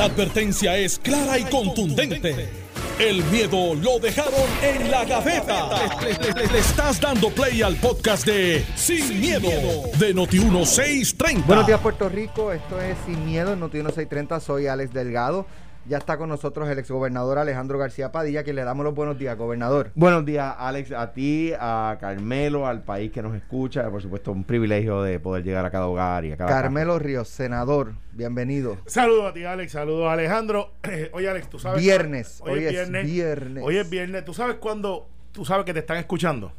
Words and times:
La 0.00 0.06
advertencia 0.06 0.78
es 0.78 0.98
clara 0.98 1.38
y 1.38 1.44
contundente. 1.44 2.48
El 2.98 3.22
miedo 3.24 3.74
lo 3.74 3.98
dejaron 3.98 4.48
en 4.62 4.90
la 4.90 5.04
gaveta. 5.04 5.68
Le, 6.00 6.58
estás 6.58 6.98
dando 6.98 7.28
play 7.28 7.60
al 7.60 7.76
podcast 7.76 8.24
de 8.24 8.64
Sin, 8.76 9.20
miedo, 9.20 9.50
de 9.98 10.14
Noti1630. 10.14 11.44
Buenos 11.44 11.66
días, 11.66 11.80
Puerto 11.80 12.08
Rico. 12.08 12.50
Esto 12.50 12.80
es 12.80 12.96
Sin 13.04 13.26
Miedo 13.26 13.52
en 13.52 13.60
Noti 13.60 13.76
1630. 13.76 14.40
Soy 14.40 14.68
Alex 14.68 14.94
Delgado. 14.94 15.44
Ya 15.86 15.96
está 15.98 16.18
con 16.18 16.28
nosotros 16.28 16.68
el 16.68 16.78
exgobernador 16.78 17.38
Alejandro 17.38 17.78
García 17.78 18.12
Padilla, 18.12 18.44
que 18.44 18.52
le 18.52 18.62
damos 18.62 18.84
los 18.84 18.94
buenos 18.94 19.18
días, 19.18 19.36
gobernador. 19.36 19.90
Buenos 19.94 20.24
días, 20.26 20.54
Alex, 20.58 20.92
a 20.92 21.12
ti, 21.12 21.52
a 21.58 21.96
Carmelo, 21.98 22.66
al 22.66 22.82
país 22.82 23.10
que 23.10 23.22
nos 23.22 23.34
escucha. 23.34 23.90
Por 23.90 24.02
supuesto, 24.02 24.30
un 24.30 24.44
privilegio 24.44 25.02
de 25.02 25.18
poder 25.18 25.42
llegar 25.42 25.64
a 25.64 25.70
cada 25.70 25.86
hogar 25.86 26.24
y 26.26 26.32
a 26.32 26.36
cada 26.36 26.50
Carmelo 26.50 26.98
Ríos, 26.98 27.28
senador, 27.28 27.94
bienvenido. 28.12 28.76
Saludos 28.86 29.30
a 29.30 29.32
ti, 29.32 29.44
Alex. 29.44 29.72
Saludos 29.72 30.06
a 30.08 30.12
Alejandro. 30.12 30.70
Oye, 31.12 31.28
Alex, 31.28 31.48
tú 31.48 31.58
sabes. 31.58 31.80
Viernes, 31.82 32.40
Hoy, 32.44 32.50
hoy 32.52 32.58
es 32.58 32.66
es 32.66 32.72
viernes. 32.72 33.06
viernes. 33.06 33.64
Hoy 33.66 33.76
es 33.78 33.90
viernes. 33.90 34.24
¿Tú 34.24 34.34
sabes 34.34 34.56
cuándo? 34.56 35.08
Tú 35.32 35.44
sabes 35.44 35.64
que 35.64 35.72
te 35.72 35.80
están 35.80 35.96
escuchando. 35.96 36.52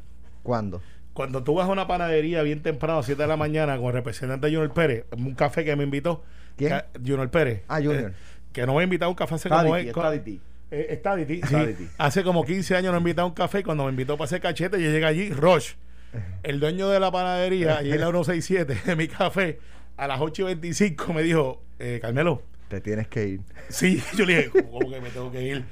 ¿Cuándo? 0.44 0.82
Cuando 1.14 1.44
tú 1.44 1.54
vas 1.54 1.68
a 1.70 1.72
una 1.72 1.88
panadería 1.88 2.42
bien 2.42 2.64
temprano, 2.64 3.00
a 3.00 3.04
7 3.04 3.22
de 3.22 3.28
la 3.28 3.38
mañana, 3.38 3.78
con 3.78 3.88
el 3.88 3.94
representante 3.94 4.48
Junior 4.48 4.74
Pérez, 4.74 5.06
un 5.16 5.36
café 5.36 5.64
que 5.64 5.76
me 5.76 5.84
invitó. 5.84 6.24
¿Quién? 6.58 6.82
Junior 6.96 7.30
Pérez. 7.30 7.64
Ah, 7.68 7.78
Junior. 7.78 8.12
Eh, 8.12 8.14
que 8.54 8.66
no 8.66 8.76
me 8.76 8.82
ha 8.82 8.84
invitado 8.84 9.08
a 9.08 9.12
un 9.12 9.16
café 9.16 9.36
hace 9.36 9.50
como. 9.50 9.76
Diti, 9.76 9.90
está 9.90 10.12
Diti. 10.12 10.42
Eh, 10.72 10.88
está 10.90 11.16
Diti, 11.16 11.42
sí. 11.42 11.56
Diti. 11.56 11.88
Hace 11.98 12.24
como 12.24 12.44
15 12.46 12.76
años 12.76 12.92
nos 12.94 13.00
invitado 13.02 13.26
a 13.26 13.30
un 13.30 13.36
café 13.36 13.60
y 13.60 13.64
cuando 13.64 13.84
me 13.86 13.90
invitó 13.92 14.18
para 14.18 14.26
hacer 14.26 14.42
cachete, 14.42 14.82
yo 14.82 14.90
llegué 14.90 15.06
allí, 15.06 15.30
Roche, 15.32 15.76
el 16.44 16.60
dueño 16.60 16.90
de 16.90 17.00
la 17.00 17.12
panadería, 17.12 17.78
allí 17.80 17.92
en 17.92 18.00
la 18.00 18.08
167, 18.08 18.78
de 18.86 18.96
mi 18.96 19.08
café, 19.08 19.60
a 19.98 20.08
las 20.08 20.20
8 20.22 20.44
y 20.44 20.46
25 20.46 21.14
me 21.14 21.24
dijo, 21.24 21.62
eh, 21.80 22.00
Carmelo, 22.02 22.42
Te 22.68 22.80
tienes 22.82 23.08
que 23.08 23.28
ir. 23.28 23.42
Sí, 23.70 24.02
yo 24.18 24.26
le 24.26 24.38
dije, 24.38 24.64
¿cómo, 24.70 24.90
que 24.90 25.02
me 25.02 25.10
tengo 25.10 25.32
que 25.32 25.42
ir? 25.44 25.66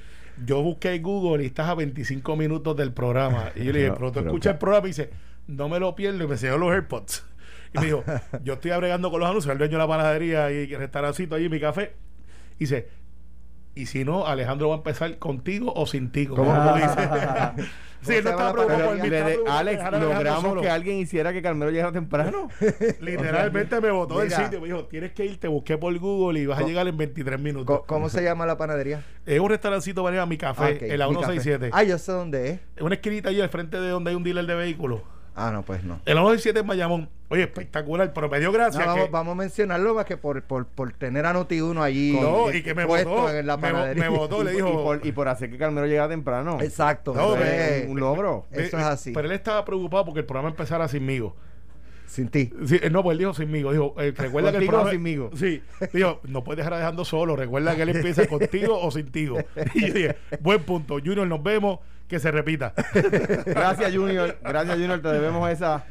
Yo 0.45 0.61
busqué 0.61 0.93
en 0.95 1.01
Google 1.03 1.43
y 1.43 1.47
estás 1.47 1.67
a 1.69 1.75
25 1.75 2.35
minutos 2.35 2.75
del 2.77 2.93
programa. 2.93 3.51
Y 3.55 3.65
yo 3.65 3.73
le 3.73 3.79
dije, 3.79 3.91
Pero- 3.91 3.97
pero 3.97 4.11
tú 4.11 4.19
escuchas 4.19 4.53
el 4.53 4.59
programa 4.59 4.87
y 4.87 4.91
dice, 4.91 5.09
no 5.47 5.67
me 5.67 5.79
lo 5.79 5.95
pierdo. 5.95 6.23
Y 6.23 6.27
me 6.27 6.33
enseñó 6.33 6.57
los 6.57 6.71
AirPods. 6.71 7.25
Y 7.73 7.79
me 7.79 7.85
dijo, 7.85 8.03
yo 8.43 8.53
estoy 8.53 8.71
abregando 8.71 9.11
con 9.11 9.19
los 9.19 9.29
anuncios, 9.29 9.51
el 9.51 9.57
dueño 9.57 9.73
de 9.73 9.77
la 9.79 9.87
panadería 9.87 10.49
y 10.51 10.71
el 10.73 10.79
restaurancito 10.79 11.35
allí, 11.35 11.49
mi 11.49 11.59
café. 11.59 11.93
Dice, 12.59 12.87
y 13.75 13.85
si 13.85 14.03
no, 14.03 14.27
Alejandro 14.27 14.69
va 14.69 14.75
a 14.75 14.77
empezar 14.77 15.17
contigo 15.19 15.71
o 15.73 15.85
sin 15.87 16.11
ti. 16.11 16.27
como 16.27 16.43
¿Cómo? 16.43 16.73
tú 16.73 16.75
dices. 16.75 17.69
sí, 18.01 18.13
él 18.15 18.23
no 18.23 18.29
estaba 18.31 18.53
preocupado 18.53 18.89
por 18.89 18.97
por 18.99 19.49
Alex, 19.51 19.83
logramos 19.91 20.41
solo. 20.41 20.61
que 20.61 20.69
alguien 20.69 20.97
hiciera 20.97 21.31
que 21.33 21.41
Carmelo 21.41 21.71
llegara 21.71 21.91
temprano. 21.91 22.49
Literalmente 22.99 23.79
me 23.79 23.91
botó 23.91 24.19
del 24.19 24.31
sitio. 24.31 24.59
Me 24.59 24.67
dijo, 24.67 24.85
tienes 24.85 25.13
que 25.13 25.25
ir, 25.25 25.39
te 25.39 25.47
busqué 25.47 25.77
por 25.77 25.97
Google 25.97 26.39
y 26.39 26.45
vas 26.45 26.59
a 26.59 26.63
llegar 26.63 26.87
en 26.87 26.97
23 26.97 27.39
minutos. 27.39 27.81
¿Cómo 27.85 28.09
se 28.09 28.23
llama 28.23 28.45
la 28.45 28.57
panadería? 28.57 29.03
Es 29.25 29.39
un 29.39 29.49
restaurancito 29.49 30.03
para 30.03 30.15
ir 30.17 30.21
a 30.21 30.25
mi 30.25 30.37
café, 30.37 30.63
Ah, 30.63 30.69
ok, 30.75 30.81
en 30.81 30.99
la 30.99 31.07
mi 31.07 31.15
café. 31.15 31.25
167. 31.39 31.69
Ah, 31.73 31.83
yo 31.83 31.97
sé 31.97 32.11
dónde 32.11 32.49
es. 32.49 32.59
Es 32.75 32.81
una 32.81 32.95
esquinita 32.95 33.29
allí 33.29 33.39
al 33.41 33.49
frente 33.49 33.79
de 33.79 33.89
donde 33.89 34.09
hay 34.09 34.15
un 34.15 34.23
dealer 34.23 34.45
de 34.45 34.55
vehículos. 34.55 35.01
Ah, 35.41 35.51
no, 35.51 35.63
pues 35.63 35.83
no. 35.83 35.95
En 36.05 36.15
la 36.15 36.21
167 36.21 36.59
en 36.59 36.67
Bayamón. 36.67 37.09
Oye, 37.29 37.43
espectacular, 37.43 38.11
pero 38.11 38.27
me 38.27 38.39
dio 38.39 38.47
No, 38.49 38.53
gracia 38.57 38.85
vamos, 38.85 39.05
que... 39.05 39.11
vamos 39.11 39.31
a 39.33 39.35
mencionarlo 39.35 39.93
más 39.93 40.05
que 40.05 40.17
por, 40.17 40.41
por, 40.43 40.65
por 40.65 40.91
tener 40.93 41.25
a 41.25 41.33
Noti 41.33 41.61
1 41.61 41.81
allí. 41.83 42.17
No, 42.19 42.51
y 42.51 42.63
que 42.63 42.73
me 42.73 42.85
votó. 42.85 43.29
en 43.31 43.45
la 43.45 43.57
panadería. 43.57 44.03
me 44.03 44.09
votó, 44.09 44.43
le 44.43 44.51
y, 44.53 44.55
dijo... 44.55 44.69
y 44.69 44.73
por, 44.73 45.05
y 45.07 45.11
por 45.11 45.27
hacer 45.27 45.49
que 45.51 45.57
Carmelo 45.57 45.85
llegara 45.87 46.09
temprano. 46.09 46.57
Exacto. 46.59 47.13
No, 47.13 47.35
eso 47.35 47.43
ve- 47.43 47.83
es 47.83 47.87
un 47.89 47.99
logro. 47.99 48.47
Eso 48.51 48.77
es 48.77 48.83
así. 48.83 49.11
Pero 49.13 49.27
él 49.27 49.33
estaba 49.33 49.63
preocupado 49.63 50.05
porque 50.05 50.21
el 50.21 50.25
programa 50.25 50.49
empezara 50.49 50.87
sinmigo. 50.87 51.35
Sin 52.09 52.29
ti. 52.29 52.51
Sí, 52.65 52.79
eh, 52.81 52.89
no, 52.89 53.03
pues 53.03 53.13
él 53.13 53.19
dijo 53.19 53.35
sinmigo. 53.35 53.71
Dijo, 53.71 53.93
eh, 53.99 54.11
recuerda 54.17 54.49
que 54.51 54.57
el 54.57 54.65
¿Contigo 54.65 54.71
programa... 54.71 54.91
sinmigo? 54.91 55.29
Sí. 55.35 55.61
Dijo, 55.93 56.19
no 56.27 56.43
puedes 56.43 56.57
dejar 56.57 56.75
dejando 56.75 57.05
solo. 57.05 57.35
Recuerda 57.35 57.75
que 57.75 57.83
él 57.83 57.89
empieza 57.89 58.25
contigo 58.27 58.79
o 58.81 58.89
sintigo. 58.89 59.37
Y 59.75 59.87
yo 59.87 59.93
dije, 59.93 60.15
buen 60.41 60.63
punto. 60.63 60.95
Junior, 60.95 61.27
nos 61.27 61.43
vemos. 61.43 61.79
Que 62.07 62.17
se 62.19 62.31
repita. 62.31 62.73
Gracias, 63.45 63.95
Junior. 63.95 64.39
Gracias, 64.41 64.75
Junior. 64.75 64.99
Te 64.99 65.09
debemos 65.09 65.47
esa. 65.51 65.85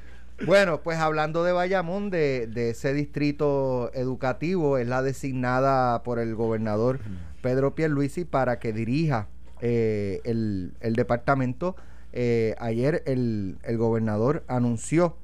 Bueno, 0.44 0.80
pues 0.82 0.98
hablando 0.98 1.44
de 1.44 1.52
Bayamón, 1.52 2.10
de, 2.10 2.48
de 2.48 2.70
ese 2.70 2.92
distrito 2.92 3.92
educativo, 3.94 4.78
es 4.78 4.88
la 4.88 5.02
designada 5.02 6.02
por 6.02 6.18
el 6.18 6.34
gobernador 6.34 6.98
Pedro 7.40 7.76
Pierluisi 7.76 8.24
para 8.24 8.58
que 8.58 8.72
dirija 8.72 9.28
eh, 9.60 10.20
el, 10.24 10.74
el 10.80 10.94
departamento. 10.94 11.76
Eh, 12.12 12.56
ayer 12.58 13.04
el, 13.06 13.58
el 13.62 13.78
gobernador 13.78 14.42
anunció 14.48 15.16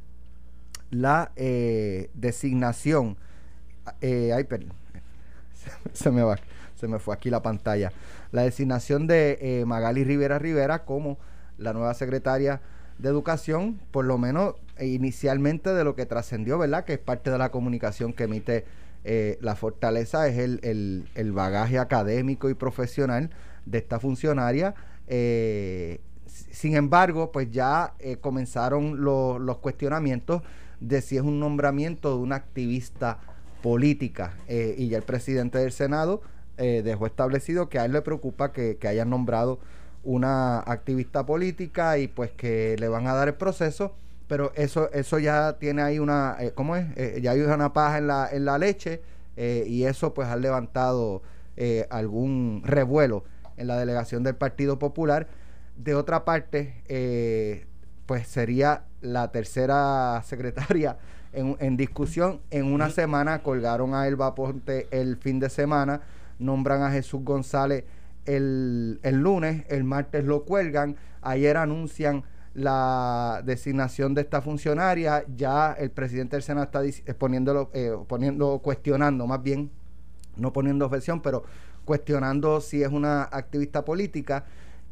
la 0.91 1.33
eh, 1.37 2.11
designación. 2.15 3.17
eh, 4.01 4.33
ay, 4.35 4.45
perdón. 4.45 4.73
se 5.93 6.11
me 6.11 6.23
va, 6.23 6.39
se 6.75 6.89
me 6.89 6.99
fue 6.99 7.15
aquí 7.15 7.31
la 7.31 7.43
pantalla. 7.43 7.93
La 8.33 8.43
designación 8.43 9.07
de 9.07 9.39
eh, 9.41 9.65
Magali 9.65 10.05
Rivera 10.05 10.39
Rivera 10.39 10.85
como 10.85 11.19
la 11.59 11.73
nueva 11.73 11.95
secretaria 11.95 12.61
de 12.99 13.09
Educación, 13.09 13.81
por 13.91 14.05
lo 14.05 14.19
menos 14.19 14.55
eh, 14.77 14.87
inicialmente 14.87 15.71
de 15.73 15.85
lo 15.85 15.95
que 15.95 16.07
trascendió, 16.07 16.59
¿verdad? 16.59 16.85
Que 16.85 16.95
es 16.95 16.99
parte 16.99 17.31
de 17.31 17.39
la 17.39 17.51
comunicación 17.51 18.13
que 18.13 18.25
emite 18.25 18.65
eh, 19.05 19.39
la 19.41 19.55
fortaleza, 19.57 20.27
es 20.29 20.39
el, 20.39 20.61
el- 20.63 21.09
el 21.15 21.33
bagaje 21.33 21.79
académico 21.79 22.49
y 22.51 22.55
profesional 22.55 23.31
de 23.67 23.79
esta 23.79 24.01
funcionaria. 24.01 24.75
Eh, 25.07 26.01
sin 26.27 26.75
embargo, 26.77 27.31
pues 27.31 27.51
ya 27.51 27.95
eh, 27.99 28.17
comenzaron 28.17 29.03
lo- 29.05 29.39
los 29.39 29.59
cuestionamientos 29.59 30.43
de 30.89 31.01
si 31.01 31.17
es 31.17 31.23
un 31.23 31.41
nombramiento 31.41 32.11
de 32.11 32.23
una 32.23 32.37
activista 32.37 33.19
política. 33.63 34.35
eh, 34.47 34.75
y 34.77 34.89
ya 34.89 34.99
el 34.99 35.05
presidente 35.05 35.59
del 35.59 35.73
Senado 35.73 36.21
eh, 36.59 36.83
dejó 36.85 37.07
establecido 37.07 37.69
que 37.69 37.79
a 37.79 37.87
él 37.87 37.93
le 37.93 38.03
preocupa 38.03 38.53
que, 38.53 38.77
que 38.77 38.89
hayan 38.89 39.09
nombrado 39.11 39.59
una 40.03 40.59
activista 40.61 41.25
política 41.25 41.97
y 41.99 42.09
pues 42.09 42.31
que 42.31 42.77
le 42.79 42.89
van 42.89 43.07
a 43.07 43.15
dar 43.15 43.29
el 43.29 43.35
proceso. 43.35 43.95
Pero 44.29 44.53
eso, 44.55 44.91
eso 44.93 45.19
ya 45.19 45.59
tiene 45.59 45.83
ahí 45.83 45.99
una, 45.99 46.37
eh, 46.41 46.53
¿cómo 46.55 46.77
es? 46.77 46.87
Ya 47.23 47.33
hay 47.33 47.41
una 47.41 47.73
paja 47.73 47.99
en 47.99 48.07
la, 48.07 48.29
en 48.31 48.45
la 48.45 48.59
leche 48.59 49.03
y 49.37 49.85
eso 49.85 50.15
pues 50.15 50.29
ha 50.29 50.37
levantado 50.37 51.23
algún 51.91 52.63
revuelo 52.65 53.25
en 53.57 53.67
la 53.67 53.79
delegación 53.79 54.23
del 54.23 54.35
Partido 54.35 54.79
Popular. 54.79 55.27
De 55.77 55.95
otra 55.95 56.25
parte, 56.25 56.85
pues 58.07 58.27
sería 58.29 58.85
la 59.01 59.31
tercera 59.31 60.23
secretaria 60.27 60.97
en, 61.33 61.57
en 61.61 61.77
discusión. 61.77 62.41
En 62.51 62.73
una 62.73 62.91
semana 62.91 63.43
colgaron 63.43 63.95
a 63.95 64.07
Elba 64.07 64.35
Ponte 64.35 64.89
el 64.91 65.17
fin 65.17 65.41
de 65.41 65.51
semana, 65.51 66.01
nombran 66.39 66.83
a 66.83 66.91
Jesús 66.91 67.23
González 67.25 67.85
el, 68.27 69.01
el 69.03 69.17
lunes, 69.17 69.65
el 69.69 69.85
martes 69.85 70.25
lo 70.25 70.45
cuelgan, 70.45 70.97
ayer 71.23 71.57
anuncian 71.57 72.25
la 72.55 73.43
designación 73.45 74.15
de 74.15 74.23
esta 74.23 74.41
funcionaria, 74.41 75.25
ya 75.37 75.73
el 75.73 75.91
presidente 75.91 76.37
del 76.37 76.43
Senado 76.43 76.65
está 76.65 76.85
eh, 76.85 77.15
poniéndolo, 77.15 77.71
eh, 77.75 77.97
poniendo, 78.07 78.61
cuestionando 78.61 79.27
más 79.27 79.43
bien, 79.43 79.71
no 80.37 80.53
poniendo 80.53 80.87
objeción, 80.87 81.21
pero 81.21 81.45
cuestionando 81.85 82.61
si 82.61 82.83
es 82.83 82.89
una 82.89 83.25
activista 83.25 83.85
política 83.85 84.45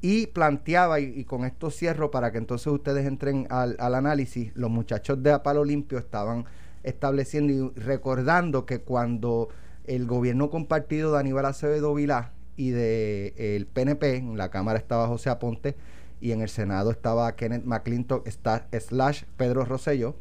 y 0.03 0.27
planteaba, 0.27 1.01
y, 1.01 1.25
con 1.25 1.45
esto 1.45 1.71
cierro 1.71 2.11
para 2.11 2.33
que 2.33 2.39
entonces 2.39 2.67
ustedes 2.67 3.07
entren 3.07 3.47
al, 3.51 3.77
al 3.79 3.95
análisis, 3.95 4.53
los 4.55 4.69
muchachos 4.69 5.23
de 5.23 5.33
A 5.33 5.43
Palo 5.43 5.65
Limpio 5.65 5.99
estaban 5.99 6.45
estableciendo 6.83 7.53
y 7.53 7.81
recordando 7.81 8.67
que 8.67 8.81
cuando 8.81 9.49
el 9.85 10.07
gobierno 10.07 10.51
compartido 10.51 11.13
de 11.13 11.21
Aníbal 11.21 11.47
Acevedo 11.47 11.95
Vilá 11.95 12.33
y 12.57 12.71
de 12.71 13.35
eh, 13.37 13.57
el 13.57 13.67
PNP, 13.67 14.17
en 14.17 14.37
la 14.37 14.51
Cámara 14.51 14.79
estaba 14.79 15.07
José 15.07 15.31
Aponte 15.31 15.77
y 16.21 16.33
en 16.33 16.41
el 16.41 16.49
Senado 16.49 16.91
estaba 16.91 17.35
Kenneth 17.37 17.65
McClintock 17.65 18.29
slash 18.29 19.25
Pedro 19.37 19.65
Rosselló. 19.65 20.17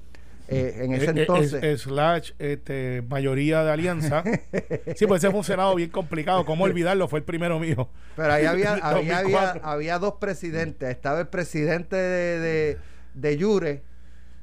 Eh, 0.51 0.83
en 0.83 0.93
ese 0.93 1.05
Eh, 1.05 1.07
eh, 1.15 1.19
entonces... 1.21 1.63
es- 1.63 1.81
slash 1.81 2.31
este, 2.39 3.03
mayoría 3.07 3.63
de 3.63 3.71
alianza. 3.71 4.23
sí, 4.95 5.07
pues 5.07 5.23
ese 5.23 5.29
fue 5.31 5.39
un 5.39 5.43
senado 5.45 5.73
bien 5.75 5.89
complicado. 5.89 6.45
¿Cómo 6.45 6.65
olvidarlo? 6.65 7.07
Fue 7.07 7.19
el 7.19 7.25
primero 7.25 7.57
mío. 7.59 7.89
Pero 8.15 8.33
ahí 8.33 8.45
había, 8.45 8.73
había, 8.81 9.19
había, 9.19 9.21
2004. 9.21 9.61
había 9.63 9.99
dos 9.99 10.15
presidentes. 10.19 10.89
Estaba 10.89 11.21
el 11.21 11.27
presidente 11.27 11.95
de, 11.95 12.39
de, 12.39 12.77
de 13.13 13.37
Yure 13.37 13.83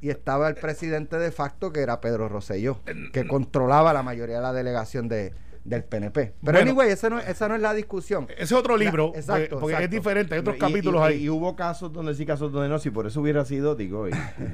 y 0.00 0.10
estaba 0.10 0.48
el 0.48 0.54
presidente 0.54 1.18
de 1.18 1.30
facto, 1.32 1.72
que 1.72 1.80
era 1.80 2.00
Pedro 2.00 2.28
Rosselló, 2.28 2.80
que 3.12 3.26
controlaba 3.26 3.92
la 3.92 4.02
mayoría 4.02 4.36
de 4.36 4.42
la 4.42 4.52
delegación 4.52 5.08
de, 5.08 5.34
del 5.68 5.84
PNP. 5.84 6.32
Pero 6.42 6.58
Bueno. 6.58 6.58
anyway, 6.70 6.90
esa 6.90 7.10
no, 7.10 7.18
esa 7.20 7.48
no 7.48 7.54
es 7.56 7.60
la 7.60 7.74
discusión. 7.74 8.26
Ese 8.30 8.42
es 8.44 8.52
otro 8.52 8.76
libro. 8.76 9.10
La- 9.12 9.18
exacto, 9.20 9.58
porque 9.60 9.74
porque 9.74 9.84
es 9.84 9.90
diferente. 9.90 10.34
Hay 10.34 10.40
otros 10.40 10.56
Y- 10.56 10.58
capítulos 10.58 11.00
y, 11.02 11.04
ahí. 11.04 11.22
Y 11.24 11.28
hubo 11.30 11.54
casos 11.56 11.92
donde 11.92 12.14
sí, 12.14 12.24
casos 12.26 12.52
donde 12.52 12.68
no. 12.68 12.78
Si 12.78 12.90
por 12.90 13.06
eso 13.06 13.20
hubiera 13.20 13.44
sido, 13.44 13.74
digo, 13.74 14.08
y 14.08 14.12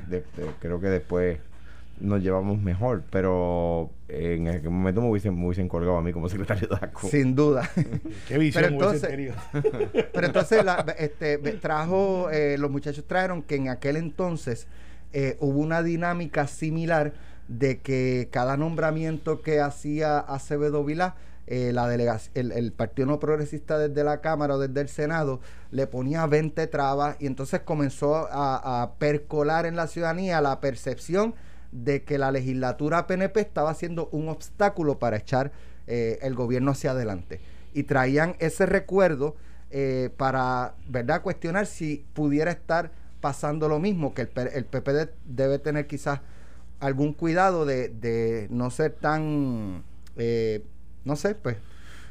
de- 0.09 0.21
de- 0.21 0.25
creo 0.61 0.81
que 0.81 0.89
después 0.89 1.39
nos 2.01 2.21
llevamos 2.23 2.61
mejor. 2.61 3.03
Pero 3.11 3.91
en 4.09 4.49
aquel 4.49 4.71
momento 4.71 5.01
me 5.01 5.09
hubiesen, 5.11 5.39
me 5.39 5.47
hubiesen 5.47 5.69
colgado 5.69 5.97
a 5.97 6.03
mí 6.03 6.13
como 6.13 6.29
secretario 6.29 6.67
de 6.69 6.75
ASCO. 6.75 7.09
Sin 7.09 7.35
duda. 7.37 7.71
Qué 8.29 8.37
visión 8.39 8.65
Pero 8.65 8.75
entonces-. 8.75 9.33
Pero 10.13 10.27
entonces 10.27 10.65
la- 10.65 10.85
este, 10.99 11.39
trajo, 11.39 12.29
eh, 12.31 12.57
los 12.59 12.71
muchachos 12.71 13.05
trajeron 13.07 13.43
que 13.43 13.55
en 13.57 13.69
aquel 13.69 13.97
entonces 13.97 14.67
eh, 15.13 15.37
hubo 15.39 15.61
una 15.61 15.83
dinámica 15.85 16.49
similar 16.49 17.13
de 17.49 17.81
que 17.81 18.29
cada 18.31 18.57
nombramiento 18.57 19.43
que 19.43 19.61
hacía 19.61 20.19
Acevedo 20.19 20.85
Vilá 20.85 21.15
eh, 21.47 21.73
la 21.75 21.87
delegación, 21.89 22.53
el, 22.53 22.73
Partido 22.73 23.07
No 23.07 23.21
Progresista 23.21 23.77
desde 23.77 24.03
la 24.03 24.23
Cámara 24.23 24.55
o 24.55 24.59
desde 24.59 24.81
el 24.81 24.89
Senado 24.89 25.41
le 25.71 25.87
ponía 25.87 26.27
20 26.27 26.67
trabas 26.69 27.17
y 27.21 27.27
entonces 27.27 27.61
comenzó 27.61 28.29
a, 28.31 28.83
a 28.83 28.95
percolar 28.95 29.67
en 29.67 29.77
la 29.77 29.87
ciudadanía 29.87 30.41
la 30.41 30.61
percepción 30.61 31.35
de 31.75 32.05
que 32.05 32.19
la 32.19 32.31
legislatura 32.31 33.07
PNP 33.07 33.41
estaba 33.41 33.75
siendo 33.75 34.09
un 34.13 34.29
obstáculo 34.29 34.99
para 34.99 35.19
echar 35.19 35.53
eh, 35.87 36.19
el 36.23 36.35
gobierno 36.35 36.71
hacia 36.71 36.93
adelante. 36.93 37.41
Y 37.75 37.83
traían 37.83 38.37
ese 38.39 38.65
recuerdo 38.65 39.37
eh, 39.71 40.11
para, 40.17 40.77
¿verdad?, 40.89 41.21
cuestionar 41.21 41.67
si 41.67 42.07
pudiera 42.15 42.53
estar 42.53 42.93
pasando 43.21 43.69
lo 43.69 43.81
mismo, 43.81 44.15
que 44.15 44.23
el, 44.23 44.31
el 44.55 44.65
PPD 44.65 45.11
debe 45.27 45.59
tener 45.59 45.87
quizás 45.87 46.21
algún 46.81 47.13
cuidado 47.13 47.65
de, 47.65 47.89
de 47.89 48.47
no 48.51 48.71
ser 48.71 48.93
tan, 48.93 49.83
eh, 50.17 50.63
no 51.05 51.17
sé, 51.17 51.35
pues, 51.35 51.57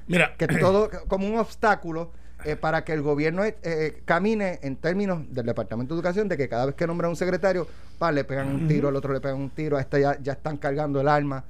Mira, 0.08 0.36
que 0.38 0.48
todo 0.60 0.90
como 1.08 1.28
un 1.28 1.38
obstáculo 1.38 2.12
eh, 2.46 2.56
para 2.56 2.84
que 2.84 2.92
el 2.94 3.02
gobierno 3.02 3.44
eh, 3.46 4.02
camine 4.06 4.60
en 4.64 4.76
términos 4.76 5.22
del 5.30 5.46
Departamento 5.46 5.94
de 5.94 6.00
Educación, 6.00 6.28
de 6.28 6.38
que 6.38 6.50
cada 6.50 6.66
vez 6.66 6.76
que 6.76 6.86
nombra 6.86 7.08
un 7.08 7.16
secretario, 7.16 7.68
pa, 7.98 8.12
le 8.12 8.24
pegan 8.24 8.48
un 8.48 8.68
tiro, 8.68 8.90
al 8.90 8.96
otro 8.96 9.14
le 9.14 9.22
pegan 9.22 9.38
un 9.38 9.50
tiro, 9.50 9.78
a 9.78 9.82
este 9.82 10.02
ya, 10.02 10.20
ya 10.22 10.34
están 10.34 10.58
cargando 10.58 11.00
el 11.00 11.08
arma. 11.08 11.46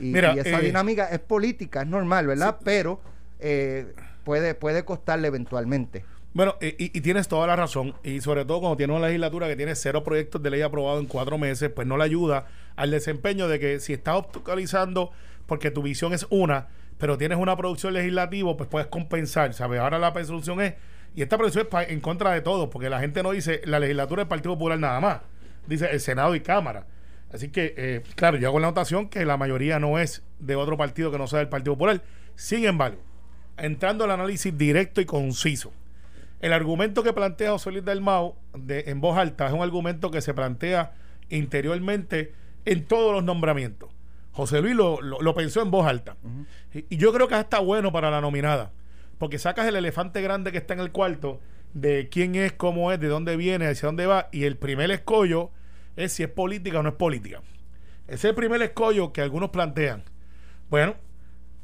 Y, 0.00 0.12
Mira, 0.12 0.34
y 0.34 0.40
esa 0.40 0.60
eh, 0.60 0.64
dinámica 0.64 1.06
es 1.06 1.20
política, 1.20 1.82
es 1.82 1.86
normal, 1.86 2.26
¿verdad? 2.26 2.56
Pero 2.64 3.00
eh, 3.38 3.94
puede, 4.24 4.54
puede 4.54 4.84
costarle 4.84 5.28
eventualmente. 5.28 6.04
Bueno, 6.34 6.56
y, 6.60 6.74
y- 6.96 7.00
tienes 7.00 7.28
toda 7.28 7.46
la 7.46 7.54
razón. 7.56 7.94
Y 8.02 8.20
sobre 8.20 8.44
todo 8.44 8.60
cuando 8.60 8.76
tiene 8.76 8.92
una 8.92 9.06
legislatura 9.06 9.46
que 9.46 9.56
tiene 9.56 9.74
cero 9.76 10.02
proyectos 10.02 10.42
de 10.42 10.50
ley 10.50 10.62
aprobados 10.62 11.00
en 11.00 11.06
cuatro 11.06 11.38
meses, 11.38 11.70
pues 11.70 11.86
no 11.86 11.96
le 11.96 12.04
ayuda 12.04 12.48
al 12.76 12.90
desempeño 12.90 13.46
de 13.46 13.60
que 13.60 13.78
si 13.80 13.92
estás 13.92 14.16
obstaculizando 14.16 15.12
porque 15.46 15.70
tu 15.70 15.82
visión 15.82 16.12
es 16.12 16.26
una, 16.30 16.66
pero 16.98 17.16
tienes 17.18 17.38
una 17.38 17.56
producción 17.56 17.94
legislativa, 17.94 18.56
pues 18.56 18.68
puedes 18.68 18.88
compensar, 18.88 19.54
¿sabes? 19.54 19.78
Ahora 19.78 19.98
la 20.00 20.10
resolución 20.10 20.60
es, 20.60 20.74
y 21.14 21.22
esta 21.22 21.36
resolución 21.36 21.68
es 21.82 21.90
en 21.90 22.00
contra 22.00 22.32
de 22.32 22.40
todos, 22.40 22.68
porque 22.68 22.90
la 22.90 22.98
gente 22.98 23.22
no 23.22 23.30
dice 23.30 23.60
la 23.64 23.78
legislatura 23.78 24.22
del 24.22 24.28
Partido 24.28 24.54
Popular 24.54 24.78
nada 24.78 25.00
más, 25.00 25.20
dice 25.68 25.88
el 25.92 26.00
Senado 26.00 26.34
y 26.34 26.40
Cámara. 26.40 26.86
Así 27.32 27.48
que, 27.50 27.74
eh, 27.76 28.02
claro, 28.16 28.38
yo 28.38 28.48
hago 28.48 28.58
la 28.58 28.68
anotación 28.68 29.08
que 29.08 29.24
la 29.24 29.36
mayoría 29.36 29.78
no 29.78 29.98
es 29.98 30.22
de 30.40 30.56
otro 30.56 30.76
partido 30.76 31.10
que 31.12 31.18
no 31.18 31.26
sea 31.26 31.40
del 31.40 31.48
Partido 31.48 31.74
Popular. 31.74 32.00
Sin 32.36 32.64
embargo, 32.64 32.98
entrando 33.56 34.04
al 34.04 34.12
análisis 34.12 34.56
directo 34.56 35.00
y 35.00 35.04
conciso, 35.04 35.72
el 36.44 36.52
argumento 36.52 37.02
que 37.02 37.12
plantea 37.12 37.52
José 37.52 37.70
Luis 37.72 37.84
del 37.84 38.00
Mau 38.00 38.36
de, 38.56 38.84
en 38.88 39.00
voz 39.00 39.16
alta 39.16 39.46
es 39.46 39.52
un 39.52 39.62
argumento 39.62 40.10
que 40.10 40.20
se 40.20 40.34
plantea 40.34 40.92
interiormente 41.30 42.32
en 42.64 42.84
todos 42.86 43.12
los 43.12 43.24
nombramientos. 43.24 43.90
José 44.32 44.60
Luis 44.60 44.74
lo, 44.74 45.00
lo- 45.00 45.20
lo 45.20 45.34
pensó 45.34 45.62
en 45.62 45.70
voz 45.70 45.86
alta. 45.86 46.16
y, 46.72 46.84
y 46.90 46.96
yo 46.96 47.12
creo 47.12 47.28
que 47.28 47.34
hasta 47.34 47.60
bueno 47.60 47.92
para 47.92 48.10
la 48.10 48.20
nominada, 48.20 48.72
porque 49.18 49.38
sacas 49.38 49.66
el 49.66 49.76
elefante 49.76 50.20
grande 50.22 50.52
que 50.52 50.58
está 50.58 50.74
en 50.74 50.80
el 50.80 50.90
cuarto 50.92 51.40
de 51.72 52.08
quién 52.10 52.34
es, 52.34 52.52
cómo 52.52 52.92
es, 52.92 53.00
de 53.00 53.08
dónde 53.08 53.36
viene, 53.36 53.66
hacia 53.66 53.86
dónde 53.86 54.06
va, 54.06 54.28
y 54.32 54.44
el 54.44 54.56
primer 54.56 54.90
escollo 54.90 55.50
es 55.96 56.12
si 56.12 56.22
es 56.24 56.28
política 56.28 56.80
o 56.80 56.82
no 56.82 56.90
es 56.90 56.94
política. 56.96 57.40
Ese 58.06 58.14
es 58.14 58.24
el 58.26 58.34
primer 58.34 58.60
escollo 58.62 59.12
que 59.12 59.22
algunos 59.22 59.50
plantean. 59.50 60.02
Bueno, 60.68 60.94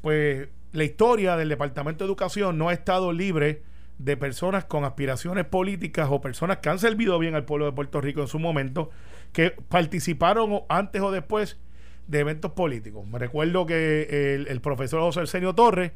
pues 0.01 0.47
la 0.71 0.83
historia 0.83 1.35
del 1.35 1.49
Departamento 1.49 2.03
de 2.03 2.07
Educación 2.09 2.57
no 2.57 2.69
ha 2.69 2.73
estado 2.73 3.11
libre 3.13 3.61
de 4.03 4.17
personas 4.17 4.65
con 4.65 4.83
aspiraciones 4.83 5.45
políticas 5.45 6.07
o 6.09 6.21
personas 6.21 6.57
que 6.57 6.69
han 6.69 6.79
servido 6.79 7.19
bien 7.19 7.35
al 7.35 7.45
pueblo 7.45 7.65
de 7.65 7.71
Puerto 7.71 8.01
Rico 8.01 8.21
en 8.21 8.27
su 8.27 8.39
momento, 8.39 8.89
que 9.31 9.51
participaron 9.51 10.61
antes 10.69 11.01
o 11.01 11.11
después 11.11 11.59
de 12.07 12.19
eventos 12.19 12.51
políticos. 12.53 13.05
Me 13.05 13.19
recuerdo 13.19 13.65
que 13.65 14.35
el, 14.35 14.47
el 14.47 14.61
profesor 14.61 15.01
José 15.01 15.21
Arsenio 15.21 15.53
Torres 15.53 15.91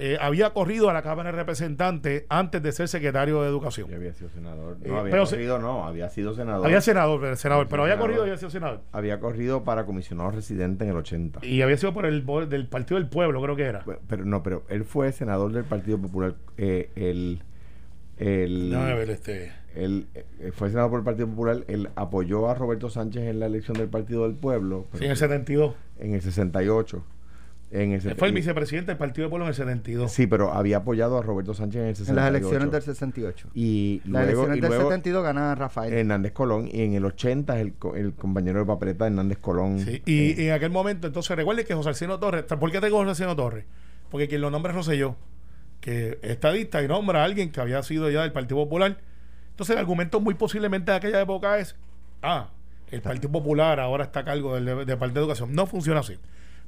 eh, 0.00 0.18
había 0.20 0.50
corrido 0.50 0.88
a 0.90 0.92
la 0.92 1.02
Cámara 1.02 1.30
de 1.30 1.36
Representantes 1.36 2.24
antes 2.28 2.62
de 2.62 2.72
ser 2.72 2.88
secretario 2.88 3.42
de 3.42 3.48
Educación. 3.48 3.88
Ya 3.90 3.96
había 3.96 4.12
sido 4.14 4.30
senador. 4.30 4.78
Eh, 4.82 4.88
No, 4.88 4.98
había 5.00 5.10
pero 5.10 5.26
se- 5.26 5.36
corrido, 5.36 5.58
no, 5.58 5.84
había 5.86 6.08
sido 6.08 6.34
senador. 6.34 6.66
Había 6.66 6.80
senador, 6.80 7.20
pero- 7.20 7.36
senador, 7.36 7.68
pero 7.68 7.82
había 7.84 7.98
corrido 7.98 8.20
y 8.20 8.28
había 8.28 8.38
sido 8.38 8.50
senador. 8.50 8.80
Había 8.92 9.20
corrido 9.20 9.62
para 9.64 9.86
comisionado 9.86 10.30
residente 10.30 10.84
en 10.84 10.90
el 10.90 10.96
80. 10.96 11.44
Y 11.44 11.62
había 11.62 11.76
sido 11.76 11.92
por 11.94 12.06
el 12.06 12.24
del 12.48 12.66
Partido 12.66 12.98
del 12.98 13.08
Pueblo, 13.08 13.40
creo 13.42 13.56
que 13.56 13.64
era. 13.64 13.84
Pero 14.08 14.24
no, 14.24 14.42
pero 14.42 14.64
él 14.68 14.84
fue 14.84 15.12
senador 15.12 15.52
del 15.52 15.64
Partido 15.64 15.98
Popular. 15.98 16.34
Eh, 16.56 16.90
el, 16.96 17.42
el, 18.18 18.70
Déjame 18.70 18.94
ver 18.94 19.10
este. 19.10 19.52
él, 19.74 20.06
eh, 20.14 20.52
fue 20.54 20.68
senador 20.68 20.90
por 20.90 20.98
el 21.00 21.04
Partido 21.04 21.28
Popular. 21.28 21.64
Él 21.68 21.88
apoyó 21.96 22.48
a 22.50 22.54
Roberto 22.54 22.90
Sánchez 22.90 23.22
en 23.24 23.40
la 23.40 23.46
elección 23.46 23.76
del 23.76 23.88
Partido 23.88 24.24
del 24.24 24.36
Pueblo. 24.36 24.82
Sí, 24.84 24.88
pero 24.92 25.04
en 25.06 25.10
el 25.12 25.16
72. 25.16 25.74
en 25.98 26.14
el 26.14 26.22
68. 26.22 27.04
En 27.72 28.00
fue 28.16 28.28
el 28.28 28.34
vicepresidente 28.34 28.90
del 28.90 28.98
Partido 28.98 29.24
del 29.24 29.30
Pueblo 29.30 29.44
en 29.44 29.50
el 29.50 29.54
72. 29.54 30.10
Sí, 30.10 30.26
pero 30.26 30.52
había 30.52 30.78
apoyado 30.78 31.18
a 31.18 31.22
Roberto 31.22 31.54
Sánchez 31.54 31.82
en 31.82 31.88
el 31.88 31.94
68. 31.96 32.10
En 32.10 32.16
las 32.16 32.28
elecciones 32.28 32.70
del 32.72 32.82
68. 32.82 33.48
Y 33.54 34.00
Las 34.04 34.10
luego, 34.10 34.24
elecciones 34.24 34.58
y 34.58 34.60
del 34.60 34.70
luego 34.70 34.84
72 34.90 35.22
gana 35.22 35.54
Rafael. 35.54 35.92
Hernández 35.92 36.32
Colón. 36.32 36.68
Y 36.72 36.82
en 36.82 36.94
el 36.94 37.04
80 37.04 37.60
el, 37.60 37.74
el 37.94 38.14
compañero 38.14 38.58
de 38.58 38.66
papeleta 38.66 39.06
Hernández 39.06 39.38
Colón. 39.38 39.78
Sí, 39.78 40.02
y, 40.04 40.18
eh, 40.18 40.34
y 40.38 40.46
en 40.46 40.52
aquel 40.52 40.70
momento, 40.70 41.06
entonces, 41.06 41.36
recuerde 41.36 41.64
que 41.64 41.74
José 41.74 41.90
Arsenio 41.90 42.18
Torres, 42.18 42.42
¿por 42.42 42.72
qué 42.72 42.80
tengo 42.80 42.96
José 42.96 43.10
Arsenio 43.10 43.36
Torres? 43.36 43.66
Porque 44.10 44.26
quien 44.26 44.40
lo 44.40 44.50
nombra 44.50 44.72
es 44.72 44.76
Rosselló, 44.76 45.14
que 45.80 46.18
es 46.22 46.30
estadista 46.30 46.82
y 46.82 46.88
nombra 46.88 47.22
a 47.22 47.24
alguien 47.24 47.52
que 47.52 47.60
había 47.60 47.80
sido 47.84 48.10
ya 48.10 48.22
del 48.22 48.32
Partido 48.32 48.56
Popular. 48.64 48.98
Entonces, 49.50 49.74
el 49.74 49.78
argumento 49.78 50.18
muy 50.20 50.34
posiblemente 50.34 50.90
de 50.90 50.96
aquella 50.96 51.20
época 51.20 51.58
es: 51.58 51.76
ah, 52.22 52.50
el 52.90 53.00
Partido 53.00 53.30
Popular 53.30 53.78
ahora 53.78 54.02
está 54.02 54.20
a 54.20 54.24
cargo 54.24 54.56
del, 54.56 54.64
del 54.86 54.98
Partido 54.98 55.20
de 55.20 55.26
Educación. 55.26 55.54
No 55.54 55.66
funciona 55.66 56.00
así. 56.00 56.18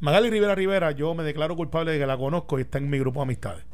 Magali 0.03 0.31
Rivera 0.31 0.55
Rivera, 0.57 0.91
yo 0.91 1.15
me 1.15 1.23
declaro 1.23 1.55
culpable 1.57 1.93
de 1.93 1.99
que 2.01 2.07
la 2.07 2.17
conozco 2.19 2.59
y 2.59 2.63
está 2.63 2.79
en 2.79 2.91
mi 2.91 2.99
grupo 2.99 3.21
de 3.21 3.23
amistades. 3.25 3.65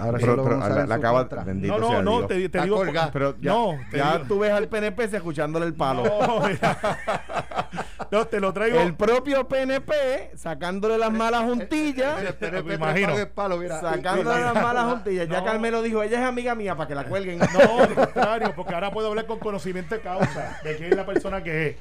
Ahora 0.00 0.18
pero, 0.18 0.32
sí 0.32 0.36
lo 0.36 0.42
pero 0.44 0.56
vamos 0.58 0.64
a 0.64 0.72
usar 0.72 0.80
la, 0.82 0.86
la 0.86 0.94
acaba. 0.96 1.44
Bendito 1.44 1.78
No, 1.78 1.88
sea 1.88 2.02
no, 2.02 2.20
no, 2.20 2.26
te, 2.26 2.48
te 2.48 2.60
digo. 2.62 2.76
colgada. 2.76 3.10
Pero 3.12 3.34
ya, 3.40 3.50
no, 3.52 3.78
te 3.90 3.96
ya 3.98 4.12
digo- 4.18 4.24
tú 4.28 4.38
ves 4.40 4.50
al 4.52 4.68
PNP 4.68 5.04
escuchándole 5.04 5.66
el 5.66 5.74
palo. 5.74 6.02
No, 6.04 6.40
mira. 6.48 6.78
No, 8.10 8.26
te 8.26 8.40
lo 8.40 8.54
traigo. 8.54 8.80
El 8.80 8.94
propio 8.94 9.46
PNP 9.46 10.30
sacándole 10.34 10.96
las 10.96 11.12
malas 11.12 11.42
juntillas. 11.42 12.22
El 12.22 12.32
PNP 12.34 12.62
Me 12.68 12.74
imagino. 12.76 13.18
el 13.18 13.28
palo, 13.28 13.58
mira. 13.58 13.80
Sacándole 13.82 14.40
las 14.40 14.54
malas 14.54 14.84
juntillas. 14.94 15.28
Ya 15.28 15.40
No. 15.40 15.44
Carmelo 15.44 15.82
dijo, 15.82 16.02
ella 16.02 16.20
es 16.20 16.24
amiga 16.26 16.54
mía 16.54 16.74
para 16.74 16.88
que 16.88 16.94
la 16.94 17.04
cuelguen. 17.04 17.38
No, 17.38 17.78
al 17.82 17.94
contrario, 17.94 18.52
porque 18.56 18.72
ahora 18.74 18.90
puedo 18.92 19.08
hablar 19.08 19.26
con 19.26 19.38
conocimiento 19.38 19.94
de 19.94 20.00
causa 20.00 20.58
de 20.64 20.76
quién 20.76 20.90
es 20.90 20.96
la 20.96 21.04
persona 21.04 21.42
que 21.42 21.66
es. 21.68 21.76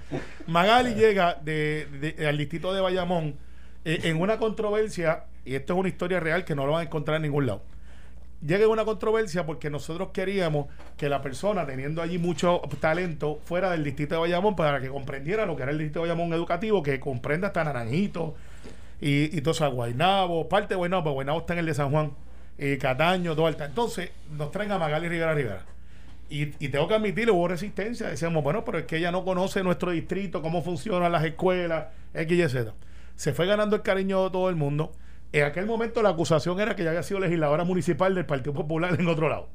Magali 0.48 0.96
llega 0.96 1.36
de, 1.36 1.88
de- 2.18 2.28
al 2.28 2.38
distrito 2.38 2.74
de 2.74 2.82
Bayamón 2.82 3.36
en 3.88 4.19
una 4.19 4.38
controversia, 4.38 5.24
y 5.45 5.56
esto 5.56 5.74
es 5.74 5.80
una 5.80 5.88
historia 5.88 6.19
real 6.19 6.44
que 6.44 6.56
no 6.56 6.66
lo 6.66 6.74
van 6.74 6.81
a 6.81 6.84
encontrar 6.84 7.16
en 7.18 7.22
ningún 7.24 7.45
lado. 7.45 7.62
Llega 8.46 8.67
una 8.67 8.86
controversia 8.86 9.46
porque 9.46 9.70
nosotros 9.70 10.10
queríamos 10.13 10.67
que 10.98 11.10
la 11.10 11.22
persona, 11.22 11.65
teniendo 11.65 12.01
allí 12.01 12.17
mucho 12.17 12.62
talento, 12.79 13.39
fuera 13.46 13.72
del 13.72 13.84
distrito 13.84 14.15
de 14.15 14.22
Bayamón 14.22 14.56
para 14.56 14.82
que 14.82 14.89
comprendiera 14.89 15.46
lo 15.46 15.56
que 15.56 15.63
era 15.63 15.72
el 15.72 15.77
distrito 15.77 16.01
de 16.01 16.10
Bayamón 16.10 16.34
educativo, 16.34 16.84
que 16.84 17.00
comprenda 17.00 17.48
hasta 17.48 17.63
Naranjito 17.63 18.36
y, 19.00 19.36
y 19.36 19.41
todo 19.41 19.53
eso, 19.53 19.72
Guaynabo, 19.72 20.50
parte 20.50 20.74
de 20.74 20.75
Guaynabo, 20.75 21.03
pero 21.03 21.13
Guaynabo 21.13 21.39
está 21.39 21.53
en 21.53 21.60
el 21.60 21.65
de 21.65 21.74
San 21.74 21.89
Juan, 21.89 22.12
eh, 22.58 22.77
Cataño, 22.79 23.36
Duarte. 23.36 23.63
Entonces, 23.63 24.12
nos 24.32 24.51
traen 24.51 24.72
a 24.72 24.77
Magali 24.77 25.08
Rivera 25.08 25.34
Rivera. 25.34 25.65
Y, 26.29 26.53
y 26.63 26.67
tengo 26.70 26.88
que 26.89 26.96
admitir, 26.96 27.32
hubo 27.32 27.48
resistencia. 27.48 28.10
Decíamos, 28.10 28.44
bueno, 28.44 28.65
pero 28.65 28.79
es 28.79 28.86
que 28.86 28.98
ella 28.98 29.12
no 29.12 29.24
conoce 29.24 29.63
nuestro 29.63 29.91
distrito, 29.91 30.41
cómo 30.41 30.62
funcionan 30.62 31.12
las 31.12 31.24
escuelas, 31.24 31.88
X 32.13 32.38
y 32.38 32.50
Z. 32.50 32.74
Se 33.17 33.33
fue 33.33 33.45
ganando 33.47 33.75
el 33.75 33.81
cariño 33.81 34.24
de 34.24 34.29
todo 34.31 34.50
el 34.50 34.55
mundo. 34.55 34.93
En 35.33 35.43
aquel 35.43 35.65
momento 35.65 36.01
la 36.01 36.09
acusación 36.09 36.62
era 36.62 36.75
que 36.77 36.83
ella 36.83 36.91
había 36.91 37.03
sido 37.03 37.19
legisladora 37.19 37.65
municipal 37.65 38.15
del 38.15 38.25
Partido 38.25 38.53
Popular 38.53 38.95
en 38.97 39.07
otro 39.09 39.27
lado. 39.27 39.50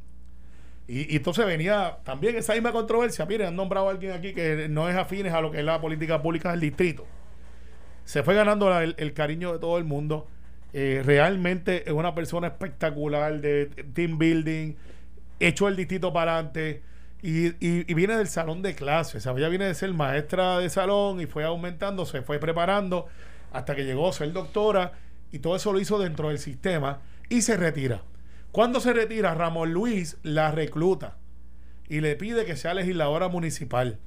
Y, 0.89 1.17
entonces 1.17 1.47
venía 1.47 1.99
también 2.05 2.37
esa 2.37 2.53
misma 2.55 2.73
controversia. 2.73 3.25
Miren, 3.25 3.49
han 3.49 3.57
nombrado 3.57 3.89
a 3.89 3.93
alguien 3.93 4.13
aquí 4.13 4.35
que 4.35 4.69
no 4.69 4.89
es 4.91 4.97
afines 4.97 5.33
a 5.33 5.41
lo 5.41 5.51
que 5.51 5.61
es 5.61 5.65
la 5.65 5.81
política 5.81 6.21
pública 6.21 6.51
del 6.51 6.61
distrito. 6.61 7.07
Se 8.05 8.23
fue 8.23 8.35
ganando 8.35 8.79
el, 8.81 8.95
el 8.99 9.15
cariño 9.15 9.53
de 9.53 9.59
todo 9.59 9.79
el 9.79 9.85
mundo. 9.85 10.27
Eh, 10.75 11.03
realmente 11.05 11.85
es 11.89 11.93
una 11.93 12.15
persona 12.15 12.49
espectacular 12.49 13.41
de 13.41 13.67
team 13.95 14.19
building, 14.19 14.75
echó 15.39 15.69
el 15.69 15.77
distrito 15.77 16.13
para 16.13 16.35
adelante 16.35 16.83
y, 17.23 17.49
y- 17.49 17.85
y 17.87 17.95
viene 17.95 18.17
del 18.17 18.27
salón 18.27 18.63
de 18.63 18.75
clases. 18.75 19.17
O 19.17 19.21
sea, 19.21 19.33
ella 19.39 19.49
viene 19.49 19.67
de 19.67 19.75
ser 19.75 19.93
maestra 19.95 20.59
de 20.59 20.69
salón 20.71 21.21
y 21.21 21.27
fue 21.27 21.45
aumentando, 21.45 22.07
se 22.07 22.23
fue 22.23 22.39
preparando 22.39 23.07
hasta 23.53 23.75
que 23.75 23.85
llegó 23.85 24.09
a 24.09 24.13
ser 24.13 24.33
doctora 24.33 24.93
y 25.31 25.39
todo 25.39 25.57
eso 25.57 25.73
lo 25.73 25.81
hizo 25.81 25.99
dentro 25.99 26.29
del 26.29 26.39
sistema 26.39 27.01
y 27.29 27.43
se 27.43 27.57
retira. 27.57 28.03
Cuando 28.51 28.81
se 28.81 28.93
retira, 28.93 29.35
Ramón 29.35 29.73
Luis 29.73 30.19
la 30.23 30.51
recluta 30.51 31.17
y 31.89 32.01
le 32.01 32.17
pide 32.17 32.45
que 32.45 32.57
sea 32.57 32.75
legisladora 32.75 33.29
municipal. 33.29 33.99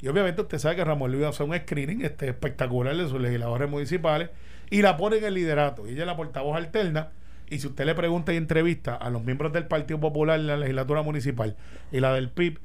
Y 0.00 0.08
obviamente 0.08 0.42
usted 0.42 0.58
sabe 0.58 0.76
que 0.76 0.84
Ramón 0.84 1.12
Luis 1.12 1.24
hace 1.24 1.44
un 1.44 1.56
screening 1.56 2.04
este, 2.04 2.28
espectacular 2.28 2.96
de 2.96 3.08
sus 3.08 3.20
legisladores 3.20 3.70
municipales 3.70 4.30
y 4.70 4.82
la 4.82 4.96
pone 4.96 5.18
en 5.18 5.24
el 5.24 5.34
liderato. 5.34 5.86
Y 5.86 5.92
ella 5.92 6.02
es 6.02 6.06
la 6.06 6.16
portavoz 6.16 6.56
alterna. 6.56 7.10
Y 7.48 7.58
si 7.60 7.68
usted 7.68 7.84
le 7.86 7.94
pregunta 7.94 8.32
y 8.32 8.36
entrevista 8.36 8.94
a 8.96 9.10
los 9.10 9.22
miembros 9.22 9.52
del 9.52 9.66
Partido 9.66 10.00
Popular 10.00 10.40
en 10.40 10.46
la 10.46 10.56
legislatura 10.56 11.02
municipal 11.02 11.56
y 11.92 12.00
la 12.00 12.12
del 12.12 12.30
PIB, 12.30 12.58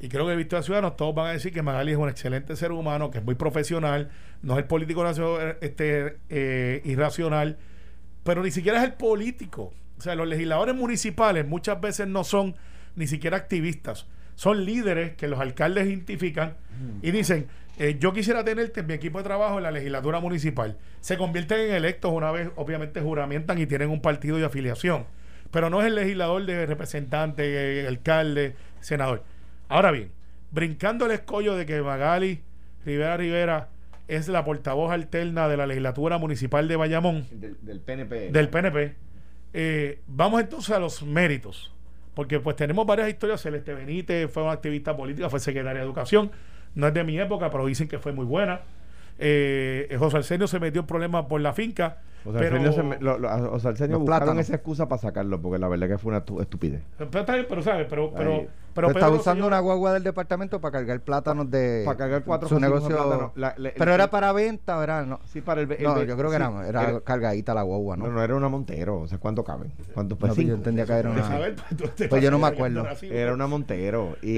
y 0.00 0.08
creo 0.08 0.26
que 0.26 0.32
he 0.32 0.36
visto 0.36 0.56
a 0.56 0.62
Ciudadanos, 0.62 0.96
todos 0.96 1.14
van 1.14 1.26
a 1.26 1.32
decir 1.32 1.52
que 1.52 1.62
Magali 1.62 1.92
es 1.92 1.98
un 1.98 2.08
excelente 2.08 2.54
ser 2.56 2.70
humano, 2.72 3.10
que 3.10 3.18
es 3.18 3.24
muy 3.24 3.34
profesional, 3.34 4.10
no 4.42 4.54
es 4.54 4.58
el 4.60 4.64
político 4.64 5.04
este, 5.08 6.18
eh, 6.28 6.82
irracional, 6.84 7.58
pero 8.22 8.42
ni 8.42 8.50
siquiera 8.50 8.78
es 8.78 8.84
el 8.84 8.94
político. 8.94 9.72
O 9.98 10.00
sea, 10.00 10.14
los 10.14 10.28
legisladores 10.28 10.76
municipales 10.76 11.46
muchas 11.46 11.80
veces 11.80 12.06
no 12.06 12.22
son 12.22 12.54
ni 12.94 13.08
siquiera 13.08 13.36
activistas, 13.36 14.06
son 14.36 14.64
líderes 14.64 15.16
que 15.16 15.26
los 15.26 15.40
alcaldes 15.40 15.88
identifican 15.88 16.56
y 17.02 17.10
dicen, 17.10 17.48
eh, 17.78 17.96
yo 17.98 18.12
quisiera 18.12 18.44
tenerte 18.44 18.80
en 18.80 18.86
mi 18.86 18.94
equipo 18.94 19.18
de 19.18 19.24
trabajo 19.24 19.56
en 19.56 19.64
la 19.64 19.72
legislatura 19.72 20.20
municipal. 20.20 20.76
Se 21.00 21.16
convierten 21.16 21.60
en 21.60 21.74
electos 21.74 22.12
una 22.12 22.30
vez, 22.30 22.48
obviamente, 22.54 23.00
juramentan 23.00 23.58
y 23.58 23.66
tienen 23.66 23.90
un 23.90 24.00
partido 24.00 24.36
de 24.36 24.44
afiliación. 24.44 25.06
Pero 25.50 25.70
no 25.70 25.80
es 25.80 25.86
el 25.86 25.96
legislador 25.96 26.44
de 26.44 26.66
representante, 26.66 27.82
eh, 27.82 27.88
alcalde, 27.88 28.54
senador. 28.80 29.24
Ahora 29.68 29.90
bien, 29.90 30.10
brincando 30.50 31.06
el 31.06 31.12
escollo 31.12 31.56
de 31.56 31.66
que 31.66 31.80
Magali 31.82 32.40
Rivera 32.84 33.16
Rivera 33.16 33.68
es 34.06 34.28
la 34.28 34.44
portavoz 34.44 34.90
alterna 34.90 35.48
de 35.48 35.56
la 35.56 35.66
legislatura 35.66 36.16
municipal 36.18 36.66
de 36.68 36.76
Bayamón, 36.76 37.26
Del, 37.30 37.56
del 37.60 37.80
PNP. 37.80 38.30
del 38.32 38.48
PNP, 38.48 38.94
eh, 39.52 40.00
vamos 40.06 40.40
entonces 40.40 40.74
a 40.74 40.78
los 40.78 41.02
méritos. 41.02 41.74
Porque 42.14 42.40
pues 42.40 42.56
tenemos 42.56 42.84
varias 42.86 43.08
historias. 43.10 43.40
Celeste 43.42 43.74
Benítez 43.74 44.28
fue 44.30 44.42
una 44.42 44.52
activista 44.52 44.96
política, 44.96 45.28
fue 45.30 45.38
secretaria 45.38 45.80
de 45.80 45.86
Educación. 45.86 46.30
No 46.74 46.88
es 46.88 46.94
de 46.94 47.04
mi 47.04 47.18
época, 47.18 47.48
pero 47.50 47.64
dicen 47.66 47.86
que 47.86 47.98
fue 48.00 48.12
muy 48.12 48.24
buena. 48.24 48.62
Eh, 49.20 49.94
José 49.98 50.16
Arsenio 50.18 50.46
se 50.48 50.58
metió 50.58 50.80
en 50.80 50.86
problemas 50.86 51.26
por 51.26 51.40
la 51.40 51.52
finca. 51.52 51.98
Sea, 52.24 52.32
pero, 52.32 52.56
Arsenio 52.56 52.72
se 52.72 52.82
me- 52.82 52.98
lo- 52.98 53.18
sea, 53.60 53.70
Arsenio 53.70 53.98
buscaron 54.00 54.04
plátanos. 54.26 54.40
esa 54.40 54.54
excusa 54.56 54.88
para 54.88 55.00
sacarlo, 55.00 55.40
porque 55.40 55.58
la 55.60 55.68
verdad 55.68 55.88
que 55.88 55.98
fue 55.98 56.10
una 56.10 56.24
estu- 56.24 56.40
estupidez. 56.42 56.82
pero 57.10 57.24
pero 57.48 57.62
¿sabes? 57.62 57.86
Pero, 57.88 58.12
pero, 58.16 58.32
Ahí. 58.34 58.48
Pero 58.86 58.94
Pedro 58.94 59.12
usando 59.20 59.44
Rosselló- 59.44 59.46
una 59.48 59.58
guagua 59.60 59.92
del 59.94 60.02
departamento 60.02 60.60
para 60.60 60.72
cargar 60.72 61.00
plátanos 61.02 61.50
de 61.50 61.82
Para 61.84 61.96
cargar 61.98 62.24
cuatro 62.24 62.48
su 62.48 62.58
negocio. 62.60 62.88
plátano. 62.88 63.32
La- 63.36 63.54
pero 63.76 63.90
el- 63.92 63.94
era 63.94 64.10
para 64.10 64.32
venta, 64.32 64.78
¿verdad? 64.78 65.06
No, 65.06 65.20
Sí, 65.24 65.40
para 65.40 65.60
el... 65.62 65.68
no 65.68 66.02
yo 66.04 66.16
creo 66.16 66.30
que 66.30 66.36
sí, 66.36 66.42
era, 66.42 66.68
era 66.68 67.00
cargadita 67.00 67.54
la 67.54 67.62
guagua, 67.62 67.96
¿no? 67.96 68.06
No, 68.06 68.12
no, 68.12 68.22
era 68.22 68.34
una 68.34 68.48
Montero. 68.48 69.00
O 69.00 69.08
sea, 69.08 69.18
¿cuánto 69.18 69.44
caben? 69.44 69.72
¿Cuántos 69.94 70.18
No, 70.20 70.26
pues 70.34 70.46
yo 70.46 70.54
entendía 70.54 70.84
que 70.86 70.92
era 70.92 71.10
una. 71.10 71.22
saber, 71.28 71.56
pues, 71.78 72.08
Pues 72.08 72.22
yo 72.22 72.30
no 72.30 72.38
me 72.38 72.46
acuerdo. 72.46 72.84
Era 73.02 73.34
una 73.34 73.46
Montero. 73.46 74.16
Y, 74.22 74.28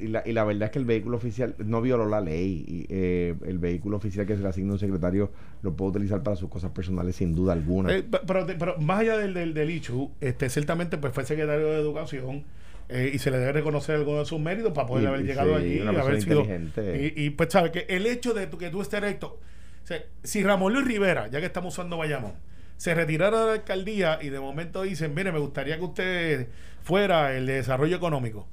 y 0.00 0.06
la, 0.08 0.22
y 0.26 0.32
la 0.32 0.44
verdad 0.44 0.64
es 0.64 0.70
que 0.70 0.78
el 0.78 0.84
vehículo 0.84 1.16
oficial 1.16 1.54
no 1.58 1.80
violó 1.80 2.06
la 2.06 2.20
ley. 2.20 2.64
Y, 2.66 2.86
eh, 2.88 3.34
el 3.46 3.58
vehículo 3.58 3.96
oficial 3.96 4.26
que 4.26 4.36
se 4.36 4.42
le 4.42 4.48
asigna 4.48 4.70
a 4.70 4.72
un 4.74 4.78
secretario 4.78 5.30
lo 5.62 5.74
puede 5.74 5.90
utilizar 5.90 6.22
para 6.22 6.36
sus 6.36 6.48
cosas 6.48 6.70
personales 6.70 7.16
sin 7.16 7.34
duda 7.34 7.52
alguna. 7.52 7.94
Eh, 7.94 8.02
pe- 8.02 8.20
pero, 8.26 8.46
pero 8.58 8.78
más 8.78 9.00
allá 9.00 9.18
del, 9.18 9.34
del, 9.34 9.52
del 9.54 9.70
hecho, 9.70 10.10
este, 10.20 10.48
ciertamente 10.48 10.96
pues 10.98 11.12
fue 11.12 11.24
secretario 11.24 11.66
de 11.66 11.80
Educación 11.80 12.44
eh, 12.90 13.10
y 13.14 13.18
se 13.18 13.30
le 13.30 13.38
debe 13.38 13.52
reconocer 13.52 13.94
algunos 13.96 14.20
de 14.20 14.26
sus 14.26 14.40
méritos 14.40 14.72
para 14.72 14.86
poder 14.86 15.04
Y- 15.04 15.06
haber 15.06 15.22
llegado 15.24 15.58
sí, 15.58 15.64
allí 15.64 15.74
y 15.82 15.86
haber 15.96 16.22
sido. 16.22 16.44
Y, 16.44 17.24
y, 17.24 17.30
pues 17.30 17.50
sabe 17.52 17.70
que 17.70 17.86
el 17.88 18.06
hecho 18.06 18.34
de 18.34 18.46
tu- 18.46 18.58
que 18.58 18.70
tú 18.70 18.82
estés 18.82 18.98
electo, 19.02 19.38
o 19.82 19.86
sea, 19.86 20.02
si 20.22 20.42
Ramón 20.42 20.72
Luis 20.74 20.86
Rivera, 20.86 21.28
ya 21.28 21.40
que 21.40 21.46
estamos 21.46 21.74
usando 21.74 21.96
Bayamón, 21.96 22.32
se 22.76 22.94
retirara 22.94 23.40
de 23.40 23.46
la 23.46 23.52
alcaldía 23.52 24.18
y 24.22 24.28
de 24.30 24.40
momento 24.40 24.82
dicen, 24.82 25.14
mire, 25.14 25.32
me 25.32 25.38
gustaría 25.38 25.76
que 25.78 25.84
usted 25.84 26.48
fuera 26.82 27.36
el 27.36 27.46
de 27.46 27.54
desarrollo 27.54 27.96
económico. 27.96 28.46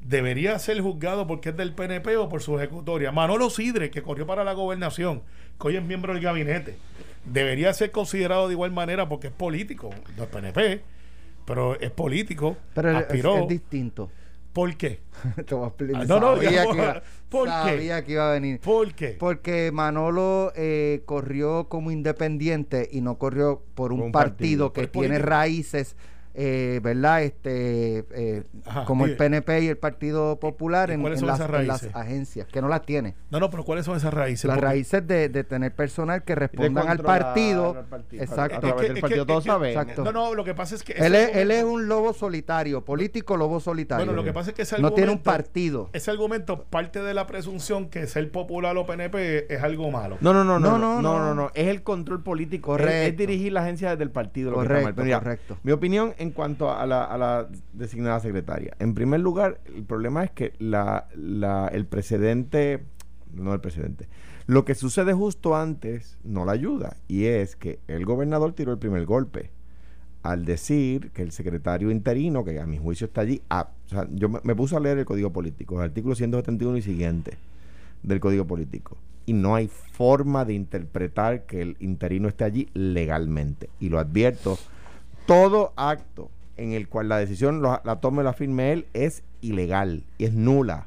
Debería 0.00 0.56
ser 0.58 0.80
juzgado 0.80 1.26
porque 1.26 1.48
es 1.48 1.56
del 1.56 1.72
PNP 1.72 2.16
o 2.16 2.28
por 2.28 2.40
su 2.42 2.56
ejecutoria. 2.58 3.10
Manolo 3.10 3.50
Sidre, 3.50 3.90
que 3.90 4.02
corrió 4.02 4.26
para 4.26 4.44
la 4.44 4.52
gobernación, 4.52 5.22
que 5.60 5.68
hoy 5.68 5.76
es 5.76 5.82
miembro 5.82 6.12
del 6.14 6.22
gabinete, 6.22 6.76
debería 7.24 7.72
ser 7.74 7.90
considerado 7.90 8.46
de 8.46 8.54
igual 8.54 8.70
manera 8.70 9.08
porque 9.08 9.28
es 9.28 9.32
político, 9.32 9.90
no 10.16 10.22
es 10.24 10.28
PNP, 10.28 10.82
pero 11.46 11.78
es 11.80 11.90
político, 11.90 12.56
Pero 12.74 12.90
es, 12.90 12.96
aspiró. 12.98 13.36
es 13.38 13.48
distinto. 13.48 14.10
¿Por 14.52 14.74
qué? 14.76 15.00
Te 15.46 15.54
voy 15.54 15.64
a 15.64 15.68
explicar. 15.68 16.02
Ah, 16.02 16.04
no, 16.08 16.18
no, 16.20 16.34
sabía, 16.36 16.50
ya- 16.50 16.66
que 16.70 16.76
iba, 16.76 17.02
¿por 17.28 17.44
qué? 17.46 17.50
sabía 17.52 18.04
que 18.04 18.12
iba 18.12 18.30
a 18.30 18.32
venir. 18.32 18.60
¿Por 18.60 18.94
qué? 18.94 19.08
Porque 19.18 19.70
Manolo 19.72 20.50
eh, 20.56 21.02
corrió 21.04 21.68
como 21.68 21.90
independiente 21.90 22.88
y 22.90 23.00
no 23.02 23.16
corrió 23.18 23.62
por 23.74 23.92
un, 23.92 23.98
Por 23.98 24.06
un 24.06 24.12
partido, 24.12 24.68
partido. 24.68 24.72
que 24.72 24.86
tiene 24.88 25.08
político. 25.08 25.28
raíces, 25.30 25.96
eh, 26.38 26.80
¿verdad? 26.82 27.22
Este, 27.22 28.04
eh, 28.14 28.42
Ajá, 28.66 28.84
como 28.84 29.06
el. 29.06 29.16
PNP 29.16 29.60
y 29.62 29.68
el 29.68 29.78
Partido 29.78 30.38
Popular 30.38 30.90
¿Y 30.90 30.92
en, 30.94 31.06
en 31.06 31.26
las, 31.26 31.40
en 31.40 31.66
las 31.66 31.84
agencias, 31.94 32.46
que 32.46 32.60
no 32.60 32.68
las 32.68 32.82
tiene. 32.82 33.14
No, 33.30 33.40
no, 33.40 33.48
pero 33.50 33.64
¿cuáles 33.64 33.86
son 33.86 33.96
esas 33.96 34.12
raíces? 34.12 34.44
Las 34.44 34.56
Porque- 34.56 34.66
raíces 34.66 35.06
de, 35.06 35.28
de 35.30 35.44
tener 35.44 35.74
personal 35.74 36.22
que 36.24 36.34
respondan 36.34 36.88
al 36.88 36.98
partido. 36.98 37.76
al 37.78 37.86
partido. 37.86 38.22
Exacto. 38.22 38.56
A 38.56 38.60
través 38.60 38.74
Es 38.76 38.80
que- 38.82 38.88
del 38.88 38.96
es 38.98 39.00
partido 39.00 39.24
que- 39.26 39.32
todos 39.32 39.46
es 39.46 39.52
que-. 39.54 39.68
Exacto. 39.70 40.04
No, 40.04 40.12
no, 40.12 40.34
lo 40.34 40.44
que 40.44 40.54
pasa 40.54 40.74
es 40.74 40.82
que... 40.82 40.92
Él 40.92 41.14
es, 41.14 41.34
él 41.36 41.50
es 41.50 41.60
argumento- 41.62 41.72
un 41.74 41.88
lobo 41.88 42.12
solitario, 42.12 42.84
político 42.84 43.36
lobo 43.36 43.58
solitario. 43.60 44.04
Bueno, 44.04 44.16
lo 44.20 44.24
que 44.24 44.32
pasa 44.32 44.50
es 44.50 44.56
que 44.56 44.62
ese 44.62 44.78
no 44.80 44.90
tiene 44.92 45.10
un 45.12 45.18
argumento- 45.18 45.24
partido. 45.30 45.90
Ese 45.94 46.10
argumento 46.10 46.64
parte 46.64 47.00
de 47.02 47.14
la 47.14 47.26
presunción 47.26 47.88
que 47.88 48.06
ser 48.06 48.30
popular 48.30 48.76
o 48.76 48.84
PNP 48.86 49.46
es 49.54 49.62
algo 49.62 49.90
malo. 49.90 50.18
No, 50.20 50.32
no, 50.34 50.44
no, 50.44 50.58
no, 50.58 50.72
No, 50.72 50.78
no, 50.78 50.94
no, 50.96 51.02
no, 51.02 51.18
no. 51.18 51.24
no, 51.28 51.34
no, 51.34 51.50
es 51.54 51.68
el 51.68 51.82
control 51.82 52.22
político, 52.22 52.74
es- 52.76 52.82
Correcto. 52.82 53.08
es, 53.08 53.16
dirigir 53.16 53.52
la 53.52 53.62
agencia 53.62 53.90
desde 53.90 54.04
el 54.04 54.10
partido. 54.10 54.50
Lo 54.50 54.56
que 54.58 54.62
está 54.64 54.68
Correcto, 54.74 54.86
mal. 54.88 54.94
Pero 54.94 55.04
mira, 55.06 55.18
correcto. 55.20 55.58
Mi 55.62 55.72
opinión 55.72 56.14
en 56.18 56.25
cuanto 56.30 56.72
a 56.72 56.86
la, 56.86 57.04
a 57.04 57.18
la 57.18 57.48
designada 57.72 58.20
secretaria. 58.20 58.74
En 58.78 58.94
primer 58.94 59.20
lugar, 59.20 59.60
el 59.66 59.84
problema 59.84 60.24
es 60.24 60.30
que 60.30 60.52
la, 60.58 61.08
el 61.72 61.86
precedente, 61.86 62.84
no 63.34 63.52
el 63.52 63.60
precedente, 63.60 64.08
lo 64.46 64.64
que 64.64 64.74
sucede 64.74 65.12
justo 65.12 65.56
antes 65.56 66.18
no 66.24 66.44
la 66.44 66.52
ayuda. 66.52 66.96
Y 67.08 67.24
es 67.24 67.56
que 67.56 67.80
el 67.88 68.04
gobernador 68.04 68.52
tiró 68.52 68.72
el 68.72 68.78
primer 68.78 69.04
golpe 69.06 69.50
al 70.22 70.44
decir 70.44 71.10
que 71.12 71.22
el 71.22 71.30
secretario 71.30 71.90
interino, 71.90 72.44
que 72.44 72.58
a 72.58 72.66
mi 72.66 72.78
juicio 72.78 73.06
está 73.06 73.20
allí, 73.20 73.42
ah, 73.48 73.68
o 73.86 73.88
sea, 73.88 74.08
yo 74.10 74.28
me 74.28 74.56
puse 74.56 74.76
a 74.76 74.80
leer 74.80 74.98
el 74.98 75.04
Código 75.04 75.32
Político, 75.32 75.76
el 75.76 75.82
artículo 75.82 76.14
171 76.16 76.76
y 76.76 76.82
siguiente 76.82 77.38
del 78.02 78.20
Código 78.20 78.46
Político. 78.46 78.96
Y 79.24 79.32
no 79.32 79.54
hay 79.54 79.68
forma 79.68 80.44
de 80.44 80.54
interpretar 80.54 81.46
que 81.46 81.62
el 81.62 81.76
interino 81.80 82.28
esté 82.28 82.44
allí 82.44 82.68
legalmente. 82.74 83.70
Y 83.80 83.88
lo 83.88 83.98
advierto, 83.98 84.58
todo 85.26 85.72
acto 85.76 86.30
en 86.56 86.72
el 86.72 86.88
cual 86.88 87.08
la 87.08 87.18
decisión 87.18 87.60
lo- 87.62 87.80
la 87.84 88.00
tome 88.00 88.20
o 88.20 88.22
la 88.22 88.32
firme 88.32 88.72
él 88.72 88.86
es 88.94 89.22
ilegal 89.40 90.04
y 90.18 90.24
es 90.24 90.32
nula. 90.32 90.86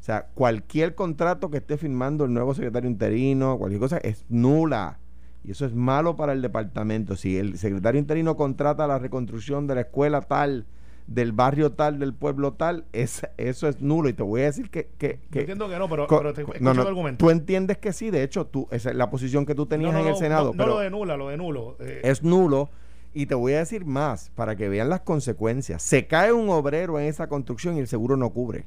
O 0.00 0.04
sea, 0.08 0.26
cualquier 0.34 0.94
contrato 0.94 1.50
que 1.50 1.58
esté 1.58 1.76
firmando 1.76 2.24
el 2.24 2.32
nuevo 2.32 2.54
secretario 2.54 2.88
interino, 2.90 3.58
cualquier 3.58 3.80
cosa, 3.80 3.98
es 3.98 4.24
nula. 4.28 4.98
Y 5.44 5.52
eso 5.52 5.64
es 5.66 5.74
malo 5.74 6.16
para 6.16 6.32
el 6.32 6.42
departamento. 6.42 7.14
Si 7.16 7.36
el 7.38 7.58
secretario 7.58 7.98
interino 7.98 8.36
contrata 8.36 8.86
la 8.86 8.98
reconstrucción 8.98 9.66
de 9.66 9.74
la 9.76 9.80
escuela 9.82 10.20
tal, 10.22 10.66
del 11.06 11.32
barrio 11.32 11.72
tal, 11.72 11.98
del 11.98 12.12
pueblo 12.12 12.52
tal, 12.52 12.84
es, 12.92 13.26
eso 13.38 13.68
es 13.68 13.80
nulo. 13.80 14.08
Y 14.08 14.12
te 14.14 14.22
voy 14.22 14.42
a 14.42 14.44
decir 14.44 14.68
que... 14.70 14.88
que, 14.98 15.20
Yo 15.24 15.30
que 15.30 15.38
entiendo 15.40 15.68
que 15.68 15.78
no, 15.78 15.88
pero, 15.88 16.06
pero 16.06 16.34
te 16.34 16.40
escucho 16.42 16.58
no, 16.60 16.74
no, 16.74 16.82
el 16.82 16.88
argumento. 16.88 17.24
Tú 17.24 17.30
entiendes 17.30 17.78
que 17.78 17.92
sí, 17.92 18.10
de 18.10 18.22
hecho, 18.22 18.46
tú, 18.46 18.66
esa 18.70 18.90
es 18.90 18.96
la 18.96 19.08
posición 19.10 19.46
que 19.46 19.54
tú 19.54 19.64
tenías 19.66 19.92
No, 19.92 20.00
en 20.00 20.06
el 20.08 20.16
Senado. 20.16 20.46
No, 20.46 20.52
no 20.52 20.56
pero 20.56 20.68
lo 20.74 20.78
de 20.80 20.90
nula, 20.90 21.16
lo 21.16 21.28
de 21.28 21.36
nulo. 21.36 21.76
Eh, 21.80 22.00
es 22.04 22.22
nulo. 22.22 22.68
Y 23.14 23.26
te 23.26 23.34
voy 23.34 23.54
a 23.54 23.58
decir 23.58 23.84
más, 23.84 24.30
para 24.34 24.54
que 24.56 24.68
vean 24.68 24.88
las 24.90 25.00
consecuencias. 25.00 25.82
Se 25.82 26.06
cae 26.06 26.32
un 26.32 26.50
obrero 26.50 26.98
en 27.00 27.06
esa 27.06 27.28
construcción 27.28 27.76
y 27.76 27.80
el 27.80 27.88
seguro 27.88 28.16
no 28.16 28.30
cubre. 28.30 28.66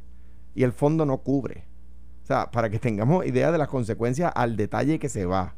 Y 0.56 0.64
el 0.64 0.74
fondo 0.74 1.06
no 1.06 1.20
cubre. 1.20 1.64
O 2.24 2.26
sea, 2.26 2.52
para 2.52 2.70
que 2.70 2.80
tengamos 2.80 3.26
idea 3.26 3.52
de 3.52 3.58
las 3.58 3.68
consecuencias 3.68 4.32
al 4.36 4.56
detalle 4.58 5.00
que 5.00 5.10
se 5.10 5.26
va. 5.26 5.56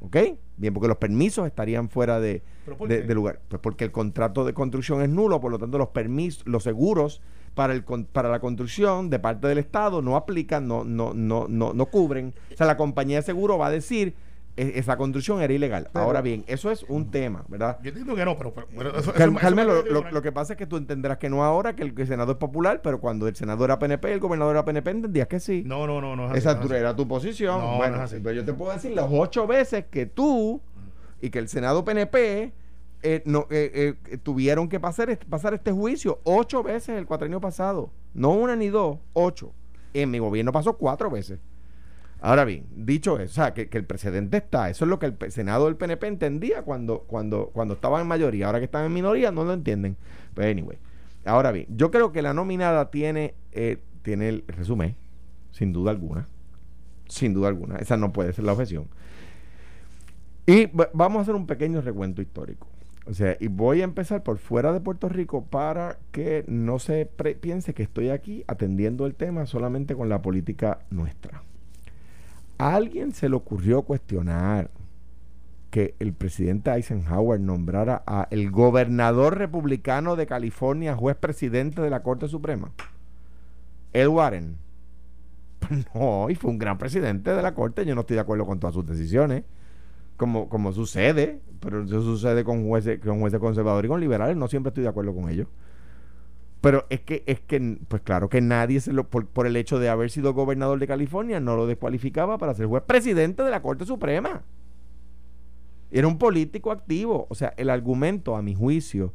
¿Ok? 0.00 0.16
Bien, 0.56 0.72
porque 0.72 0.88
los 0.88 0.96
permisos 0.96 1.46
estarían 1.46 1.90
fuera 1.90 2.20
de, 2.20 2.42
¿Pero 2.64 2.78
por 2.78 2.88
de- 2.88 3.14
lugar. 3.14 3.40
Pues 3.48 3.60
porque 3.60 3.84
el 3.84 3.92
contrato 3.92 4.44
de 4.46 4.54
construcción 4.54 5.02
es 5.02 5.10
nulo, 5.10 5.40
por 5.40 5.50
lo 5.50 5.58
tanto 5.58 5.76
los 5.76 5.88
permisos, 5.88 6.46
los 6.46 6.62
seguros 6.62 7.20
para 7.54 7.74
el 7.74 7.84
con- 7.84 8.04
para 8.06 8.30
la 8.30 8.40
construcción 8.40 9.10
de 9.10 9.18
parte 9.18 9.46
del 9.48 9.58
Estado 9.58 10.00
no 10.00 10.16
aplican, 10.16 10.66
no, 10.68 10.84
no, 10.84 11.12
no, 11.12 11.46
no, 11.48 11.74
no 11.74 11.86
cubren. 11.86 12.32
O 12.52 12.56
sea, 12.56 12.66
la 12.66 12.76
compañía 12.78 13.16
de 13.16 13.22
seguro 13.22 13.58
va 13.58 13.66
a 13.66 13.70
decir 13.70 14.08
"E- 14.08 14.14
esa 14.60 14.96
construcción 14.96 15.40
era 15.42 15.52
ilegal. 15.52 15.88
Pero- 15.92 16.04
Ahora 16.04 16.20
bien, 16.22 16.44
eso 16.46 16.70
es 16.70 16.84
un 16.88 17.10
tema, 17.10 17.44
¿verdad? 17.48 17.78
Yo 17.82 17.88
entiendo 17.88 18.14
que 18.14 18.24
no, 18.24 18.36
pero... 18.36 18.52
pero, 18.54 18.66
pero 18.76 18.96
eso, 18.98 19.12
Cal- 19.12 19.30
eso- 19.30 19.38
Carmelo, 19.40 19.78
eso 19.78 19.86
lo, 19.92 20.00
parece 20.00 20.14
lo 20.14 20.22
que 20.22 20.32
pasa 20.32 20.52
es 20.52 20.56
que 20.58 20.66
tú 20.66 20.76
entenderás 20.76 21.18
que 21.18 21.30
no 21.30 21.44
ahora, 21.44 21.74
que 21.74 21.82
el, 21.82 21.94
que 21.94 22.02
el 22.02 22.08
Senado 22.08 22.32
es 22.32 22.38
popular, 22.38 22.80
pero 22.82 23.00
cuando 23.00 23.26
el 23.28 23.36
Senado 23.36 23.64
era 23.64 23.78
PNP 23.78 24.12
el 24.12 24.20
gobernador 24.20 24.56
era 24.56 24.64
PNP, 24.64 24.90
entendías 24.90 25.28
que 25.28 25.40
sí. 25.40 25.62
No, 25.64 25.86
no, 25.86 26.00
no. 26.00 26.14
no 26.16 26.24
es 26.26 26.30
así, 26.30 26.38
Esa 26.38 26.54
no 26.54 26.64
es 26.64 26.70
era 26.72 26.94
tu 26.96 27.06
posición. 27.08 27.60
No, 27.60 27.76
bueno, 27.76 27.96
no 27.98 28.04
es 28.04 28.12
así. 28.12 28.20
pero 28.22 28.34
yo 28.36 28.44
te 28.44 28.52
puedo 28.52 28.72
decir 28.72 28.92
las 28.92 29.06
ocho 29.10 29.46
veces 29.46 29.84
que 29.90 30.06
tú 30.06 30.60
y 31.20 31.30
que 31.30 31.38
el 31.38 31.48
Senado 31.48 31.84
PNP 31.84 32.52
eh, 33.02 33.22
no, 33.24 33.46
eh, 33.50 33.94
eh, 34.10 34.18
tuvieron 34.18 34.68
que 34.68 34.78
pasar, 34.78 35.08
est- 35.10 35.24
pasar 35.24 35.54
este 35.54 35.72
juicio 35.72 36.20
ocho 36.24 36.62
veces 36.62 36.98
el 36.98 37.06
cuatrenio 37.06 37.40
pasado. 37.40 37.90
No 38.14 38.30
una 38.32 38.56
ni 38.56 38.68
dos, 38.68 38.98
ocho. 39.14 39.52
En 39.94 40.10
mi 40.10 40.18
gobierno 40.18 40.52
pasó 40.52 40.76
cuatro 40.76 41.10
veces. 41.10 41.38
Ahora 42.22 42.44
bien, 42.44 42.66
dicho 42.76 43.18
eso, 43.18 43.30
o 43.30 43.34
sea, 43.34 43.54
que, 43.54 43.68
el 43.72 43.84
precedente 43.84 44.36
está. 44.36 44.68
Eso 44.68 44.84
es 44.84 44.88
lo 44.88 44.98
que 44.98 45.06
el 45.06 45.32
Senado 45.32 45.66
del 45.66 45.76
PNP 45.76 46.06
entendía 46.06 46.62
cuando, 46.62 47.00
cuando, 47.00 47.46
cuando 47.52 47.74
estaba 47.74 48.00
en 48.00 48.06
mayoría. 48.06 48.46
Ahora 48.46 48.58
que 48.58 48.66
están 48.66 48.84
en 48.84 48.92
minoría, 48.92 49.30
no 49.30 49.44
lo 49.44 49.52
entienden. 49.54 49.96
Pero 50.34 50.50
anyway. 50.50 50.78
Ahora 51.24 51.52
bien, 51.52 51.66
yo 51.70 51.90
creo 51.90 52.12
que 52.12 52.22
la 52.22 52.34
nominada 52.34 52.90
tiene, 52.90 53.34
eh, 53.52 53.78
tiene 54.02 54.28
el 54.28 54.44
resumen, 54.48 54.96
sin 55.52 55.72
duda 55.72 55.90
alguna. 55.90 56.28
Sin 57.08 57.34
duda 57.34 57.48
alguna. 57.48 57.76
Esa 57.76 57.96
no 57.96 58.12
puede 58.12 58.32
ser 58.32 58.44
la 58.44 58.52
objeción. 58.52 58.86
Y 60.46 60.66
va- 60.66 60.90
vamos 60.92 61.20
a 61.20 61.22
hacer 61.22 61.34
un 61.34 61.46
pequeño 61.46 61.80
recuento 61.80 62.22
histórico. 62.22 62.66
O 63.06 63.14
sea, 63.14 63.36
y 63.40 63.48
voy 63.48 63.80
a 63.80 63.84
empezar 63.84 64.22
por 64.22 64.38
fuera 64.38 64.72
de 64.72 64.80
Puerto 64.80 65.08
Rico 65.08 65.44
para 65.44 65.98
que 66.12 66.44
no 66.46 66.78
se 66.78 67.06
piense 67.40 67.74
que 67.74 67.82
estoy 67.82 68.10
aquí 68.10 68.44
atendiendo 68.46 69.06
el 69.06 69.14
tema 69.14 69.46
solamente 69.46 69.94
con 69.94 70.08
la 70.08 70.22
política 70.22 70.80
nuestra. 70.90 71.42
A 72.60 72.74
alguien 72.74 73.14
se 73.14 73.30
le 73.30 73.36
ocurrió 73.36 73.80
cuestionar 73.80 74.70
que 75.70 75.94
el 75.98 76.12
presidente 76.12 76.70
Eisenhower 76.70 77.40
nombrara 77.40 78.02
a 78.06 78.28
el 78.30 78.50
gobernador 78.50 79.38
republicano 79.38 80.14
de 80.14 80.26
California 80.26 80.94
juez 80.94 81.16
presidente 81.16 81.80
de 81.80 81.88
la 81.88 82.02
Corte 82.02 82.28
Suprema? 82.28 82.70
El 83.94 84.08
Warren. 84.08 84.58
Pues 85.60 85.86
no, 85.94 86.28
y 86.28 86.34
fue 86.34 86.50
un 86.50 86.58
gran 86.58 86.76
presidente 86.76 87.30
de 87.30 87.40
la 87.40 87.54
Corte. 87.54 87.86
Yo 87.86 87.94
no 87.94 88.02
estoy 88.02 88.16
de 88.16 88.20
acuerdo 88.20 88.44
con 88.44 88.60
todas 88.60 88.74
sus 88.74 88.84
decisiones, 88.84 89.44
como, 90.18 90.50
como 90.50 90.74
sucede, 90.74 91.40
pero 91.60 91.82
eso 91.84 92.02
sucede 92.02 92.44
con 92.44 92.68
jueces, 92.68 93.00
con 93.00 93.20
jueces 93.20 93.40
conservadores 93.40 93.88
y 93.88 93.90
con 93.90 94.02
liberales. 94.02 94.36
No 94.36 94.48
siempre 94.48 94.68
estoy 94.68 94.82
de 94.82 94.90
acuerdo 94.90 95.14
con 95.14 95.30
ellos. 95.30 95.48
Pero 96.60 96.86
es 96.90 97.00
que, 97.00 97.22
es 97.26 97.40
que, 97.40 97.78
pues 97.88 98.02
claro 98.02 98.28
que 98.28 98.40
nadie 98.40 98.80
se 98.80 98.92
lo, 98.92 99.08
por, 99.08 99.26
por 99.26 99.46
el 99.46 99.56
hecho 99.56 99.78
de 99.78 99.88
haber 99.88 100.10
sido 100.10 100.34
gobernador 100.34 100.78
de 100.78 100.86
California, 100.86 101.40
no 101.40 101.56
lo 101.56 101.66
descualificaba 101.66 102.36
para 102.36 102.54
ser 102.54 102.66
juez 102.66 102.82
presidente 102.82 103.42
de 103.42 103.50
la 103.50 103.62
Corte 103.62 103.86
Suprema. 103.86 104.42
Era 105.90 106.06
un 106.06 106.18
político 106.18 106.70
activo. 106.70 107.26
O 107.30 107.34
sea, 107.34 107.54
el 107.56 107.70
argumento, 107.70 108.36
a 108.36 108.42
mi 108.42 108.54
juicio, 108.54 109.12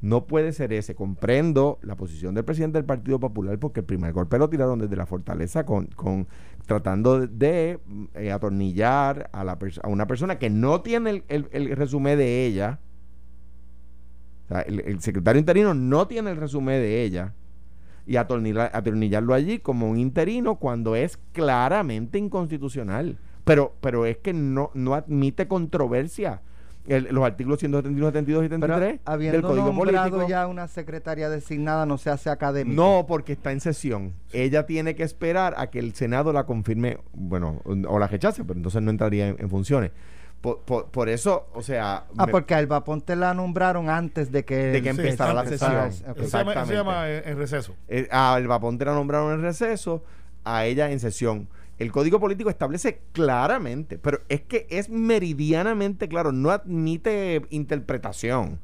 no 0.00 0.26
puede 0.26 0.52
ser 0.52 0.72
ese. 0.72 0.94
Comprendo 0.94 1.78
la 1.82 1.96
posición 1.96 2.34
del 2.34 2.44
presidente 2.44 2.78
del 2.78 2.84
Partido 2.84 3.18
Popular 3.18 3.58
porque 3.58 3.80
el 3.80 3.86
primer 3.86 4.12
golpe 4.12 4.38
lo 4.38 4.50
tiraron 4.50 4.78
desde 4.78 4.96
la 4.96 5.06
fortaleza 5.06 5.64
con, 5.64 5.86
con 5.86 6.28
tratando 6.66 7.26
de, 7.26 7.80
eh, 8.14 8.32
atornillar 8.32 9.30
a, 9.32 9.44
la 9.44 9.58
a, 9.82 9.88
una 9.88 10.06
persona 10.06 10.38
que 10.38 10.50
no 10.50 10.82
tiene 10.82 11.10
el, 11.10 11.24
el, 11.28 11.48
el 11.52 11.76
resumen 11.76 12.18
de 12.18 12.46
ella. 12.46 12.80
O 14.52 14.54
sea, 14.54 14.62
el, 14.62 14.80
el, 14.80 15.00
secretario 15.00 15.38
interino 15.38 15.72
no 15.72 16.06
tiene 16.06 16.30
el 16.30 16.36
resumen 16.36 16.80
de 16.80 17.02
ella. 17.02 17.32
Y 18.06 18.16
atornillar, 18.16 18.70
atornillarlo 18.74 19.32
allí 19.32 19.60
como 19.60 19.88
un 19.88 19.98
interino 19.98 20.56
cuando 20.56 20.96
es 20.96 21.18
claramente 21.32 22.18
inconstitucional. 22.18 23.16
Pero, 23.44 23.74
pero 23.80 24.06
es 24.06 24.18
que 24.18 24.32
no, 24.32 24.70
no 24.74 24.94
admite 24.94 25.46
controversia. 25.46 26.42
El, 26.88 27.04
los 27.12 27.24
artículos 27.24 27.60
171, 27.60 28.08
72 28.08 28.42
y 28.42 28.48
73 28.48 29.00
Pero, 29.04 29.32
del 29.32 29.42
Código 29.42 29.66
nombrado 29.66 30.10
Político. 30.10 30.28
ya 30.28 30.48
una 30.48 30.66
secretaria 30.66 31.30
designada 31.30 31.86
no 31.86 31.96
se 31.96 32.10
hace 32.10 32.28
académico. 32.28 32.74
No, 32.74 33.06
porque 33.06 33.34
está 33.34 33.52
en 33.52 33.60
sesión. 33.60 34.14
Ella 34.32 34.66
tiene 34.66 34.96
que 34.96 35.04
esperar 35.04 35.54
a 35.56 35.68
que 35.70 35.78
el 35.78 35.94
Senado 35.94 36.32
la 36.32 36.44
confirme, 36.44 36.98
bueno, 37.12 37.62
o 37.64 37.98
la 38.00 38.08
rechace, 38.08 38.42
pero 38.42 38.56
entonces 38.56 38.82
no 38.82 38.90
entraría 38.90 39.28
en, 39.28 39.36
en 39.38 39.48
funciones. 39.48 39.92
Por, 40.42 40.58
por, 40.62 40.90
por, 40.90 41.08
eso, 41.08 41.46
o 41.54 41.62
sea... 41.62 42.04
Ah, 42.18 42.26
me, 42.26 42.32
porque 42.32 42.52
a 42.52 42.58
Alba 42.58 42.82
Ponte 42.82 43.14
la 43.14 43.32
nombraron 43.32 43.88
antes 43.88 44.32
de 44.32 44.44
que, 44.44 44.56
de 44.56 44.82
que 44.82 44.88
empezara 44.88 45.30
sí, 45.30 45.36
la 45.36 45.46
sesión. 45.46 46.10
Okay. 46.10 46.24
Exactamente. 46.24 46.66
Se 46.66 46.74
llama, 46.74 47.04
se 47.04 47.14
llama 47.14 47.30
en 47.30 47.38
receso. 47.38 47.76
Eh, 47.86 48.08
a 48.10 48.34
Alba 48.34 48.58
Ponte 48.58 48.84
la 48.84 48.92
nombraron 48.92 49.32
en 49.34 49.42
receso, 49.42 50.02
a 50.42 50.66
ella 50.66 50.90
en 50.90 50.98
sesión. 50.98 51.48
El 51.78 51.92
código 51.92 52.20
político 52.20 52.50
establece 52.50 53.02
claramente, 53.12 53.98
pero 53.98 54.20
es 54.28 54.40
que 54.42 54.66
es 54.68 54.88
meridianamente 54.88 56.08
claro, 56.08 56.32
no 56.32 56.50
admite 56.50 57.42
interpretación, 57.50 58.58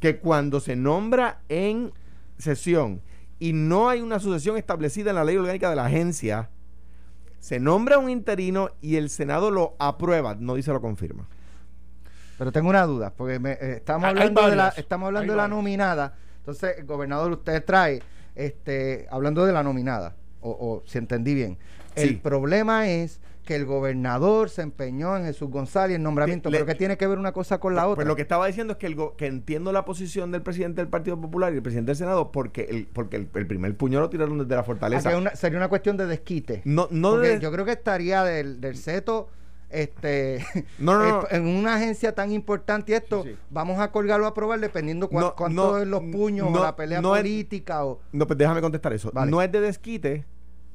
que 0.00 0.18
cuando 0.18 0.60
se 0.60 0.74
nombra 0.74 1.42
en 1.48 1.92
sesión 2.38 3.02
y 3.38 3.52
no 3.52 3.88
hay 3.88 4.00
una 4.00 4.20
sucesión 4.20 4.56
establecida 4.56 5.10
en 5.10 5.16
la 5.16 5.24
ley 5.24 5.36
orgánica 5.36 5.70
de 5.70 5.76
la 5.76 5.86
agencia, 5.86 6.50
se 7.40 7.58
nombra 7.58 7.98
un 7.98 8.10
interino 8.10 8.68
y 8.80 8.96
el 8.96 9.10
Senado 9.10 9.50
lo 9.50 9.74
aprueba, 9.78 10.36
no 10.38 10.54
dice 10.54 10.72
lo 10.72 10.80
confirma. 10.80 11.26
Pero 12.38 12.52
tengo 12.52 12.70
una 12.70 12.84
duda, 12.86 13.12
porque 13.16 13.38
me, 13.38 13.52
eh, 13.52 13.76
estamos 13.76 14.08
hablando 14.08 14.48
de 14.48 14.56
la, 14.56 14.68
estamos 14.68 15.06
hablando 15.08 15.32
de 15.32 15.36
la 15.36 15.48
nominada. 15.48 16.14
Entonces, 16.38 16.86
gobernador, 16.86 17.32
usted 17.32 17.64
trae, 17.64 18.02
este, 18.34 19.06
hablando 19.10 19.44
de 19.44 19.52
la 19.52 19.62
nominada, 19.62 20.14
o, 20.40 20.50
o 20.50 20.82
si 20.86 20.98
entendí 20.98 21.34
bien. 21.34 21.58
El 21.96 22.20
problema 22.20 22.88
es 22.88 23.20
que 23.44 23.56
el 23.56 23.66
gobernador 23.66 24.50
se 24.50 24.62
empeñó 24.62 25.16
en 25.16 25.24
Jesús 25.24 25.50
González 25.50 25.96
el 25.96 26.02
nombramiento, 26.02 26.50
Le, 26.50 26.58
pero 26.58 26.66
que 26.66 26.74
tiene 26.74 26.96
que 26.96 27.06
ver 27.06 27.18
una 27.18 27.32
cosa 27.32 27.58
con 27.58 27.74
la 27.74 27.82
pues, 27.82 27.92
otra. 27.92 27.96
Pues 27.96 28.08
lo 28.08 28.16
que 28.16 28.22
estaba 28.22 28.46
diciendo 28.46 28.72
es 28.72 28.78
que, 28.78 28.86
el 28.86 28.96
que 29.16 29.26
entiendo 29.26 29.72
la 29.72 29.84
posición 29.84 30.30
del 30.30 30.42
presidente 30.42 30.80
del 30.80 30.88
Partido 30.88 31.20
Popular 31.20 31.52
y 31.52 31.56
el 31.56 31.62
presidente 31.62 31.90
del 31.90 31.96
Senado 31.96 32.32
porque 32.32 32.66
el, 32.70 32.86
porque 32.86 33.16
el, 33.16 33.28
el 33.34 33.46
primer 33.46 33.76
puño 33.76 34.00
lo 34.00 34.10
tiraron 34.10 34.38
desde 34.38 34.54
la 34.54 34.62
fortaleza. 34.62 35.16
Una, 35.16 35.34
sería 35.34 35.58
una 35.58 35.68
cuestión 35.68 35.96
de 35.96 36.06
desquite. 36.06 36.62
No, 36.64 36.88
no 36.90 37.16
de, 37.16 37.40
yo 37.40 37.50
creo 37.52 37.64
que 37.64 37.72
estaría 37.72 38.24
del, 38.24 38.60
del 38.60 38.76
CETO 38.76 39.28
este 39.70 40.44
no, 40.78 40.98
no, 40.98 41.08
no. 41.08 41.24
en 41.30 41.46
una 41.46 41.76
agencia 41.76 42.14
tan 42.14 42.32
importante 42.32 42.92
y 42.92 42.94
esto 42.96 43.22
sí, 43.22 43.30
sí. 43.30 43.36
vamos 43.50 43.78
a 43.78 43.90
colgarlo 43.92 44.26
a 44.26 44.34
probar 44.34 44.60
dependiendo 44.60 45.08
cuánto 45.08 45.78
es 45.78 45.86
los 45.86 46.02
puños 46.02 46.48
o 46.52 46.62
la 46.62 46.74
pelea 46.74 47.00
política 47.00 47.74
es, 47.74 47.80
o 47.82 48.00
no 48.12 48.26
pues 48.26 48.36
déjame 48.36 48.60
contestar 48.60 48.92
eso 48.92 49.10
vale. 49.12 49.30
no 49.30 49.40
es 49.40 49.50
de 49.52 49.60
desquite 49.60 50.24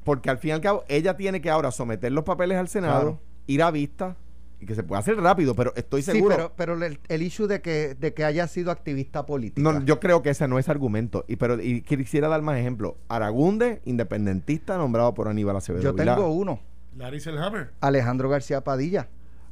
porque 0.06 0.30
al 0.30 0.38
fin 0.38 0.50
y 0.50 0.52
al 0.52 0.60
cabo 0.60 0.84
ella 0.88 1.16
tiene 1.16 1.40
que 1.40 1.50
ahora 1.50 1.72
someter 1.72 2.12
los 2.12 2.22
papeles 2.22 2.56
al 2.56 2.68
Senado, 2.68 3.00
Claro. 3.00 3.20
ir 3.48 3.62
a 3.62 3.72
vista 3.72 4.16
y 4.60 4.66
que 4.66 4.76
se 4.76 4.84
pueda 4.84 5.00
hacer 5.00 5.16
rápido, 5.16 5.54
pero 5.56 5.74
estoy 5.74 6.00
seguro. 6.02 6.36
Sí, 6.36 6.42
pero, 6.56 6.76
pero 6.76 6.86
el, 6.86 7.00
el, 7.08 7.22
issue 7.22 7.48
de 7.48 7.60
que, 7.60 7.96
de 7.98 8.14
que 8.14 8.24
haya 8.24 8.46
sido 8.46 8.70
activista 8.70 9.26
política. 9.26 9.60
No, 9.60 9.84
yo 9.84 9.98
creo 9.98 10.22
que 10.22 10.30
ese 10.30 10.46
no 10.46 10.60
es 10.60 10.68
argumento. 10.68 11.24
Y 11.26 11.36
pero 11.36 11.60
y 11.60 11.82
quisiera 11.82 12.28
dar 12.28 12.40
más 12.40 12.56
ejemplos. 12.56 12.94
Aragunde, 13.08 13.82
independentista, 13.84 14.78
nombrado 14.78 15.12
por 15.12 15.26
Aníbal 15.26 15.56
Acevedo. 15.56 15.82
Yo 15.82 15.94
tengo 15.94 16.14
Vilá. 16.14 16.26
uno. 16.28 16.60
Larry 16.96 17.20
Selhammer. 17.20 17.72
Alejandro 17.80 18.28
García 18.28 18.62
Padilla. 18.62 19.08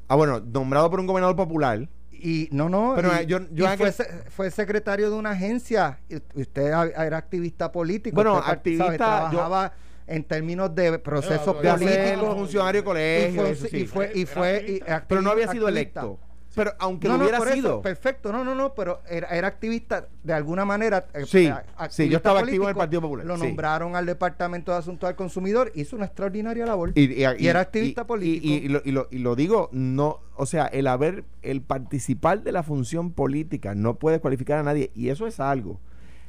Ah, 0.07 0.15
bueno, 0.15 0.41
nombrado 0.41 0.89
por 0.89 1.01
un 1.01 1.07
gobernador 1.07 1.37
popular. 1.37 1.89
Y 2.13 2.49
no, 2.53 2.71
no, 2.71 2.93
pero 2.97 3.11
y, 3.21 3.27
yo, 3.27 3.41
yo 3.51 3.67
y 3.67 3.77
fue, 3.77 3.93
fue, 4.29 4.51
secretario 4.51 5.11
de 5.11 5.17
una 5.17 5.33
agencia. 5.33 5.99
Usted 6.35 6.69
era 6.69 7.17
activista 7.19 7.71
político. 7.71 8.15
Bueno, 8.15 8.39
usted, 8.39 8.53
activista. 8.53 8.87
¿sabe? 8.87 8.97
Trabajaba 8.97 9.69
yo, 9.69 9.94
en 10.07 10.25
términos 10.25 10.75
de 10.75 10.99
procesos 10.99 11.57
políticos. 11.57 12.35
funcionario 12.35 12.81
de 12.81 12.85
colegio. 12.85 13.51
Y 13.51 13.55
fue, 13.55 13.69
sí. 13.69 13.77
y 13.77 13.87
fue, 13.87 14.13
y 14.15 14.27
fue 14.27 14.65
y 14.69 14.81
pero 15.09 15.23
no 15.23 15.31
había 15.31 15.49
sido 15.49 15.67
activista. 15.67 16.01
electo. 16.01 16.19
Pero 16.55 16.73
aunque 16.79 17.09
no, 17.09 17.17
lo 17.17 17.25
hubiera 17.25 17.39
no, 17.39 17.45
sido. 17.47 17.69
Eso, 17.71 17.83
perfecto, 17.83 18.33
no, 18.33 18.45
no, 18.45 18.55
no, 18.55 18.75
pero 18.75 19.01
era, 19.09 19.29
era 19.29 19.49
activista 19.49 20.07
de 20.23 20.33
alguna 20.33 20.65
manera. 20.65 21.07
Sí, 21.27 21.51
sí 21.91 22.09
yo 22.09 22.19
estaba 22.19 22.41
político, 22.41 22.41
activo 22.41 22.65
en 22.65 22.69
el 22.69 22.77
Partido 22.77 23.01
Popular. 23.03 23.27
Lo 23.27 23.37
sí. 23.37 23.43
nombraron 23.43 23.97
al 23.97 24.07
Departamento 24.07 24.73
de 24.73 24.79
Asuntos 24.79 25.09
al 25.09 25.17
Consumidor, 25.17 25.73
hizo 25.75 25.97
una 25.97 26.07
extraordinaria 26.07 26.65
labor. 26.65 26.93
Y, 26.95 27.13
y, 27.13 27.25
y 27.39 27.49
era 27.49 27.61
activista 27.61 28.07
político. 28.07 28.47
Y, 28.47 28.69
lo, 28.69 28.83
lo, 28.85 29.09
y, 29.11 29.19
lo, 29.19 29.35
digo, 29.35 29.69
no, 29.73 30.21
o 30.37 30.47
sea, 30.47 30.67
el 30.67 30.87
haber, 30.87 31.25
el 31.43 31.61
participar 31.61 32.43
de 32.43 32.53
la 32.53 32.63
función 32.63 33.11
política 33.11 33.75
no 33.75 33.97
puede 33.97 34.21
cualificar 34.21 34.59
a 34.59 34.63
nadie. 34.63 34.91
Y 34.95 35.09
eso 35.09 35.27
es 35.27 35.41
algo 35.41 35.81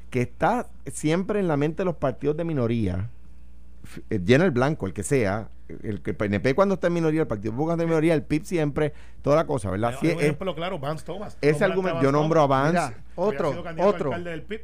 que 0.10 0.22
está 0.22 0.68
siempre 0.88 1.40
en 1.40 1.48
la 1.48 1.58
mente 1.58 1.78
de 1.78 1.86
los 1.86 1.98
partidos 1.98 2.38
de 2.38 2.46
minoría 2.46 3.10
llena 4.10 4.45
el 4.45 4.52
blanco, 4.52 4.88
el 4.88 4.93
que 4.93 5.04
sea, 5.04 5.50
el 5.84 6.02
que 6.02 6.12
el 6.12 6.17
PNP 6.17 6.54
cuando 6.54 6.76
está 6.76 6.88
en 6.88 6.93
minoría, 6.93 7.21
el 7.21 7.28
Partido 7.28 7.54
Popular 7.54 7.80
en 7.80 7.88
minoría, 7.88 8.13
el 8.13 8.24
PIB 8.24 8.45
siempre, 8.45 8.93
toda 9.21 9.36
la 9.38 9.48
cosa, 9.48 9.71
¿verdad? 9.71 9.95
Sí, 10.00 10.08
un 10.08 10.19
ejemplo 10.19 10.56
claro, 10.56 10.80
Vance 10.80 11.06
Thomas. 11.06 11.38
Ese 11.41 11.63
argumento, 11.63 12.02
yo 12.02 12.12
nombro 12.12 12.41
a 12.41 12.48
Vance. 12.48 12.71
Mira, 12.74 13.04
otro, 13.15 13.63
otro, 13.80 14.12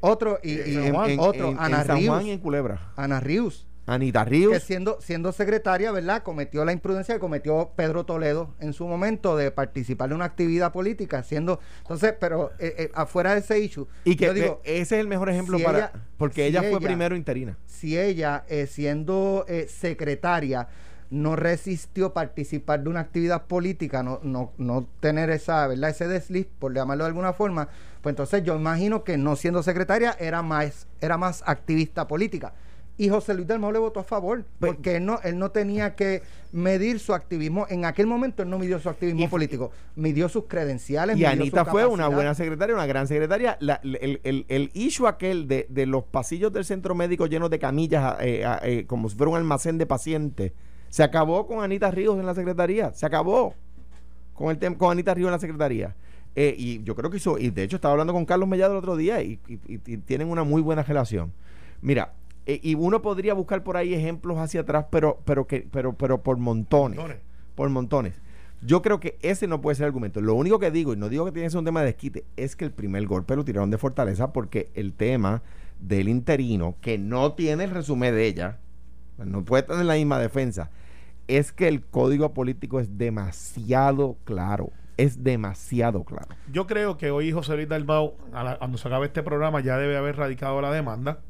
otro, 0.01 0.39
y, 0.43 0.53
y, 0.53 0.77
en, 0.77 0.95
en, 0.95 1.19
otro, 1.19 1.49
en, 1.49 1.59
Ana 1.59 1.81
en 1.81 1.87
San 1.87 1.97
Ríos, 1.97 2.15
Juan 2.15 2.27
y 2.27 2.31
en 2.31 2.39
Culebra. 2.39 2.91
Ana 2.95 3.19
Ríos. 3.19 3.67
Anita 3.93 4.23
Ríos. 4.25 4.53
Que 4.53 4.59
siendo, 4.59 4.99
siendo 5.01 5.31
secretaria, 5.31 5.91
¿verdad? 5.91 6.23
Cometió 6.23 6.63
la 6.65 6.71
imprudencia 6.71 7.15
que 7.15 7.19
cometió 7.19 7.71
Pedro 7.75 8.05
Toledo 8.05 8.53
en 8.59 8.73
su 8.73 8.87
momento 8.87 9.35
de 9.35 9.51
participar 9.51 10.09
en 10.09 10.15
una 10.15 10.25
actividad 10.25 10.71
política, 10.71 11.23
siendo. 11.23 11.59
Entonces, 11.81 12.15
pero 12.19 12.51
eh, 12.59 12.75
eh, 12.77 12.91
afuera 12.93 13.33
de 13.33 13.39
ese 13.39 13.59
issue. 13.59 13.87
Y 14.03 14.15
que 14.15 14.33
digo, 14.33 14.61
ese 14.63 14.95
es 14.95 15.01
el 15.01 15.07
mejor 15.07 15.29
ejemplo 15.29 15.57
si 15.57 15.63
para. 15.63 15.77
Ella, 15.77 15.91
porque 16.17 16.41
si 16.41 16.47
ella 16.47 16.61
fue 16.61 16.69
ella, 16.69 16.79
primero 16.79 17.15
interina. 17.15 17.57
Si 17.65 17.97
ella, 17.97 18.45
eh, 18.47 18.67
siendo 18.67 19.45
secretaria, 19.67 20.67
no 21.11 21.35
resistió 21.35 22.13
participar 22.13 22.83
de 22.83 22.89
una 22.89 23.01
actividad 23.01 23.45
política, 23.45 24.01
no, 24.01 24.21
no, 24.23 24.53
no 24.57 24.87
tener 25.01 25.29
esa, 25.29 25.67
¿verdad? 25.67 25.89
ese 25.89 26.07
desliz, 26.07 26.47
por 26.57 26.73
llamarlo 26.73 27.03
de 27.03 27.09
alguna 27.09 27.33
forma, 27.33 27.67
pues 28.01 28.13
entonces 28.13 28.43
yo 28.43 28.55
imagino 28.55 29.03
que 29.03 29.17
no 29.17 29.35
siendo 29.35 29.61
secretaria 29.61 30.15
era 30.19 30.41
más, 30.41 30.87
era 31.01 31.17
más 31.17 31.43
activista 31.45 32.07
política. 32.07 32.53
Y 33.01 33.09
José 33.09 33.33
Luis 33.33 33.47
Dalmau 33.47 33.71
le 33.71 33.79
votó 33.79 33.99
a 33.99 34.03
favor, 34.03 34.45
porque 34.59 34.97
él 34.97 35.05
no, 35.05 35.19
él 35.23 35.39
no 35.39 35.49
tenía 35.49 35.95
que 35.95 36.21
medir 36.51 36.99
su 36.99 37.15
activismo. 37.15 37.65
En 37.67 37.83
aquel 37.83 38.05
momento 38.05 38.43
él 38.43 38.49
no 38.51 38.59
midió 38.59 38.77
su 38.77 38.89
activismo 38.89 39.23
y, 39.23 39.27
político, 39.27 39.71
midió 39.95 40.29
sus 40.29 40.45
credenciales. 40.45 41.17
Y 41.17 41.25
Anita 41.25 41.65
fue 41.65 41.87
una 41.87 42.09
buena 42.09 42.35
secretaria, 42.35 42.75
una 42.75 42.85
gran 42.85 43.07
secretaria. 43.07 43.57
La, 43.59 43.81
el, 43.83 44.19
el, 44.23 44.45
el, 44.47 44.69
issue 44.75 45.07
aquel 45.07 45.47
de, 45.47 45.65
de, 45.67 45.87
los 45.87 46.03
pasillos 46.03 46.53
del 46.53 46.63
centro 46.63 46.93
médico 46.93 47.25
llenos 47.25 47.49
de 47.49 47.57
camillas, 47.57 48.17
eh, 48.19 48.45
eh, 48.61 48.85
como 48.85 49.09
si 49.09 49.15
fuera 49.15 49.31
un 49.31 49.37
almacén 49.37 49.79
de 49.79 49.87
pacientes, 49.87 50.51
se 50.89 51.01
acabó 51.01 51.47
con 51.47 51.63
Anita 51.63 51.89
Ríos 51.89 52.19
en 52.19 52.27
la 52.27 52.35
secretaría. 52.35 52.93
Se 52.93 53.07
acabó 53.07 53.55
con, 54.35 54.55
el 54.61 54.77
con 54.77 54.91
Anita 54.91 55.15
Ríos 55.15 55.29
en 55.29 55.31
la 55.31 55.39
secretaría. 55.39 55.95
Eh, 56.35 56.53
y 56.55 56.83
yo 56.83 56.95
creo 56.95 57.09
que 57.09 57.17
hizo, 57.17 57.39
y 57.39 57.49
de 57.49 57.63
hecho 57.63 57.77
estaba 57.77 57.93
hablando 57.93 58.13
con 58.13 58.25
Carlos 58.25 58.47
Mellado 58.47 58.73
el 58.73 58.77
otro 58.77 58.95
día 58.95 59.23
y, 59.23 59.39
y, 59.47 59.59
y 59.67 59.97
tienen 59.97 60.29
una 60.29 60.43
muy 60.43 60.61
buena 60.61 60.83
relación. 60.83 61.33
Mira, 61.81 62.13
eh, 62.45 62.59
y 62.63 62.75
uno 62.75 63.01
podría 63.01 63.33
buscar 63.33 63.63
por 63.63 63.77
ahí 63.77 63.93
ejemplos 63.93 64.37
hacia 64.37 64.61
atrás, 64.61 64.85
pero, 64.89 65.19
pero, 65.25 65.47
que, 65.47 65.67
pero, 65.71 65.93
pero 65.93 66.21
por 66.23 66.37
montones, 66.37 66.97
montones. 66.97 67.21
Por 67.55 67.69
montones. 67.69 68.21
Yo 68.63 68.81
creo 68.81 68.99
que 68.99 69.17
ese 69.21 69.47
no 69.47 69.61
puede 69.61 69.75
ser 69.75 69.85
el 69.85 69.87
argumento. 69.87 70.21
Lo 70.21 70.35
único 70.35 70.59
que 70.59 70.69
digo, 70.69 70.93
y 70.93 70.97
no 70.97 71.09
digo 71.09 71.25
que 71.25 71.31
tiene 71.31 71.47
que 71.47 71.51
ser 71.51 71.59
un 71.59 71.65
tema 71.65 71.81
de 71.81 71.87
desquite, 71.87 72.25
es 72.37 72.55
que 72.55 72.65
el 72.65 72.71
primer 72.71 73.05
golpe 73.07 73.35
lo 73.35 73.43
tiraron 73.43 73.71
de 73.71 73.77
fortaleza 73.77 74.33
porque 74.33 74.69
el 74.75 74.93
tema 74.93 75.41
del 75.79 76.09
interino, 76.09 76.75
que 76.81 76.97
no 76.97 77.33
tiene 77.33 77.63
el 77.63 77.71
resumen 77.71 78.13
de 78.13 78.27
ella, 78.27 78.59
no 79.17 79.43
puede 79.43 79.63
tener 79.63 79.85
la 79.85 79.95
misma 79.95 80.19
defensa, 80.19 80.69
es 81.27 81.51
que 81.51 81.67
el 81.67 81.83
código 81.83 82.33
político 82.33 82.79
es 82.79 82.97
demasiado 82.97 84.17
claro 84.25 84.71
es 84.97 85.23
demasiado 85.23 86.03
claro. 86.03 86.27
Yo 86.51 86.67
creo 86.67 86.97
que 86.97 87.09
hoy 87.09 87.31
José 87.31 87.55
Luis 87.55 87.67
Dalmau, 87.67 88.13
cuando 88.59 88.77
se 88.77 88.87
acabe 88.87 89.07
este 89.07 89.23
programa, 89.23 89.59
ya 89.59 89.77
debe 89.77 89.97
haber 89.97 90.17
radicado 90.17 90.61
la 90.61 90.71
demanda, 90.71 91.21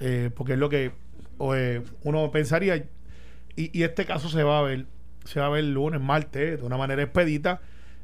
eh, 0.00 0.30
porque 0.34 0.54
es 0.54 0.58
lo 0.58 0.68
que 0.68 0.92
o, 1.38 1.54
eh, 1.54 1.82
uno 2.02 2.30
pensaría. 2.30 2.76
Y, 3.56 3.70
y 3.78 3.82
este 3.84 4.04
caso 4.04 4.28
se 4.28 4.42
va 4.42 4.58
a 4.58 4.62
ver, 4.62 4.86
se 5.24 5.40
va 5.40 5.46
a 5.46 5.50
ver 5.50 5.64
lunes, 5.64 6.00
martes, 6.00 6.60
de 6.60 6.66
una 6.66 6.76
manera 6.76 7.02
expedita. 7.02 7.60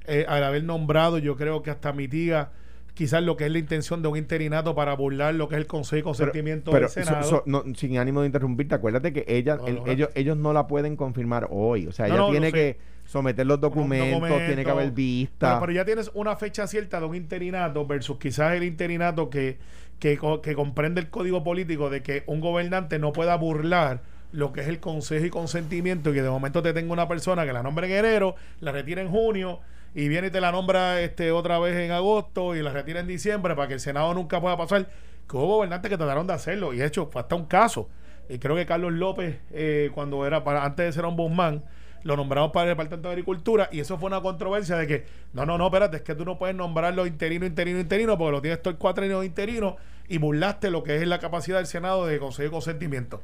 Eh, 0.07 0.25
al 0.29 0.43
haber 0.45 0.65
nombrado, 0.65 1.19
yo 1.19 1.37
creo 1.37 1.63
que 1.63 1.71
hasta 1.71 1.93
mitiga 1.93 2.53
quizás 2.95 3.23
lo 3.23 3.37
que 3.37 3.47
es 3.47 3.53
la 3.53 3.59
intención 3.59 4.03
de 4.03 4.09
un 4.09 4.17
interinato 4.19 4.75
para 4.75 4.95
burlar 4.95 5.35
lo 5.35 5.49
que 5.49 5.55
es 5.55 5.61
el 5.61 5.67
Consejo 5.67 5.97
de 5.97 6.03
Consentimiento 6.03 6.71
Pero 6.71 6.89
del 6.89 7.05
Senado. 7.05 7.23
so- 7.23 7.29
so- 7.37 7.43
no, 7.47 7.63
sin 7.75 7.97
ánimo 7.99 8.21
de 8.21 8.27
interrumpirte, 8.27 8.75
acuérdate 8.75 9.13
que 9.13 9.25
ella, 9.29 9.57
No, 9.57 9.67
el- 9.69 9.75
no, 9.77 9.87
ellos, 9.87 10.09
ellos 10.15 10.37
no 10.37 10.53
la 10.53 10.67
pueden 10.67 10.97
confirmar 10.97 11.47
hoy. 11.51 11.87
O 11.87 11.93
sea, 11.93 12.07
ella 12.09 12.27
tiene 12.31 12.53
que 12.53 12.79
someter 13.07 13.47
los 13.47 13.61
documentos, 13.61 14.21
documento. 14.21 14.47
tiene 14.47 14.65
que 14.65 14.71
haber 14.71 14.91
vista. 14.91 15.49
Pero, 15.49 15.61
pero 15.61 15.73
ya 15.73 15.85
tienes 15.85 16.11
una 16.15 16.37
fecha 16.37 16.67
cierta 16.67 17.01
de 17.01 17.07
un 17.07 17.15
interinato 17.15 17.87
versus 17.87 18.19
quizás 18.19 18.55
el 18.55 18.65
interinato 18.65 19.31
que, 19.31 19.59
que, 20.01 20.19
que 20.43 20.55
comprende 20.55 21.01
el 21.01 21.11
código 21.11 21.45
político 21.45 21.91
de 21.91 22.03
que 22.03 22.25
un 22.27 22.41
gobernante 22.41 22.99
no 22.99 23.13
pueda 23.13 23.37
burlar 23.37 24.03
lo 24.33 24.53
que 24.53 24.61
es 24.63 24.69
el 24.69 24.81
consejo 24.81 25.25
y 25.25 25.31
consentimiento 25.31 26.11
y 26.11 26.15
que 26.15 26.23
de 26.23 26.31
momento 26.31 26.63
te 26.63 26.73
tenga 26.73 26.93
una 26.93 27.07
persona 27.07 27.45
que 27.45 27.53
la 27.53 27.63
nombre 27.63 27.87
en 27.87 28.05
enero, 28.05 28.35
la 28.61 28.73
retira 28.73 29.03
en 29.03 29.11
junio 29.11 29.61
y 29.95 30.09
viene 30.09 30.29
y 30.29 30.31
te 30.31 30.41
la 30.41 30.53
nombra 30.53 31.01
este 31.01 31.33
otra 31.33 31.59
vez 31.59 31.77
en 31.77 31.91
agosto 31.91 32.55
y 32.55 32.63
la 32.63 32.73
retira 32.73 33.01
en 33.01 33.07
diciembre 33.07 33.55
para 33.55 33.69
que 33.69 33.75
el 33.75 33.81
Senado 33.81 34.15
nunca 34.15 34.41
pueda 34.41 34.57
pasar. 34.57 34.89
Que 35.29 35.37
hubo 35.37 35.47
gobernantes 35.47 35.89
que 35.89 35.97
trataron 35.97 36.27
de 36.27 36.33
hacerlo 36.33 36.73
y 36.73 36.79
de 36.79 36.87
hecho 36.87 37.09
fue 37.13 37.23
hasta 37.23 37.35
un 37.35 37.47
caso. 37.47 37.89
Y 38.29 38.39
creo 38.39 38.55
que 38.55 38.67
Carlos 38.67 38.93
López, 38.93 39.41
eh, 39.51 39.91
cuando 39.93 40.25
era 40.27 40.45
para 40.45 40.65
antes 40.65 40.87
de 40.87 40.93
ser 40.93 41.05
ombudsman, 41.05 41.65
lo 42.03 42.17
nombramos 42.17 42.53
para 42.53 42.65
el 42.65 42.71
Departamento 42.71 43.09
de 43.09 43.13
Agricultura 43.13 43.69
y 43.73 43.81
eso 43.81 43.99
fue 43.99 44.09
una 44.09 44.21
controversia 44.21 44.77
de 44.77 44.87
que, 44.87 45.07
no, 45.33 45.45
no, 45.47 45.59
no, 45.59 45.67
espérate, 45.67 45.99
es 45.99 46.03
que 46.03 46.15
tú 46.15 46.25
no 46.25 46.39
puedes 46.39 46.57
nombrarlo 46.57 47.07
interino, 47.07 47.47
interino, 47.47 47.79
interino, 47.79 48.17
porque 48.17 48.33
lo 48.33 48.43
tienes 48.43 48.63
todo 48.63 48.73
el 48.73 48.79
cuatro 48.79 49.05
años 49.05 49.25
interino 49.25 49.77
y 50.09 50.19
burlaste 50.19 50.71
lo 50.71 50.83
que 50.83 50.97
es 50.97 51.07
la 51.07 51.19
capacidad 51.19 51.59
del 51.59 51.67
Senado 51.67 52.07
de 52.07 52.19
conseguir 52.19 52.51
consentimiento. 52.51 53.23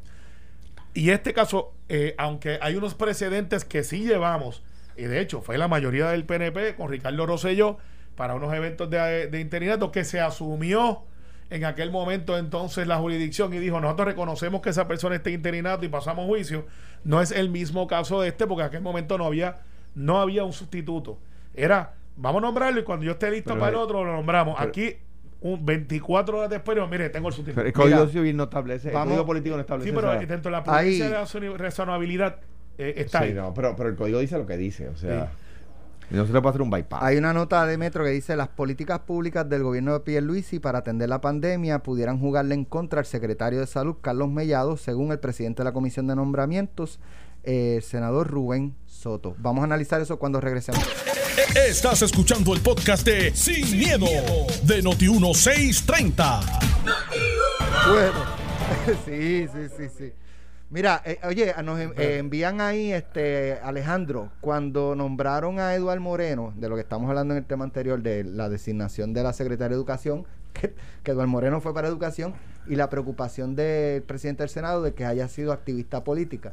Y 0.94 1.10
este 1.10 1.32
caso, 1.34 1.72
eh, 1.88 2.14
aunque 2.18 2.58
hay 2.62 2.76
unos 2.76 2.94
precedentes 2.94 3.64
que 3.64 3.84
sí 3.84 4.06
llevamos, 4.06 4.62
y 4.96 5.02
de 5.02 5.20
hecho 5.20 5.42
fue 5.42 5.58
la 5.58 5.68
mayoría 5.68 6.10
del 6.10 6.24
PNP 6.24 6.74
con 6.76 6.88
Ricardo 6.88 7.26
Rosselló 7.26 7.78
para 8.14 8.34
unos 8.34 8.54
eventos 8.54 8.88
de, 8.88 9.26
de 9.26 9.40
interinato 9.40 9.92
que 9.92 10.04
se 10.04 10.20
asumió 10.20 11.04
en 11.50 11.64
aquel 11.64 11.90
momento 11.90 12.38
entonces 12.38 12.86
la 12.86 12.96
jurisdicción 12.96 13.52
y 13.54 13.58
dijo, 13.58 13.80
nosotros 13.80 14.08
reconocemos 14.08 14.62
que 14.62 14.70
esa 14.70 14.88
persona 14.88 15.16
esté 15.16 15.30
interinato 15.30 15.84
y 15.84 15.88
pasamos 15.88 16.26
juicio. 16.26 16.66
No 17.04 17.20
es 17.20 17.30
el 17.32 17.48
mismo 17.50 17.86
caso 17.86 18.20
de 18.20 18.28
este 18.28 18.46
porque 18.46 18.62
en 18.62 18.68
aquel 18.68 18.82
momento 18.82 19.16
no 19.18 19.24
había, 19.26 19.56
no 19.94 20.20
había 20.20 20.44
un 20.44 20.52
sustituto. 20.52 21.18
Era, 21.54 21.94
vamos 22.16 22.42
a 22.42 22.46
nombrarlo 22.46 22.80
y 22.80 22.84
cuando 22.84 23.04
yo 23.06 23.12
esté 23.12 23.30
listo 23.30 23.50
Pero, 23.50 23.60
para 23.60 23.70
el 23.72 23.76
eh, 23.78 23.82
otro 23.82 24.04
lo 24.04 24.12
nombramos. 24.12 24.56
pero- 24.58 24.68
Aquí, 24.68 24.96
un 25.40 25.64
24 25.64 26.38
horas 26.38 26.50
después, 26.50 26.76
mire, 26.90 27.10
tengo 27.10 27.28
el 27.28 27.34
sustituto. 27.34 27.56
Pero 27.56 27.68
el 27.68 27.72
Código 27.72 27.98
Mira, 28.00 28.10
Civil 28.10 28.36
no 28.36 28.44
establece, 28.44 28.88
el 28.88 28.94
vamos- 28.94 29.08
Código 29.08 29.26
Político 29.26 29.54
no 29.54 29.60
establece. 29.60 29.90
Sí, 29.90 29.94
pero 29.96 30.12
esa- 30.12 30.26
dentro 30.26 30.50
de 30.50 30.52
la 30.52 30.58
Ahí- 30.58 30.64
prudencia 30.98 31.04
de 31.06 31.12
la 31.12 31.22
razon- 31.24 31.56
razonabilidad 31.58 32.36
eh, 32.78 32.94
está 32.96 33.20
Sí, 33.20 33.24
ahí. 33.26 33.34
no, 33.34 33.54
pero, 33.54 33.74
pero 33.76 33.88
el 33.88 33.96
Código 33.96 34.18
dice 34.18 34.36
lo 34.38 34.46
que 34.46 34.56
dice, 34.56 34.88
o 34.88 34.96
sea, 34.96 35.30
y 36.10 36.14
no 36.14 36.26
se 36.26 36.32
le 36.32 36.40
puede 36.40 36.50
hacer 36.50 36.62
un 36.62 36.70
bypass. 36.70 37.02
Hay 37.02 37.16
una 37.16 37.32
nota 37.32 37.66
de 37.66 37.78
Metro 37.78 38.04
que 38.04 38.10
dice 38.10 38.36
las 38.36 38.48
políticas 38.48 39.00
públicas 39.00 39.48
del 39.48 39.62
gobierno 39.62 39.92
de 39.92 40.00
Pierluisi 40.00 40.58
para 40.58 40.78
atender 40.78 41.08
la 41.08 41.20
pandemia 41.20 41.80
pudieran 41.80 42.20
jugarle 42.20 42.54
en 42.54 42.64
contra 42.64 43.00
al 43.00 43.06
secretario 43.06 43.60
de 43.60 43.66
Salud, 43.66 43.96
Carlos 44.00 44.28
Mellado, 44.28 44.76
según 44.76 45.12
el 45.12 45.18
presidente 45.18 45.62
de 45.62 45.64
la 45.64 45.72
Comisión 45.72 46.06
de 46.06 46.16
Nombramientos, 46.16 47.00
eh, 47.42 47.76
el 47.76 47.82
senador 47.82 48.28
Rubén 48.28 48.74
Soto. 48.86 49.34
Vamos 49.38 49.62
a 49.62 49.64
analizar 49.64 50.00
eso 50.00 50.18
cuando 50.18 50.40
regresemos. 50.40 50.80
Estás 51.54 52.02
escuchando 52.02 52.54
el 52.54 52.60
podcast 52.60 53.06
de 53.06 53.34
Sin, 53.34 53.78
miedo, 53.78 54.06
de 54.62 54.82
Noti1630. 54.82 56.40
Bueno, 57.88 58.24
sí, 59.04 59.46
sí, 59.48 59.68
sí, 59.76 59.88
sí. 59.96 60.25
Mira, 60.68 61.00
eh, 61.04 61.18
oye, 61.24 61.54
nos 61.64 61.78
en- 61.78 61.92
eh, 61.96 62.18
envían 62.18 62.60
ahí, 62.60 62.92
este 62.92 63.54
Alejandro, 63.62 64.30
cuando 64.40 64.96
nombraron 64.96 65.60
a 65.60 65.74
Eduard 65.74 66.00
Moreno, 66.00 66.52
de 66.56 66.68
lo 66.68 66.74
que 66.74 66.80
estamos 66.80 67.08
hablando 67.08 67.34
en 67.34 67.38
el 67.38 67.44
tema 67.46 67.64
anterior, 67.64 68.02
de 68.02 68.24
la 68.24 68.48
designación 68.48 69.12
de 69.12 69.22
la 69.22 69.32
secretaria 69.32 69.68
de 69.70 69.74
Educación, 69.76 70.24
que, 70.52 70.74
que 71.04 71.10
Eduard 71.12 71.28
Moreno 71.28 71.60
fue 71.60 71.72
para 71.72 71.86
Educación, 71.86 72.34
y 72.66 72.74
la 72.74 72.90
preocupación 72.90 73.54
del 73.54 74.02
presidente 74.02 74.42
del 74.42 74.50
Senado 74.50 74.82
de 74.82 74.92
que 74.92 75.04
haya 75.04 75.28
sido 75.28 75.52
activista 75.52 76.02
política. 76.02 76.52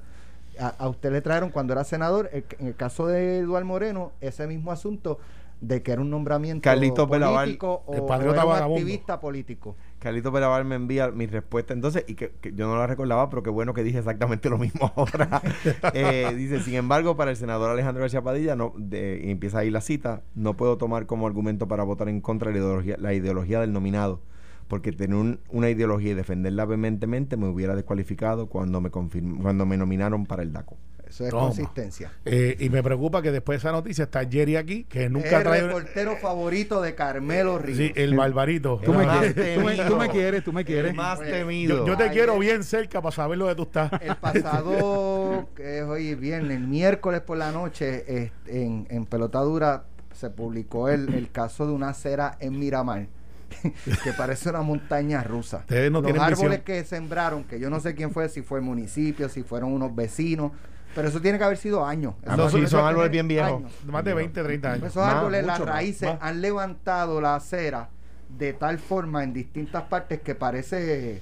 A, 0.60 0.68
a 0.68 0.88
usted 0.90 1.12
le 1.12 1.22
trajeron 1.22 1.50
cuando 1.50 1.74
era 1.74 1.84
senador, 1.84 2.30
el- 2.34 2.46
en 2.60 2.68
el 2.68 2.76
caso 2.76 3.08
de 3.08 3.40
Eduard 3.40 3.66
Moreno, 3.66 4.12
ese 4.22 4.46
mismo 4.46 4.72
asunto 4.72 5.18
de 5.60 5.82
que 5.82 5.94
era 5.94 6.02
un 6.02 6.10
nombramiento 6.12 6.62
Carlitos 6.62 7.10
Belaval, 7.10 7.46
político 7.46 7.84
o, 7.88 7.94
el 7.94 8.00
o 8.02 8.06
patriota 8.06 8.36
era 8.36 8.46
un 8.46 8.52
vagabundo. 8.52 8.80
activista 8.82 9.20
político. 9.20 9.76
Carlito 10.04 10.32
Peraval 10.34 10.66
me 10.66 10.76
envía 10.76 11.10
mi 11.12 11.26
respuesta 11.28 11.74
entonces, 11.74 12.04
y 12.08 12.16
que, 12.16 12.32
que 12.42 12.52
yo 12.54 12.68
no 12.68 12.76
la 12.78 12.86
recordaba, 12.88 13.30
pero 13.30 13.42
qué 13.42 13.50
bueno 13.50 13.74
que 13.74 13.84
dije 13.84 14.00
exactamente 14.00 14.50
lo 14.50 14.58
mismo 14.58 14.92
ahora. 14.98 15.42
Eh, 15.94 16.34
dice, 16.36 16.60
sin 16.60 16.76
embargo, 16.76 17.16
para 17.16 17.32
el 17.32 17.38
senador 17.38 17.70
Alejandro 17.72 18.02
García 18.02 18.22
Padilla, 18.22 18.56
no, 18.56 18.74
de- 18.78 19.22
y 19.24 19.32
empieza 19.32 19.60
ahí 19.60 19.70
la 19.72 19.82
cita, 19.82 20.22
no 20.36 20.56
puedo 20.56 20.78
tomar 20.78 21.06
como 21.06 21.26
argumento 21.28 21.68
para 21.68 21.84
votar 21.84 22.10
en 22.10 22.22
contra 22.22 22.52
de 22.52 22.56
la 22.56 22.60
ideología, 22.60 22.98
la 23.00 23.14
ideología 23.14 23.60
del 23.62 23.72
nominado, 23.74 24.20
porque 24.68 24.92
tener 24.92 25.16
un- 25.16 25.40
una 25.50 25.70
ideología 25.70 26.12
y 26.12 26.16
defenderla 26.16 26.66
vehementemente 26.66 27.38
me 27.38 27.48
hubiera 27.48 27.76
descualificado 27.76 28.48
cuando 28.48 28.82
me, 28.82 28.92
confirm- 28.92 29.42
cuando 29.42 29.66
me 29.66 29.78
nominaron 29.78 30.26
para 30.26 30.44
el 30.44 30.52
DACO. 30.52 30.78
Eso 31.14 31.26
es 31.26 31.30
Toma. 31.30 31.44
consistencia. 31.44 32.12
Eh, 32.26 32.58
y 32.60 32.70
me 32.72 32.82
preocupa 32.82 33.22
que 33.22 33.32
después 33.32 33.58
de 33.62 33.68
esa 33.68 33.72
noticia 33.72 34.06
está 34.06 34.26
Jerry 34.28 34.56
aquí, 34.56 34.84
que 34.86 35.10
nunca 35.10 35.38
el 35.38 35.44
trae... 35.44 35.62
reportero 35.62 36.18
favorito 36.18 36.82
de 36.82 36.96
Carmelo 36.96 37.60
Ríos. 37.60 37.78
Sí, 37.78 37.92
el 37.96 38.16
barbarito. 38.16 38.82
Tú 38.84 38.94
me, 38.94 39.06
quieres, 39.06 39.36
tú, 39.36 39.62
me, 39.64 39.76
tú 39.78 39.96
me 39.98 40.10
quieres, 40.10 40.44
tú 40.44 40.54
me 40.54 40.66
quieres. 40.66 40.90
El 40.90 40.98
más 40.98 41.20
Pues, 41.20 41.30
temido. 41.32 41.78
yo, 41.78 41.88
yo 41.88 41.98
te 41.98 42.04
Ayer- 42.06 42.14
quiero 42.14 42.40
bien 42.40 42.64
cerca 42.64 43.00
para 43.00 43.16
saber 43.16 43.38
lo 43.38 43.48
que 43.48 43.54
tú 43.54 43.62
estás. 43.64 43.92
El 44.02 44.16
pasado, 44.16 45.50
que 45.56 45.80
es 45.80 45.84
hoy 45.84 46.16
viernes, 46.16 46.58
el 46.58 46.68
miércoles 46.68 47.22
por 47.22 47.38
la 47.38 47.52
noche, 47.52 48.04
este, 48.08 48.64
en, 48.64 48.88
en 48.90 49.06
Pelotadura 49.06 49.84
se 50.14 50.30
publicó 50.32 50.90
el, 50.90 51.14
el 51.14 51.30
caso 51.32 51.68
de 51.68 51.74
una 51.74 51.90
acera 51.90 52.38
en 52.40 52.58
Miramar, 52.58 53.06
que 54.04 54.14
parece 54.18 54.50
una 54.50 54.62
montaña 54.62 55.24
rusa. 55.24 55.58
Ustedes 55.58 55.92
no 55.92 56.00
Los 56.02 56.06
tienen 56.06 56.22
árboles 56.24 56.50
visión. 56.50 56.64
que 56.64 56.84
sembraron, 56.86 57.44
que 57.44 57.60
yo 57.60 57.70
no 57.70 57.80
sé 57.80 57.94
quién 57.94 58.12
fue, 58.12 58.30
si 58.30 58.42
fue 58.42 58.60
el 58.60 58.66
municipio, 58.66 59.30
si 59.30 59.44
fueron 59.44 59.72
unos 59.74 59.96
vecinos, 59.96 60.52
pero 60.96 61.08
eso 61.08 61.20
tiene 61.22 61.38
que 61.38 61.44
haber 61.44 61.58
sido 61.58 61.86
años. 61.86 62.14
Ah, 62.26 62.34
Eso- 62.34 62.38
no, 62.38 62.50
son 62.50 62.66
tiene 62.66 62.84
árboles 62.86 63.12
bien 63.12 63.28
viejos. 63.28 63.52
años. 63.62 63.72
Más 63.86 64.04
de 64.04 64.14
20, 64.14 64.44
30 64.44 64.72
años. 64.74 64.88
Esos 64.88 65.04
Más, 65.06 65.16
árboles, 65.16 65.46
las 65.46 65.60
raíces 65.60 66.10
más. 66.10 66.18
han 66.22 66.42
levantado 66.42 67.22
la 67.22 67.36
acera 67.36 67.90
de 68.30 68.54
tal 68.54 68.80
forma 68.80 69.24
en 69.24 69.34
distintas 69.34 69.84
partes 69.84 70.22
que 70.22 70.34
parece 70.36 71.22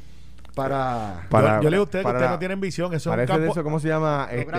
para... 0.55 1.25
Para- 1.29 1.57
yo, 1.57 1.63
yo 1.63 1.69
le 1.69 1.75
digo 1.75 1.81
a 1.81 1.85
ustedes 1.85 2.05
que 2.05 2.11
ustedes 2.11 2.29
no 2.29 2.39
tienen 2.39 2.59
visión. 2.59 2.87
Eso 2.93 2.95
es 2.97 3.05
un 3.05 3.11
Parece 3.13 3.31
de 3.33 3.39
campo... 3.39 3.51
eso, 3.53 3.63
¿cómo 3.63 3.79
se 3.79 3.87
llama? 3.87 4.27
Este, 4.31 4.51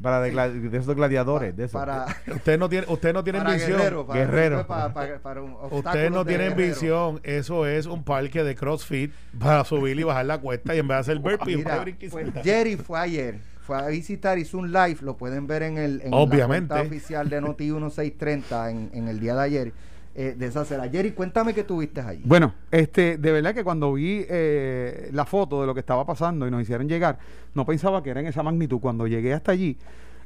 para 0.00 0.20
de, 0.20 0.30
Sí. 0.30 0.36
gla- 0.36 0.70
de 0.70 0.78
esos 0.78 0.94
gladiadores, 0.94 1.56
de 1.56 1.64
eso. 1.64 1.72
para, 1.78 2.06
Ustedes 2.34 2.58
no 2.58 2.68
tienen, 2.68 2.88
ustedes 2.88 3.14
no 3.14 3.24
tienen 3.24 3.44
visión. 3.44 3.72
guerrero, 3.78 4.06
para, 4.06 4.20
Guerrero. 4.20 4.66
para- 4.66 4.92
para- 4.94 5.18
para 5.18 5.42
un 5.42 5.56
Ustedes 5.72 6.10
no 6.12 6.24
tienen 6.24 6.50
guerrero. 6.50 6.68
visión. 6.70 7.20
Eso 7.24 7.66
es 7.66 7.86
un 7.86 8.04
parque 8.04 8.44
de 8.44 8.54
CrossFit 8.54 9.12
para 9.40 9.64
subir 9.64 9.98
y 9.98 10.04
bajar 10.04 10.26
la 10.26 10.38
cuesta 10.38 10.72
y 10.74 10.78
en 10.78 10.86
vez 10.86 10.96
de 10.96 11.00
hacer 11.00 11.18
burpee, 11.18 11.56
Mira, 11.56 11.84
pues 12.10 12.24
Jerry 12.44 12.76
fue 12.76 13.00
ayer, 13.00 13.40
fue 13.70 13.78
a 13.78 13.88
visitar, 13.88 14.36
hizo 14.36 14.58
un 14.58 14.72
live, 14.72 14.96
lo 15.02 15.16
pueden 15.16 15.46
ver 15.46 15.62
en 15.62 15.78
el 15.78 16.00
en 16.02 16.12
Obviamente. 16.12 16.74
la 16.74 16.82
oficial 16.82 17.28
de 17.28 17.40
Noti 17.40 17.64
1630 17.70 18.70
en, 18.70 18.90
en 18.92 19.06
el 19.06 19.20
día 19.20 19.34
de 19.34 19.42
ayer 19.42 19.72
eh, 20.12 20.34
de 20.36 20.46
esa 20.46 20.62
acera. 20.62 20.88
Jerry, 20.88 21.12
cuéntame 21.12 21.54
qué 21.54 21.62
tuviste 21.62 22.00
allí. 22.00 22.22
Bueno, 22.24 22.52
este, 22.72 23.16
de 23.16 23.30
verdad 23.30 23.54
que 23.54 23.62
cuando 23.62 23.92
vi 23.92 24.24
eh, 24.28 25.08
la 25.12 25.24
foto 25.24 25.60
de 25.60 25.68
lo 25.68 25.74
que 25.74 25.78
estaba 25.78 26.04
pasando 26.04 26.48
y 26.48 26.50
nos 26.50 26.62
hicieron 26.62 26.88
llegar, 26.88 27.20
no 27.54 27.64
pensaba 27.64 28.02
que 28.02 28.10
era 28.10 28.18
en 28.18 28.26
esa 28.26 28.42
magnitud. 28.42 28.80
Cuando 28.80 29.06
llegué 29.06 29.34
hasta 29.34 29.52
allí, 29.52 29.78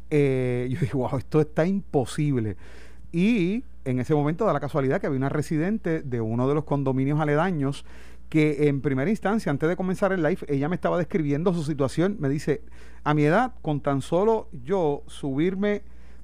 eh, 0.08 0.66
yo 0.70 0.80
dije, 0.80 0.96
wow, 0.96 1.18
esto 1.18 1.42
está 1.42 1.66
imposible. 1.66 2.56
Y 3.12 3.62
en 3.84 3.98
ese 3.98 4.14
momento 4.14 4.46
da 4.46 4.54
la 4.54 4.60
casualidad 4.60 5.02
que 5.02 5.06
había 5.06 5.18
una 5.18 5.28
residente 5.28 6.00
de 6.00 6.20
uno 6.22 6.48
de 6.48 6.54
los 6.54 6.64
condominios 6.64 7.20
aledaños 7.20 7.84
que 8.34 8.66
en 8.66 8.80
primera 8.80 9.08
instancia, 9.08 9.48
antes 9.52 9.68
de 9.68 9.76
comenzar 9.76 10.12
el 10.12 10.20
live, 10.20 10.40
ella 10.48 10.68
me 10.68 10.74
estaba 10.74 10.98
describiendo 10.98 11.54
su 11.54 11.62
situación. 11.62 12.16
Me 12.18 12.28
dice, 12.28 12.62
a 13.04 13.14
mi 13.14 13.22
edad, 13.22 13.52
con 13.62 13.80
tan 13.80 14.02
solo 14.02 14.48
yo 14.64 15.04
subirme 15.06 15.82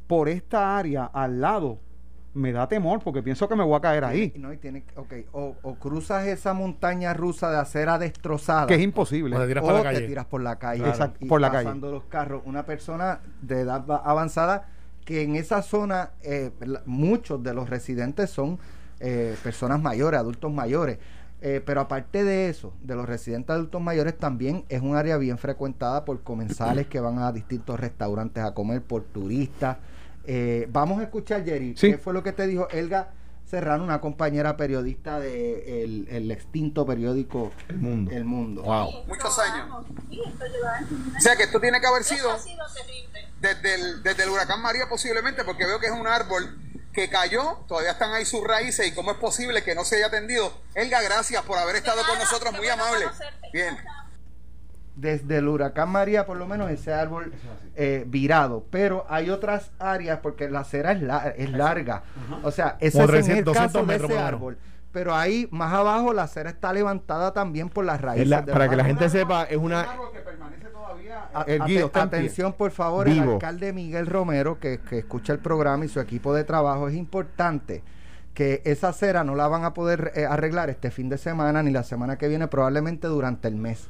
por 0.09 0.29
esta 0.29 0.77
área 0.77 1.05
al 1.05 1.40
lado, 1.40 1.79
me 2.35 2.51
da 2.51 2.66
temor 2.66 2.99
porque 2.99 3.23
pienso 3.23 3.49
que 3.49 3.55
me 3.55 3.62
voy 3.62 3.77
a 3.77 3.81
caer 3.81 4.03
ahí. 4.03 4.33
No, 4.37 4.53
y 4.53 4.57
tiene, 4.57 4.83
ok, 4.96 5.12
o, 5.31 5.55
o 5.62 5.75
cruzas 5.77 6.27
esa 6.27 6.53
montaña 6.53 7.14
rusa 7.14 7.49
de 7.49 7.59
acera 7.59 7.96
destrozada. 7.96 8.66
Que 8.66 8.75
es 8.75 8.81
imposible. 8.83 9.37
O 9.37 9.38
te 9.40 9.46
tiras 9.46 9.62
o 9.62 9.66
para 9.68 9.79
la 9.85 9.88
te 9.90 9.94
calle. 9.94 10.07
tiras 10.09 10.27
por 10.27 10.40
la 10.42 10.59
calle. 10.59 10.88
Exacto, 10.88 11.25
y 11.25 11.29
por 11.29 11.40
la 11.40 11.53
calle. 11.53 11.64
pasando 11.66 11.92
los 11.92 12.03
carros. 12.07 12.42
Una 12.44 12.66
persona 12.66 13.20
de 13.40 13.61
edad 13.61 13.87
va- 13.88 14.03
avanzada 14.05 14.68
que 15.05 15.23
en 15.23 15.37
esa 15.37 15.62
zona 15.62 16.11
eh, 16.25 16.51
muchos 16.87 17.40
de 17.44 17.55
los 17.55 17.70
residentes 17.70 18.31
son 18.31 18.59
eh, 18.99 19.37
personas 19.44 19.81
mayores, 19.81 20.18
adultos 20.18 20.53
mayores. 20.53 20.99
Eh, 21.42 21.62
pero 21.64 21.81
aparte 21.81 22.22
de 22.22 22.50
eso, 22.50 22.74
de 22.83 22.94
los 22.94 23.07
residentes 23.09 23.55
adultos 23.55 23.81
mayores, 23.81 24.18
también 24.18 24.64
es 24.68 24.83
un 24.83 24.94
área 24.94 25.16
bien 25.16 25.38
frecuentada 25.38 26.05
por 26.05 26.22
comensales 26.22 26.87
que 26.87 27.00
van 27.00 27.18
a 27.18 27.33
distintos 27.33 27.81
restaurantes 27.81 28.44
a 28.44 28.53
comer, 28.53 28.83
por 28.83 29.05
turistas. 29.05 29.79
Eh, 30.26 30.68
vamos 30.70 31.00
a 31.00 31.05
escuchar, 31.05 31.42
Jerry, 31.44 31.74
Sí. 31.76 31.92
qué 31.92 31.98
fue 31.98 32.12
lo 32.12 32.22
que 32.22 32.33
te 32.33 32.46
dijo 32.46 32.68
Elga 32.70 33.09
Serrano, 33.46 33.83
una 33.83 34.00
compañera 34.03 34.57
periodista 34.57 35.18
de 35.18 35.83
el, 35.83 36.07
el 36.11 36.31
extinto 36.31 36.85
periódico 36.87 37.50
El 37.68 37.79
mundo. 37.79 38.11
El 38.12 38.24
Mundo. 38.24 38.62
muchos 39.09 39.38
años. 39.38 39.66
O 41.16 41.20
sea 41.20 41.37
que 41.37 41.44
esto 41.44 41.59
tiene 41.59 41.81
que 41.81 41.87
haber 41.87 42.05
sido 42.05 42.29
desde 43.40 43.74
el, 43.74 44.03
desde 44.03 44.24
el 44.24 44.29
huracán 44.31 44.61
María 44.62 44.88
posiblemente, 44.88 45.42
porque 45.44 45.64
veo 45.66 45.81
que 45.81 45.87
es 45.87 45.92
un 45.92 46.07
árbol 46.07 46.44
que 46.92 47.09
cayó, 47.09 47.59
todavía 47.68 47.92
están 47.92 48.12
ahí 48.12 48.24
sus 48.24 48.44
raíces 48.46 48.87
y 48.87 48.92
cómo 48.94 49.12
es 49.12 49.16
posible 49.18 49.62
que 49.62 49.74
no 49.74 49.85
se 49.85 49.96
haya 49.96 50.07
atendido. 50.07 50.53
Elga, 50.74 51.00
gracias 51.03 51.42
por 51.44 51.57
haber 51.59 51.76
estado 51.76 52.03
con 52.09 52.18
nosotros, 52.18 52.53
muy 52.57 52.68
amable. 52.68 53.07
Bien. 53.53 53.76
Desde 54.96 55.38
el 55.38 55.48
huracán 55.48 55.88
María, 55.88 56.26
por 56.26 56.37
lo 56.37 56.46
menos, 56.46 56.70
ese 56.70 56.92
árbol 56.92 57.33
eh, 57.76 58.05
virado. 58.07 58.66
Pero 58.70 59.07
hay 59.09 59.31
otras 59.31 59.70
áreas, 59.79 60.18
porque 60.22 60.50
la 60.50 60.61
acera 60.61 60.92
es, 60.92 61.00
la- 61.00 61.29
es 61.29 61.50
larga. 61.50 62.03
O 62.42 62.50
sea, 62.50 62.76
ese 62.81 62.98
es 62.98 63.09
en 63.09 63.14
el 63.14 63.44
300, 63.44 63.55
caso 63.55 63.79
200 63.79 63.87
de 63.88 63.94
ese 63.94 64.07
menos. 64.09 64.57
Pero 64.92 65.14
ahí, 65.14 65.46
más 65.53 65.72
abajo, 65.72 66.12
la 66.12 66.24
acera 66.24 66.50
está 66.50 66.72
levantada 66.72 67.33
también 67.33 67.68
por 67.68 67.85
las 67.85 68.00
raíces. 68.00 68.24
Es 68.24 68.29
la- 68.29 68.44
para 68.44 68.68
que 68.68 68.74
la 68.76 68.85
gente 68.85 69.09
sepa, 69.09 69.44
es 69.44 69.57
una. 69.57 69.83
A- 71.33 71.42
El 71.46 71.62
ate- 71.62 71.66
guío 71.68 71.87
está 71.87 72.03
en 72.03 72.11
pie. 72.11 72.18
atención, 72.18 72.53
por 72.55 72.70
favor, 72.72 73.07
el 73.09 73.18
alcalde 73.35 73.72
Miguel 73.72 74.07
Romero, 74.07 74.59
que, 74.59 74.79
que 74.81 74.98
escucha 74.98 75.33
el 75.33 75.38
programa 75.38 75.85
y 75.85 75.88
su 75.88 76.00
equipo 76.00 76.35
de 76.35 76.42
trabajo, 76.44 76.88
es 76.88 76.94
importante 76.96 77.83
que 78.35 78.62
esa 78.64 78.88
acera 78.88 79.22
no 79.22 79.35
la 79.37 79.46
van 79.48 79.64
a 79.64 79.74
poder 79.74 80.12
eh, 80.16 80.24
arreglar 80.24 80.70
este 80.70 80.90
fin 80.90 81.09
de 81.09 81.18
semana 81.18 81.62
ni 81.62 81.70
la 81.70 81.83
semana 81.85 82.16
que 82.18 82.26
viene, 82.29 82.48
probablemente 82.48 83.07
durante 83.07 83.46
el 83.48 83.55
mes, 83.57 83.88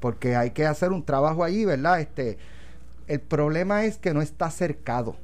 porque 0.00 0.34
hay 0.36 0.50
que 0.50 0.66
hacer 0.66 0.90
un 0.90 1.04
trabajo 1.04 1.44
allí, 1.44 1.64
¿verdad? 1.64 2.00
Este, 2.00 2.38
el 3.06 3.20
problema 3.20 3.84
es 3.84 3.98
que 3.98 4.12
no 4.14 4.20
está 4.22 4.50
cercado. 4.50 5.16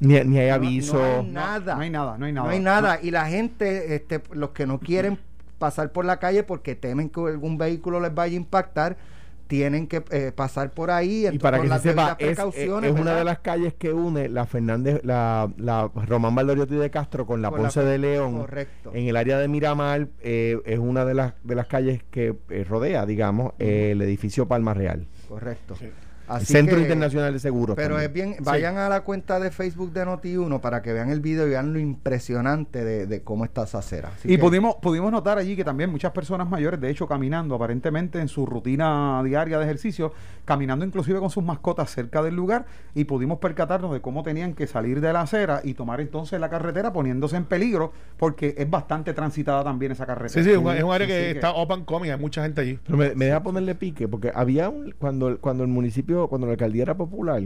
Ni, 0.00 0.20
ni 0.24 0.38
hay 0.38 0.48
No- 0.48 0.54
aviso. 0.54 0.94
No, 0.98 1.04
hay 1.22 1.26
nada. 1.26 1.74
no 1.74 1.80
hay 1.80 1.90
nada, 1.90 2.18
no 2.18 2.26
hay 2.26 2.32
nada. 2.32 2.46
No 2.46 2.52
hay 2.52 2.60
nada. 2.60 2.98
Y 3.02 3.10
la 3.10 3.26
gente, 3.26 3.94
este, 3.94 4.22
los 4.32 4.50
que 4.50 4.66
no 4.66 4.78
quieren 4.80 5.18
pasar 5.58 5.90
por 5.92 6.04
la 6.04 6.18
calle 6.18 6.44
porque 6.44 6.74
temen 6.76 7.08
que 7.10 7.20
algún 7.20 7.58
vehículo 7.58 7.98
les 8.00 8.14
vaya 8.14 8.34
a 8.34 8.36
impactar, 8.36 8.96
tienen 9.48 9.86
que 9.86 10.04
eh, 10.10 10.30
pasar 10.32 10.70
por 10.72 10.90
ahí. 10.90 11.26
Y 11.26 11.38
para 11.38 11.56
que 11.58 11.64
se 11.64 11.68
las 11.70 11.82
sepa, 11.82 12.16
es, 12.18 12.28
es- 12.28 12.36
precauciones, 12.36 12.90
es 12.90 12.94
una 12.94 13.04
¿verdad? 13.06 13.18
de 13.18 13.24
las 13.24 13.38
calles 13.38 13.74
que 13.74 13.92
une 13.92 14.28
la 14.28 14.44
Fernández, 14.46 15.00
la, 15.04 15.50
la 15.56 15.90
Román 16.06 16.34
Valdoriotti 16.34 16.74
de 16.76 16.90
Castro 16.90 17.24
con 17.26 17.40
la 17.40 17.48
Con 17.50 17.60
Ponce 17.62 17.80
Pon- 17.80 17.88
de 17.88 17.98
León. 17.98 18.38
Correcto. 18.38 18.90
En 18.94 19.08
el 19.08 19.16
área 19.16 19.38
de 19.38 19.48
Miramar 19.48 20.06
eh, 20.20 20.58
es 20.66 20.78
una 20.78 21.04
de 21.06 21.14
las, 21.14 21.32
de 21.44 21.54
las 21.54 21.66
calles 21.66 22.02
que 22.10 22.36
eh, 22.50 22.64
rodea, 22.68 23.06
digamos, 23.06 23.54
eh, 23.58 23.92
el 23.92 24.02
edificio 24.02 24.46
Palma 24.46 24.74
Real. 24.74 25.06
Correcto. 25.28 25.76
Sí. 25.76 25.88
Así 26.28 26.46
Centro 26.52 26.76
que- 26.76 26.82
Internacional 26.82 27.32
de 27.32 27.38
Seguros. 27.38 27.76
Pero 27.76 27.96
también. 27.96 28.06
es 28.06 28.12
bien, 28.12 28.36
vayan 28.44 28.76
a 28.78 28.88
la 28.88 29.00
cuenta 29.02 29.40
de 29.40 29.50
Facebook 29.50 29.92
de 29.92 30.04
Noti1 30.06 30.60
para 30.60 30.82
que 30.82 30.92
vean 30.92 31.10
el 31.10 31.20
video 31.20 31.46
y 31.46 31.50
vean 31.50 31.72
lo 31.72 31.78
impresionante 31.78 32.84
de, 32.84 33.06
de 33.06 33.22
cómo 33.22 33.44
está 33.44 33.64
esa 33.64 33.78
acera. 33.78 34.10
Así 34.14 34.28
Y 34.32 34.36
que- 34.36 34.38
pudimos, 34.42 34.76
pudimos 34.76 35.12
notar 35.12 35.38
allí 35.38 35.56
que 35.56 35.64
también 35.64 35.90
muchas 35.90 36.12
personas 36.12 36.48
mayores, 36.48 36.80
de 36.80 36.90
hecho, 36.90 37.06
caminando 37.06 37.54
aparentemente 37.54 38.20
en 38.20 38.28
su 38.28 38.46
rutina 38.46 39.22
diaria 39.24 39.58
de 39.58 39.64
ejercicio, 39.64 40.12
caminando 40.44 40.84
inclusive 40.84 41.18
con 41.20 41.30
sus 41.30 41.44
mascotas 41.44 41.90
cerca 41.90 42.22
del 42.22 42.34
lugar, 42.34 42.66
y 42.94 43.04
pudimos 43.04 43.38
percatarnos 43.38 43.92
de 43.92 44.00
cómo 44.00 44.22
tenían 44.22 44.54
que 44.54 44.66
salir 44.66 45.00
de 45.00 45.12
la 45.12 45.20
acera 45.22 45.60
y 45.62 45.74
tomar 45.74 46.00
entonces 46.00 46.40
la 46.40 46.48
carretera 46.48 46.92
poniéndose 46.92 47.36
en 47.36 47.44
peligro, 47.44 47.92
porque 48.16 48.54
es 48.58 48.68
bastante 48.68 49.12
transitada 49.14 49.62
también 49.62 49.92
esa 49.92 50.06
carretera. 50.06 50.42
Sí, 50.42 50.42
sí, 50.42 50.50
es 50.50 50.58
un, 50.58 50.70
es 50.74 50.82
un 50.82 50.92
área 50.92 51.06
que 51.06 51.30
está 51.30 51.52
open 51.52 51.84
coming, 51.84 52.10
hay 52.10 52.18
mucha 52.18 52.42
gente 52.42 52.60
allí. 52.62 52.78
Pero 52.84 52.98
me, 52.98 53.14
me 53.14 53.26
deja 53.26 53.42
ponerle 53.42 53.74
pique, 53.74 54.08
porque 54.08 54.32
había 54.34 54.68
un, 54.68 54.94
cuando, 54.98 55.38
cuando 55.38 55.62
el 55.62 55.68
municipio, 55.68 56.17
cuando 56.26 56.46
la 56.48 56.54
alcaldía 56.54 56.82
era 56.82 56.96
popular, 56.96 57.42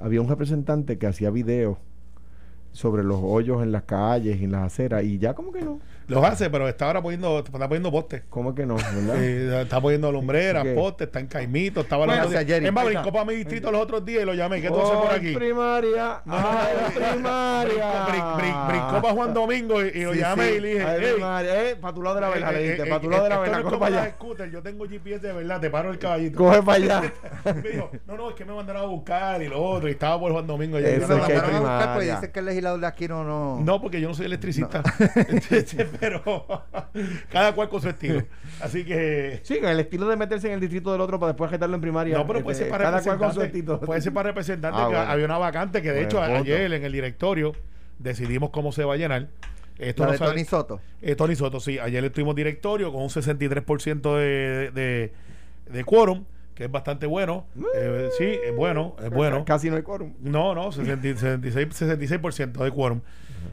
había 0.00 0.20
un 0.20 0.28
representante 0.28 0.98
que 0.98 1.06
hacía 1.06 1.30
videos 1.30 1.78
sobre 2.72 3.04
los 3.04 3.20
hoyos 3.22 3.62
en 3.62 3.70
las 3.70 3.84
calles 3.84 4.40
y 4.40 4.44
en 4.44 4.52
las 4.52 4.62
aceras, 4.62 5.04
y 5.04 5.18
ya 5.18 5.34
como 5.34 5.52
que 5.52 5.62
no, 5.62 5.78
Los 6.08 6.24
hace, 6.24 6.48
pero 6.48 6.66
está 6.68 6.86
ahora 6.86 7.02
poniendo, 7.02 7.38
está 7.38 7.52
poniendo 7.68 7.90
postes. 7.92 8.22
como 8.30 8.54
que 8.54 8.64
no, 8.66 8.76
¿verdad? 8.76 9.16
Eh, 9.22 9.60
está 9.62 9.80
poniendo 9.80 10.10
lumbreras, 10.10 10.64
¿Qué? 10.64 10.72
postes, 10.74 11.06
está 11.08 11.20
en 11.20 11.26
Caimito, 11.26 11.80
estaba 11.82 12.06
Bueno, 12.06 12.26
de- 12.28 12.46
Jerry, 12.46 12.66
Es 12.66 12.72
más, 12.72 12.86
brincó 12.86 13.12
para 13.12 13.24
mi 13.26 13.34
distrito 13.34 13.70
los 13.70 13.82
otros 13.82 14.04
días 14.04 14.22
y 14.22 14.26
lo 14.26 14.32
llamé. 14.34 14.60
¿Qué 14.62 14.68
tú 14.68 14.80
haces 14.80 14.96
por 14.96 15.10
¡Ay, 15.10 15.16
aquí? 15.18 15.34
primaria! 15.34 16.22
No, 16.28 16.34
¡Ay, 16.36 16.74
brin- 16.94 17.12
primaria! 17.12 18.06
brin- 18.06 18.36
brin- 18.36 18.66
brincó 18.68 19.02
para 19.02 19.14
Juan 19.14 19.34
Domingo 19.34 19.84
y, 19.84 19.88
y 19.88 20.02
lo 20.04 20.12
Sí, 20.14 20.18
llamé 20.20 20.48
sí. 20.48 20.54
y 20.54 20.60
le 20.60 20.68
dije, 20.74 20.84
Ay, 20.84 21.04
"Ey, 21.04 21.12
primaria, 21.12 21.70
eh, 21.70 21.76
para 21.76 21.94
tu 21.94 22.02
lado 22.02 22.14
de 22.16 22.20
la 22.22 22.28
eh, 22.28 22.40
le 22.40 22.46
eh, 22.58 22.62
dijiste, 22.62 22.82
eh, 22.82 22.86
para 22.90 23.00
tu 23.02 23.10
lado 23.10 23.24
de 23.24 23.28
la 23.30 23.34
es 23.58 23.62
coge 23.62 23.78
para 23.78 24.00
allá. 24.02 24.10
scooter, 24.12 24.50
yo 24.50 24.62
tengo 24.62 24.84
GPS 24.88 25.26
de 25.26 25.32
verdad, 25.34 25.60
te 25.60 25.70
paro 25.70 25.90
el 25.90 25.98
caballito. 25.98 26.38
Coge 26.38 26.62
para 26.62 26.76
allá. 26.76 27.12
Me 27.54 27.68
dijo, 27.70 27.90
no, 28.06 28.16
no, 28.16 28.30
es 28.30 28.34
que 28.34 28.44
me 28.46 28.54
mandaron 28.54 28.82
a 28.82 28.86
buscar 28.86 29.42
y 29.42 29.48
lo 29.48 29.62
otro, 29.62 29.88
y 29.88 29.92
estaba 29.92 30.18
por 30.18 30.32
Juan 30.32 30.46
Domingo. 30.46 30.78
y 30.78 30.82
yo, 30.82 30.88
Me 30.88 30.98
mandaron 30.98 31.20
a 31.20 31.24
buscar, 31.26 31.44
pues 31.48 31.60
primaria. 31.60 32.14
dice 32.16 32.30
que 32.32 32.38
el 32.40 32.46
legislador 32.46 32.80
de 32.80 32.86
aquí 32.86 33.08
no... 33.08 33.24
No, 33.24 33.60
no, 33.62 33.80
porque 33.82 34.00
yo 34.00 34.08
no 34.08 34.14
soy 34.14 34.26
electricista. 34.26 34.82
Pero 36.00 36.64
cada 37.30 37.54
cual 37.54 37.68
con 37.68 37.80
su 37.80 37.88
estilo. 37.88 38.22
Así 38.60 38.84
que. 38.84 39.40
Sí, 39.42 39.58
el 39.62 39.80
estilo 39.80 40.08
de 40.08 40.16
meterse 40.16 40.48
en 40.48 40.54
el 40.54 40.60
distrito 40.60 40.92
del 40.92 41.00
otro 41.00 41.18
para 41.18 41.32
después 41.32 41.48
ajetarlo 41.48 41.74
en 41.74 41.80
primaria. 41.80 42.16
No, 42.16 42.26
pero 42.26 42.42
puede 42.42 42.52
este, 42.52 42.64
ser 42.64 42.70
para 42.70 42.84
cada 42.84 43.02
cual 43.02 43.18
con 43.18 43.32
su 43.32 43.40
representante. 43.40 43.58
estilo. 43.58 43.80
Puede 43.80 44.00
ser 44.00 44.12
para 44.12 44.28
representante. 44.30 44.78
Ah, 44.80 44.88
que 44.88 44.94
bueno. 44.94 45.10
Había 45.10 45.24
una 45.24 45.38
vacante 45.38 45.82
que, 45.82 45.92
de 45.92 46.02
hecho, 46.02 46.22
ayer 46.22 46.72
en 46.72 46.84
el 46.84 46.92
directorio 46.92 47.54
decidimos 47.98 48.50
cómo 48.50 48.72
se 48.72 48.84
va 48.84 48.94
a 48.94 48.96
llenar. 48.96 49.28
Esto 49.78 50.02
la 50.02 50.08
no 50.08 50.12
de 50.12 50.18
Tony 50.18 50.44
Soto. 50.44 50.80
Eh, 51.02 51.14
Tony 51.14 51.36
Soto, 51.36 51.60
sí. 51.60 51.78
Ayer 51.78 52.04
estuvimos 52.04 52.34
directorio 52.34 52.92
con 52.92 53.02
un 53.02 53.08
63% 53.08 54.16
de, 54.16 54.70
de, 54.72 55.12
de 55.70 55.84
quórum, 55.84 56.24
que 56.54 56.64
es 56.64 56.70
bastante 56.70 57.06
bueno. 57.06 57.46
Eh, 57.76 58.08
sí, 58.18 58.24
es 58.24 58.54
bueno, 58.56 58.96
es 59.00 59.10
bueno. 59.10 59.44
Casi 59.44 59.70
no 59.70 59.76
hay 59.76 59.82
quórum. 59.82 60.14
No, 60.20 60.54
no, 60.54 60.72
60 60.72 61.08
66%, 61.40 61.72
66 61.72 62.52
de 62.54 62.70
quórum. 62.72 63.00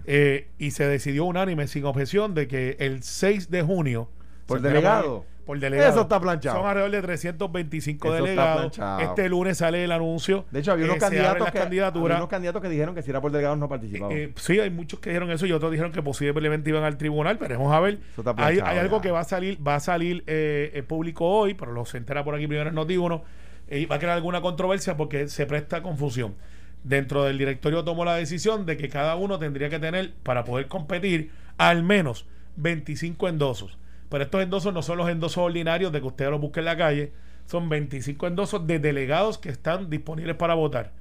Eh, 0.05 0.47
y 0.57 0.71
se 0.71 0.87
decidió 0.87 1.25
unánime, 1.25 1.67
sin 1.67 1.85
objeción, 1.85 2.33
de 2.33 2.47
que 2.47 2.77
el 2.79 3.03
6 3.03 3.49
de 3.49 3.61
junio. 3.63 4.09
¿Por 4.45 4.61
delegado? 4.61 5.25
Por, 5.45 5.59
delegado. 5.59 5.91
Eso 5.91 6.01
está 6.01 6.19
planchado. 6.19 6.57
Son 6.57 6.67
alrededor 6.67 6.91
de 6.91 7.01
325 7.03 8.07
Eso 8.07 8.23
delegados. 8.23 8.79
Este 8.99 9.29
lunes 9.29 9.59
sale 9.59 9.83
el 9.83 9.91
anuncio. 9.91 10.45
De 10.49 10.59
hecho, 10.59 10.71
había 10.71 10.85
Eh, 10.85 10.89
unos 10.89 10.99
candidatos 10.99 11.51
que 11.51 11.59
había 11.59 11.91
unos 11.91 12.27
candidatos 12.27 12.61
que 12.63 12.69
dijeron 12.69 12.95
que 12.95 13.03
si 13.03 13.11
era 13.11 13.21
por 13.21 13.31
delegados 13.31 13.57
no 13.59 13.69
participaban. 13.69 14.15
Eh, 14.15 14.33
sí, 14.37 14.59
hay 14.59 14.71
muchos 14.71 14.99
que 14.99 15.11
dijeron 15.11 15.29
eso 15.29 15.45
y 15.45 15.51
otros 15.51 15.71
dijeron 15.71 15.91
que 15.91 16.01
posiblemente 16.01 16.69
iban 16.71 16.83
al 16.83 16.97
tribunal. 16.97 17.37
Veremos 17.37 17.71
a 17.71 17.79
ver. 17.79 17.99
Eso 18.11 18.21
está 18.21 18.31
Hay, 18.31 18.55
planchado 18.55 18.67
hay 18.71 18.77
algo 18.79 19.01
que 19.01 19.11
va 19.11 19.19
a 19.19 19.23
salir, 19.23 19.65
va 19.65 19.75
a 19.75 19.79
salir 19.79 20.23
eh, 20.25 20.71
eh, 20.73 20.83
público 20.83 21.25
hoy, 21.25 21.53
pero 21.53 21.71
lo 21.71 21.85
se 21.85 21.97
entera 21.97 22.23
por 22.23 22.33
aquí 22.33 22.47
primero 22.47 22.69
en 22.69 22.75
Noti1. 22.75 23.21
y 23.69 23.85
va 23.85 23.97
a 23.97 23.99
crear 23.99 24.15
alguna 24.15 24.41
controversia 24.41 24.97
porque 24.97 25.27
se 25.27 25.45
presta 25.45 25.83
confusión. 25.83 26.35
Dentro 26.85 27.23
del 27.23 27.39
directorio 27.39 27.83
tomó 27.83 28.05
la 28.05 28.15
decisión 28.15 28.67
de 28.67 28.77
que 28.77 28.89
cada 28.89 29.15
uno 29.15 29.39
tendría 29.39 29.69
que 29.71 29.79
tener, 29.79 30.13
para 30.21 30.43
poder 30.43 30.67
competir, 30.67 31.31
al 31.57 31.81
menos 31.81 32.27
25 32.57 33.27
endosos. 33.27 33.79
Pero 34.09 34.23
estos 34.23 34.43
endosos 34.43 34.71
no 34.71 34.83
son 34.83 34.97
los 34.99 35.09
endosos 35.09 35.39
ordinarios 35.39 35.91
de 35.91 35.99
que 35.99 36.05
usted 36.05 36.29
los 36.29 36.39
busque 36.39 36.59
en 36.59 36.65
la 36.65 36.77
calle, 36.77 37.11
son 37.47 37.69
25 37.69 38.27
endosos 38.27 38.67
de 38.67 38.77
delegados 38.77 39.39
que 39.39 39.49
están 39.49 39.89
disponibles 39.89 40.35
para 40.35 40.53
votar. 40.53 40.91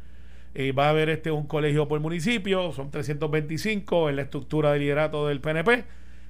Eh, 0.55 0.73
va 0.73 0.87
a 0.87 0.91
haber 0.91 1.11
este 1.11 1.31
un 1.31 1.47
colegio 1.47 1.87
por 1.87 2.01
municipio, 2.01 2.73
son 2.73 2.91
325 2.91 4.09
en 4.09 4.17
la 4.17 4.23
estructura 4.23 4.73
de 4.73 4.79
liderato 4.79 5.29
del 5.29 5.41
PNP, 5.43 5.85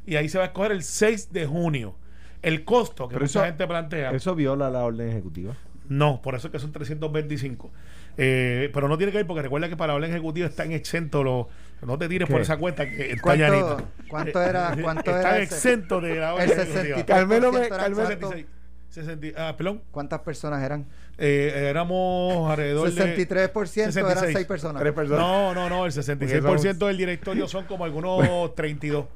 y 0.05 0.17
ahí 0.17 0.29
se 0.29 0.39
va 0.39 0.45
a 0.45 0.47
escoger 0.49 0.73
el 0.73 0.83
6 0.83 1.33
de 1.33 1.47
junio. 1.47 1.95
El 2.43 2.65
costo 2.65 3.07
que 3.09 3.15
Pero 3.15 3.25
mucha 3.27 3.39
eso- 3.41 3.47
gente 3.47 3.67
plantea. 3.69 4.11
Eso 4.11 4.35
viola 4.35 4.69
la 4.69 4.83
orden 4.85 5.09
ejecutiva. 5.11 5.55
No, 5.89 6.21
por 6.23 6.35
eso 6.35 6.49
es 6.49 6.53
que 6.53 6.59
son 6.59 6.73
325. 6.73 7.71
Eh, 8.17 8.71
pero 8.73 8.89
no 8.89 8.97
tiene 8.97 9.13
que 9.13 9.21
ir 9.21 9.27
porque 9.27 9.43
recuerda 9.43 9.69
que 9.69 9.77
para 9.77 9.93
la 9.93 9.97
orden 9.97 10.11
ejecutiva 10.11 10.47
están 10.47 10.73
exentos 10.73 11.25
los. 11.25 11.47
No 11.83 11.99
te 11.99 12.09
tires 12.09 12.27
¿Qué? 12.29 12.33
por 12.33 12.41
esa 12.41 12.57
cuenta 12.57 12.89
que 12.89 13.11
está 13.13 13.23
¿Cuánto- 13.23 13.89
cuánto 14.09 14.43
era- 14.43 14.77
cuánto 14.81 15.17
están 15.17 15.41
exentos 15.43 16.03
de 16.03 16.15
la 16.17 16.35
orden 16.35 16.51
El 16.51 16.59
ejecutiva. 16.61 16.97
63% 16.99 17.05
Carmelo 17.07 17.53
me- 17.53 17.59
eran 17.67 17.79
Carmelo- 17.79 17.95
cuánto- 18.07 18.29
66. 18.31 18.47
60 18.89 19.49
ah, 19.49 19.57
perdón. 19.57 19.83
¿Cuántas 19.91 20.21
personas 20.21 20.63
eran? 20.63 20.87
Eh, 21.19 21.67
éramos 21.69 22.49
alrededor 22.51 22.89
63% 22.91 22.95
de. 22.95 23.91
eran 23.91 23.93
66. 23.93 24.33
6 24.37 24.47
personas. 24.47 24.83
No, 25.21 25.53
no, 25.53 25.69
no. 25.69 25.85
El 25.85 25.93
66% 25.93 26.87
del 26.87 26.97
directorio 26.97 27.49
son 27.49 27.65
como 27.67 27.85
algunos 27.85 28.55
32. 28.55 29.07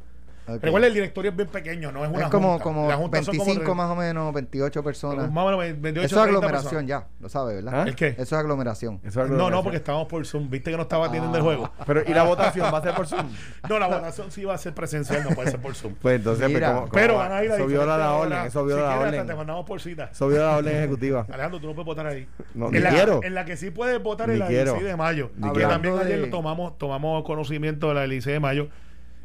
Ok. 0.49 0.63
Recuerda, 0.63 0.87
el 0.89 0.95
directorio 0.95 1.31
es 1.31 1.37
bien 1.37 1.49
pequeño, 1.49 1.93
no 1.93 2.05
es 2.05 2.11
una 2.11 2.25
es 2.25 2.31
como, 2.31 2.49
junta. 2.51 2.65
como 2.65 2.89
La 2.89 2.97
junta 2.97 3.23
son 3.23 3.37
25 3.37 3.65
como 3.65 3.75
más 3.83 3.91
o 3.91 3.97
menos, 3.97 4.33
28 4.33 4.83
personas. 4.83 5.31
Más 5.31 5.45
o 5.45 5.47
menos 5.47 5.61
28, 5.81 6.01
Eso 6.01 6.05
es 6.05 6.11
30 6.11 6.23
aglomeración 6.25 6.71
personas. 6.87 6.89
ya, 6.89 7.07
lo 7.21 7.29
sabe, 7.29 7.55
¿verdad? 7.57 7.81
¿Ah? 7.83 7.85
¿El 7.87 7.95
qué? 7.95 8.09
Eso 8.09 8.23
es 8.23 8.33
aglomeración. 8.33 9.01
Eso 9.05 9.09
es 9.09 9.15
No, 9.17 9.21
no, 9.23 9.25
aglomeración. 9.35 9.63
porque 9.65 9.77
estábamos 9.77 10.09
por 10.09 10.27
Zoom. 10.27 10.49
Viste 10.51 10.71
que 10.71 10.77
no 10.77 10.85
estaba 10.85 11.07
atendiendo 11.07 11.37
el 11.37 11.43
Ah. 11.43 11.45
juego. 11.45 11.71
Pero, 11.87 12.03
¿y 12.07 12.15
la 12.15 12.23
votación 12.23 12.73
va 12.73 12.79
a 12.79 12.83
ser 12.83 12.95
por 12.95 13.07
Zoom? 13.07 13.29
No, 13.69 13.79
la 13.79 13.87
votación 13.89 14.31
sí 14.31 14.45
va 14.45 14.55
a 14.55 14.59
ser 14.59 14.75
presencial, 14.75 15.23
no 15.25 15.31
puede 15.35 15.51
ser 15.51 15.61
por 15.61 15.75
Zoom. 15.75 15.95
Pues 16.01 16.17
entonces, 16.17 16.49
Mira, 16.49 16.69
pues, 16.69 16.81
¿cómo- 16.81 16.93
Pero 16.93 17.13
cómo 17.15 17.19
van 17.21 17.31
va? 17.33 17.37
a 17.39 17.45
ir 17.45 17.53
a 17.53 17.55
Eso 17.57 17.67
viola 17.67 17.99
la 17.99 18.13
orden. 18.15 18.39
Eso 18.47 18.61
Si 18.61 18.67
viola 18.67 18.83
la 18.89 19.01
orden. 19.01 19.27
Te 19.27 19.35
mandamos 19.35 19.67
por 19.67 19.81
cita. 19.81 20.09
Eso 20.13 20.29
viola 20.29 20.45
la 20.47 20.57
orden 20.57 20.77
ejecutiva. 20.77 21.27
Alejandro, 21.29 21.61
tú 21.61 21.67
no 21.67 21.75
puedes 21.75 21.87
votar 21.87 22.07
ahí. 22.07 22.27
No, 22.55 22.67
en, 22.67 22.73
ni 22.73 22.79
la, 22.81 22.91
quiero. 22.91 23.21
en 23.23 23.35
la 23.35 23.45
que 23.45 23.57
sí 23.57 23.71
puedes 23.71 24.03
votar 24.03 24.31
es 24.31 24.39
la 24.39 24.47
del 24.47 24.55
quiero. 24.55 24.73
16 24.73 24.91
de 24.91 24.97
mayo. 24.97 25.31
Ni 25.37 25.53
que 25.53 25.61
también 25.61 25.99
ayer 25.99 26.31
tomamos, 26.31 26.79
tomamos 26.79 27.23
conocimiento 27.25 27.89
de 27.89 27.95
la 27.95 28.01
del 28.03 28.11
16 28.11 28.35
de 28.37 28.41
mayo. 28.41 28.69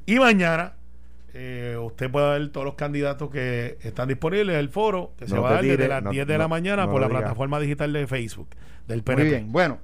Y 0.06 0.20
mañana 0.20 0.74
eh, 1.34 1.78
usted 1.82 2.12
puede 2.12 2.40
ver 2.40 2.50
todos 2.50 2.66
los 2.66 2.76
candidatos 2.76 3.30
que 3.30 3.78
están 3.82 4.08
disponibles 4.08 4.56
el 4.58 4.70
foro, 4.70 5.12
que 5.18 5.28
se 5.28 5.38
va 5.38 5.50
a 5.50 5.54
dar 5.54 5.64
desde 5.64 5.88
las 5.88 6.04
no- 6.04 6.12
10 6.12 6.28
de 6.28 6.38
la 6.38 6.48
mañana 6.48 6.90
por 6.90 7.02
la 7.02 7.10
plataforma 7.10 7.60
digital 7.60 7.92
de 7.94 8.06
Facebook 8.08 8.48
del 8.88 9.04
PNP. 9.04 9.24
Muy 9.24 9.30
bien, 9.32 9.52
bueno. 9.52 9.78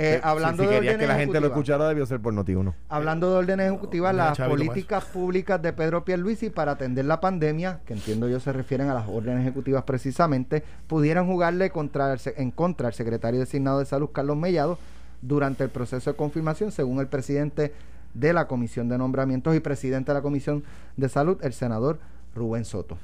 Eh, 0.00 0.20
hablando 0.22 0.62
si 0.62 0.68
de 0.68 0.74
querías 0.76 0.94
órdenes 0.94 1.08
que 1.08 1.12
la 1.12 1.18
gente 1.18 1.40
lo 1.40 1.48
escuchara, 1.48 1.88
debió 1.88 2.06
ser 2.06 2.20
por 2.20 2.32
Noti1. 2.32 2.72
Hablando 2.88 3.30
de 3.32 3.36
órdenes 3.38 3.66
ejecutivas, 3.68 4.14
las 4.14 4.36
chavito, 4.36 4.56
políticas 4.56 5.04
públicas 5.06 5.60
de 5.60 5.72
Pedro 5.72 6.04
Pierluisi 6.04 6.50
para 6.50 6.72
atender 6.72 7.04
la 7.04 7.20
pandemia, 7.20 7.80
que 7.84 7.94
entiendo 7.94 8.28
yo 8.28 8.38
se 8.38 8.52
refieren 8.52 8.88
a 8.90 8.94
las 8.94 9.08
órdenes 9.08 9.40
ejecutivas 9.42 9.82
precisamente, 9.82 10.62
pudieran 10.86 11.26
jugarle 11.26 11.70
contra 11.70 12.12
el 12.12 12.20
en 12.36 12.52
contra 12.52 12.86
al 12.86 12.94
secretario 12.94 13.40
designado 13.40 13.80
de 13.80 13.86
Salud, 13.86 14.10
Carlos 14.12 14.36
Mellado, 14.36 14.78
durante 15.20 15.64
el 15.64 15.70
proceso 15.70 16.12
de 16.12 16.16
confirmación, 16.16 16.70
según 16.70 17.00
el 17.00 17.08
presidente 17.08 17.72
de 18.18 18.32
la 18.32 18.46
Comisión 18.46 18.88
de 18.88 18.98
Nombramientos 18.98 19.54
y 19.54 19.60
presidente 19.60 20.10
de 20.12 20.18
la 20.18 20.22
Comisión 20.22 20.64
de 20.96 21.08
Salud, 21.08 21.38
el 21.42 21.52
senador 21.52 21.98
Rubén 22.34 22.64
Soto. 22.64 22.98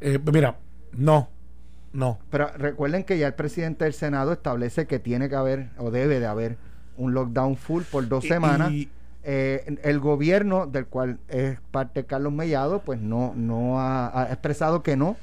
Eh, 0.00 0.18
mira, 0.32 0.56
no, 0.92 1.28
no. 1.92 2.18
Pero 2.30 2.48
recuerden 2.56 3.04
que 3.04 3.18
ya 3.18 3.26
el 3.26 3.34
presidente 3.34 3.84
del 3.84 3.94
Senado 3.94 4.32
establece 4.32 4.86
que 4.86 4.98
tiene 4.98 5.28
que 5.28 5.36
haber 5.36 5.70
o 5.78 5.90
debe 5.90 6.20
de 6.20 6.26
haber 6.26 6.56
un 6.96 7.14
lockdown 7.14 7.56
full 7.56 7.82
por 7.84 8.08
dos 8.08 8.24
Y- 8.24 8.28
semanas. 8.28 8.70
y- 8.72 8.90
Eh, 9.30 9.76
el 9.82 9.98
gobierno 9.98 10.66
del 10.66 10.86
cual 10.86 11.18
es 11.28 11.58
parte 11.70 12.06
Carlos 12.06 12.32
Mellado, 12.32 12.80
pues 12.80 12.98
no, 13.00 13.34
no 13.36 13.78
ha, 13.78 14.22
ha 14.22 14.26
expresado 14.32 14.82
que 14.82 14.96
no, 14.96 15.16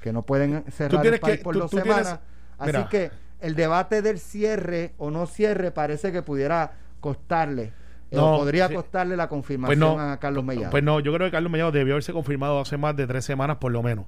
que 0.00 0.12
no 0.12 0.22
pueden 0.22 0.62
cerrar 0.70 1.04
el 1.04 1.18
país 1.18 1.38
que- 1.38 1.42
por 1.42 1.54
tú- 1.54 1.60
dos 1.60 1.70
tú 1.70 1.78
tienes- 1.78 1.96
semanas. 1.96 2.20
Así 2.58 2.72
mira. 2.72 2.88
que 2.88 3.10
el 3.40 3.56
debate 3.56 4.00
del 4.02 4.20
cierre 4.20 4.92
o 4.98 5.10
no 5.10 5.26
cierre 5.26 5.72
parece 5.72 6.12
que 6.12 6.22
pudiera 6.22 6.72
costarle, 7.00 7.72
No, 8.10 8.36
o 8.36 8.38
podría 8.38 8.68
costarle 8.72 9.16
la 9.16 9.24
Pues 9.28 9.36
confirmación 9.36 9.78
no, 9.80 10.00
a 10.00 10.16
Carlos 10.18 10.42
Mellado. 10.44 10.70
Pues 10.70 10.82
no, 10.82 10.98
yo 11.00 11.12
creo 11.12 11.26
que 11.26 11.32
Carlos 11.32 11.52
Mellado 11.52 11.72
debió 11.72 11.94
haberse 11.94 12.12
confirmado 12.12 12.60
hace 12.60 12.76
más 12.78 12.96
de 12.96 13.06
tres 13.06 13.24
semanas 13.24 13.58
por 13.58 13.70
lo 13.72 13.82
menos. 13.82 14.06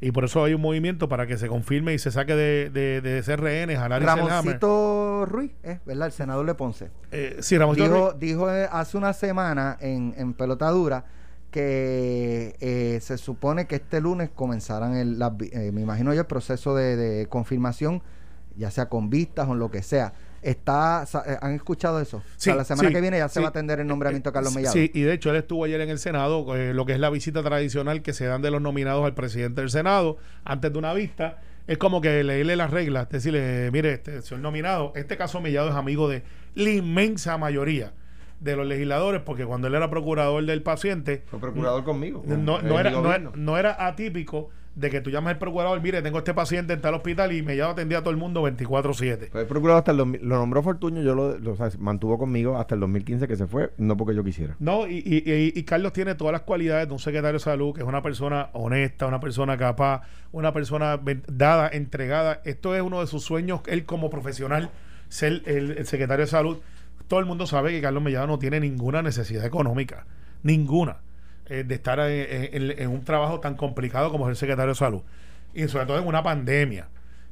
Y 0.00 0.10
por 0.10 0.24
eso 0.24 0.42
hay 0.42 0.52
un 0.54 0.60
movimiento 0.60 1.08
para 1.08 1.26
que 1.28 1.36
se 1.38 1.46
confirme 1.46 1.94
y 1.94 1.98
se 1.98 2.10
saque 2.10 2.34
de, 2.34 2.70
de, 2.70 3.00
de 3.00 3.36
rehenes 3.36 3.78
a 3.78 3.88
Larry 3.88 4.04
Selhammer. 4.04 4.28
Ramoncito 4.30 5.26
Ruiz, 5.26 5.52
eh, 5.62 5.78
¿verdad? 5.86 6.06
El 6.06 6.12
senador 6.12 6.44
de 6.44 6.54
Ponce. 6.54 6.90
Eh, 7.12 7.36
sí, 7.40 7.56
Ramoncito 7.56 7.86
dijo, 7.88 8.10
Ruiz- 8.10 8.18
dijo 8.18 8.50
eh, 8.52 8.68
hace 8.72 8.96
una 8.96 9.12
semana 9.12 9.76
en, 9.80 10.12
en 10.16 10.32
Pelotadura 10.34 11.04
que 11.52 12.56
eh, 12.60 12.98
se 13.00 13.18
supone 13.18 13.66
que 13.66 13.76
este 13.76 14.00
lunes 14.00 14.30
comenzarán 14.34 14.96
el, 14.96 15.22
vi- 15.36 15.50
eh, 15.52 15.70
me 15.72 15.82
imagino 15.82 16.12
yo 16.14 16.20
el 16.22 16.26
proceso 16.26 16.74
de, 16.74 16.96
de 16.96 17.26
confirmación, 17.28 18.02
ya 18.56 18.70
sea 18.70 18.88
con 18.88 19.10
vistas 19.10 19.48
o 19.48 19.54
lo 19.54 19.70
que 19.70 19.82
sea. 19.82 20.14
Está, 20.42 21.04
eh, 21.26 21.36
¿Han 21.40 21.52
escuchado 21.54 22.00
eso? 22.00 22.16
o 22.18 22.22
sea, 22.36 22.52
Sí, 22.52 22.56
la 22.58 22.64
semana 22.64 22.88
sí, 22.88 22.94
que 22.94 23.00
viene 23.00 23.18
ya 23.18 23.28
se 23.28 23.34
sí. 23.34 23.40
va 23.40 23.46
a 23.46 23.50
atender 23.50 23.78
el 23.80 23.86
nombramiento 23.86 24.30
de 24.30 24.34
Carlos 24.34 24.52
Eh, 24.52 24.56
Mellado. 24.56 24.72
Sí, 24.74 24.90
y 24.92 25.02
de 25.02 25.12
hecho 25.14 25.30
él 25.30 25.36
estuvo 25.36 25.64
ayer 25.64 25.80
en 25.80 25.88
el 25.88 25.98
Senado, 25.98 26.56
eh, 26.56 26.74
lo 26.74 26.84
que 26.84 26.92
es 26.94 26.98
la 27.00 27.10
visita 27.10 27.42
tradicional 27.42 28.02
que 28.02 28.12
se 28.12 28.24
dan 28.26 28.42
de 28.42 28.50
los 28.50 28.60
nominados 28.60 29.04
al 29.04 29.14
presidente 29.14 29.60
del 29.60 29.70
Senado 29.70 30.16
antes 30.44 30.72
de 30.72 30.78
una 30.78 30.92
vista. 30.94 31.38
Es 31.68 31.78
como 31.78 32.00
que 32.00 32.24
leerle 32.24 32.56
las 32.56 32.72
reglas, 32.72 33.08
decirle, 33.08 33.70
mire, 33.72 33.92
este 33.92 34.20
señor 34.22 34.40
nominado, 34.42 34.92
este 34.96 35.16
caso 35.16 35.40
Mellado 35.40 35.68
es 35.70 35.76
amigo 35.76 36.08
de 36.08 36.24
la 36.56 36.70
inmensa 36.70 37.38
mayoría 37.38 37.92
de 38.40 38.56
los 38.56 38.66
legisladores, 38.66 39.22
porque 39.24 39.44
cuando 39.46 39.68
él 39.68 39.74
era 39.76 39.88
procurador 39.88 40.44
del 40.44 40.62
paciente, 40.64 41.22
Fue 41.26 41.38
procurador 41.38 41.84
conmigo. 41.84 42.24
no, 42.26 42.34
con- 42.34 42.44
no 42.44 42.74
en 42.74 42.80
era, 42.80 42.90
mi 42.90 42.96
no, 42.96 43.02
gobierno. 43.04 43.28
era, 43.30 43.38
no 43.38 43.58
era 43.58 43.86
atípico 43.86 44.50
de 44.74 44.88
que 44.88 45.00
tú 45.02 45.10
llamas 45.10 45.32
al 45.34 45.38
procurador, 45.38 45.80
mire, 45.82 46.00
tengo 46.00 46.18
este 46.18 46.32
paciente 46.32 46.72
en 46.72 46.80
tal 46.80 46.94
hospital 46.94 47.32
y 47.32 47.42
Mellado 47.42 47.72
atendía 47.72 47.98
a 47.98 48.00
todo 48.00 48.10
el 48.10 48.16
mundo 48.16 48.42
24-7. 48.48 49.28
Fue 49.30 49.44
procurador 49.44 49.78
hasta 49.80 49.90
el 49.90 49.98
2000, 49.98 50.20
lo 50.22 50.36
nombró 50.36 50.62
Fortuño, 50.62 51.02
yo 51.02 51.14
lo, 51.14 51.38
lo- 51.38 51.52
o 51.52 51.56
sea, 51.56 51.68
mantuvo 51.78 52.16
conmigo 52.18 52.56
hasta 52.56 52.74
el 52.74 52.80
2015 52.80 53.28
que 53.28 53.36
se 53.36 53.46
fue, 53.46 53.70
no 53.76 53.96
porque 53.96 54.14
yo 54.14 54.24
quisiera. 54.24 54.56
No, 54.60 54.86
y, 54.86 54.96
y- 55.04 55.30
y- 55.30 55.52
y 55.54 55.62
Carlos 55.64 55.92
tiene 55.92 56.14
todas 56.14 56.32
las 56.32 56.42
cualidades 56.42 56.86
de 56.88 56.92
un 56.94 56.98
secretario 57.00 57.34
de 57.34 57.44
salud, 57.44 57.74
que 57.74 57.82
es 57.82 57.86
una 57.86 58.02
persona 58.02 58.48
honesta, 58.54 59.06
una 59.06 59.20
persona 59.20 59.58
capaz, 59.58 60.02
una 60.32 60.52
persona 60.52 60.98
dada, 61.28 61.68
entregada. 61.72 62.40
Esto 62.44 62.74
es 62.74 62.80
uno 62.82 63.00
de 63.00 63.06
sus 63.06 63.22
sueños, 63.24 63.60
él 63.66 63.84
como 63.84 64.08
profesional, 64.08 64.70
ser 65.08 65.42
el, 65.44 65.72
el 65.78 65.86
secretario 65.86 66.24
de 66.24 66.30
salud. 66.30 66.58
Todo 67.08 67.20
el 67.20 67.26
mundo 67.26 67.46
sabe 67.46 67.72
que 67.72 67.82
Carlos 67.82 68.02
Mellado 68.02 68.26
no 68.26 68.38
tiene 68.38 68.58
ninguna 68.58 69.02
necesidad 69.02 69.44
económica, 69.44 70.06
ninguna, 70.42 70.98
eh, 71.46 71.64
de 71.64 71.74
estar 71.74 71.98
en, 72.00 72.88
un 72.88 73.04
trabajo 73.04 73.40
tan 73.40 73.56
complicado 73.56 74.10
como 74.10 74.26
es 74.26 74.30
el 74.30 74.36
secretario 74.36 74.70
de 74.70 74.78
salud. 74.78 75.02
Y 75.54 75.68
sobre 75.68 75.86
todo 75.86 75.98
en 75.98 76.06
una 76.06 76.22
pandemia. 76.22 76.88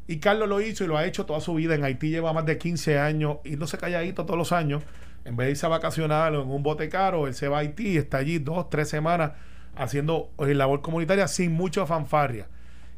Y 0.07 0.19
Carlos 0.19 0.49
lo 0.49 0.61
hizo 0.61 0.85
y 0.85 0.89
lo 0.89 0.97
ha 0.97 1.07
hecho 1.07 1.25
toda 1.27 1.41
su 1.41 1.55
vida. 1.55 1.75
En 1.75 1.85
Haití 1.85 2.11
lleva 2.11 2.33
más 2.33 2.45
de 2.45 2.59
15 2.59 2.99
años 2.99 3.39
y 3.45 3.57
no 3.57 3.67
se 3.67 3.79
calladito 3.79 4.25
todos 4.27 4.39
los 4.39 4.53
años. 4.53 4.83
En 5.25 5.37
vez 5.37 5.47
de 5.47 5.51
irse 5.53 5.67
a 5.67 5.69
vacacionar 5.69 6.35
o 6.35 6.43
en 6.43 6.51
un 6.51 6.63
bote 6.63 6.89
caro, 6.89 7.27
él 7.27 7.35
se 7.35 7.49
va 7.49 7.59
a 7.59 7.61
Haití 7.61 7.91
y 7.91 7.97
está 7.97 8.19
allí 8.19 8.39
dos, 8.39 8.69
tres 8.71 8.89
semanas 8.89 9.33
haciendo 9.77 10.31
eh, 10.39 10.55
labor 10.55 10.83
comunitaria 10.83 11.29
sin 11.29 11.53
mucha 11.53 11.87
fanfarria. 11.87 12.49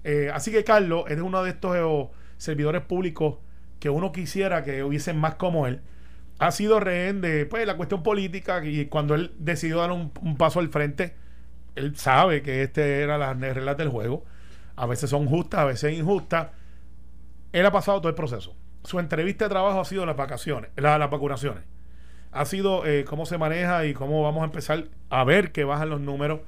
Eh, 0.04 0.30
así 0.32 0.50
que 0.50 0.64
Carlos 0.64 1.04
es 1.08 1.20
uno 1.20 1.42
de 1.42 1.50
estos 1.50 2.10
servidores 2.38 2.82
públicos 2.82 3.36
que 3.78 3.90
uno 3.90 4.12
quisiera 4.12 4.64
que 4.64 4.82
hubiesen 4.82 5.18
más 5.18 5.34
como 5.34 5.66
él. 5.66 5.80
Ha 6.42 6.50
sido 6.50 6.80
rehén 6.80 7.20
de 7.20 7.46
pues, 7.46 7.64
la 7.68 7.76
cuestión 7.76 8.02
política 8.02 8.64
y 8.64 8.86
cuando 8.86 9.14
él 9.14 9.32
decidió 9.38 9.78
dar 9.78 9.92
un, 9.92 10.10
paso 10.36 10.58
al 10.58 10.70
frente, 10.70 11.14
él 11.76 11.96
sabe 11.96 12.42
que 12.42 12.64
este 12.64 13.00
era 13.02 13.16
las 13.16 13.38
reglas 13.38 13.76
del 13.76 13.90
juego. 13.90 14.24
A 14.74 14.86
veces 14.86 15.08
son 15.08 15.26
justas, 15.28 15.60
a 15.60 15.64
veces 15.66 15.96
injustas. 15.96 16.48
Él 17.52 17.64
ha 17.64 17.70
pasado 17.70 18.00
todo 18.00 18.08
el 18.08 18.16
proceso. 18.16 18.56
Su 18.82 18.98
entrevista 18.98 19.44
de 19.44 19.50
trabajo 19.50 19.80
ha 19.80 19.84
sido 19.84 20.04
las 20.04 20.16
vacaciones, 20.16 20.72
la- 20.74 20.98
las 20.98 21.10
vacunaciones. 21.10 21.62
Ha 22.32 22.44
sido 22.44 22.84
eh, 22.86 23.04
cómo 23.04 23.24
se 23.24 23.38
maneja 23.38 23.84
y 23.86 23.94
cómo 23.94 24.24
vamos 24.24 24.42
a 24.42 24.46
empezar 24.46 24.86
a 25.10 25.22
ver 25.22 25.52
que 25.52 25.62
bajan 25.62 25.90
los 25.90 26.00
números 26.00 26.40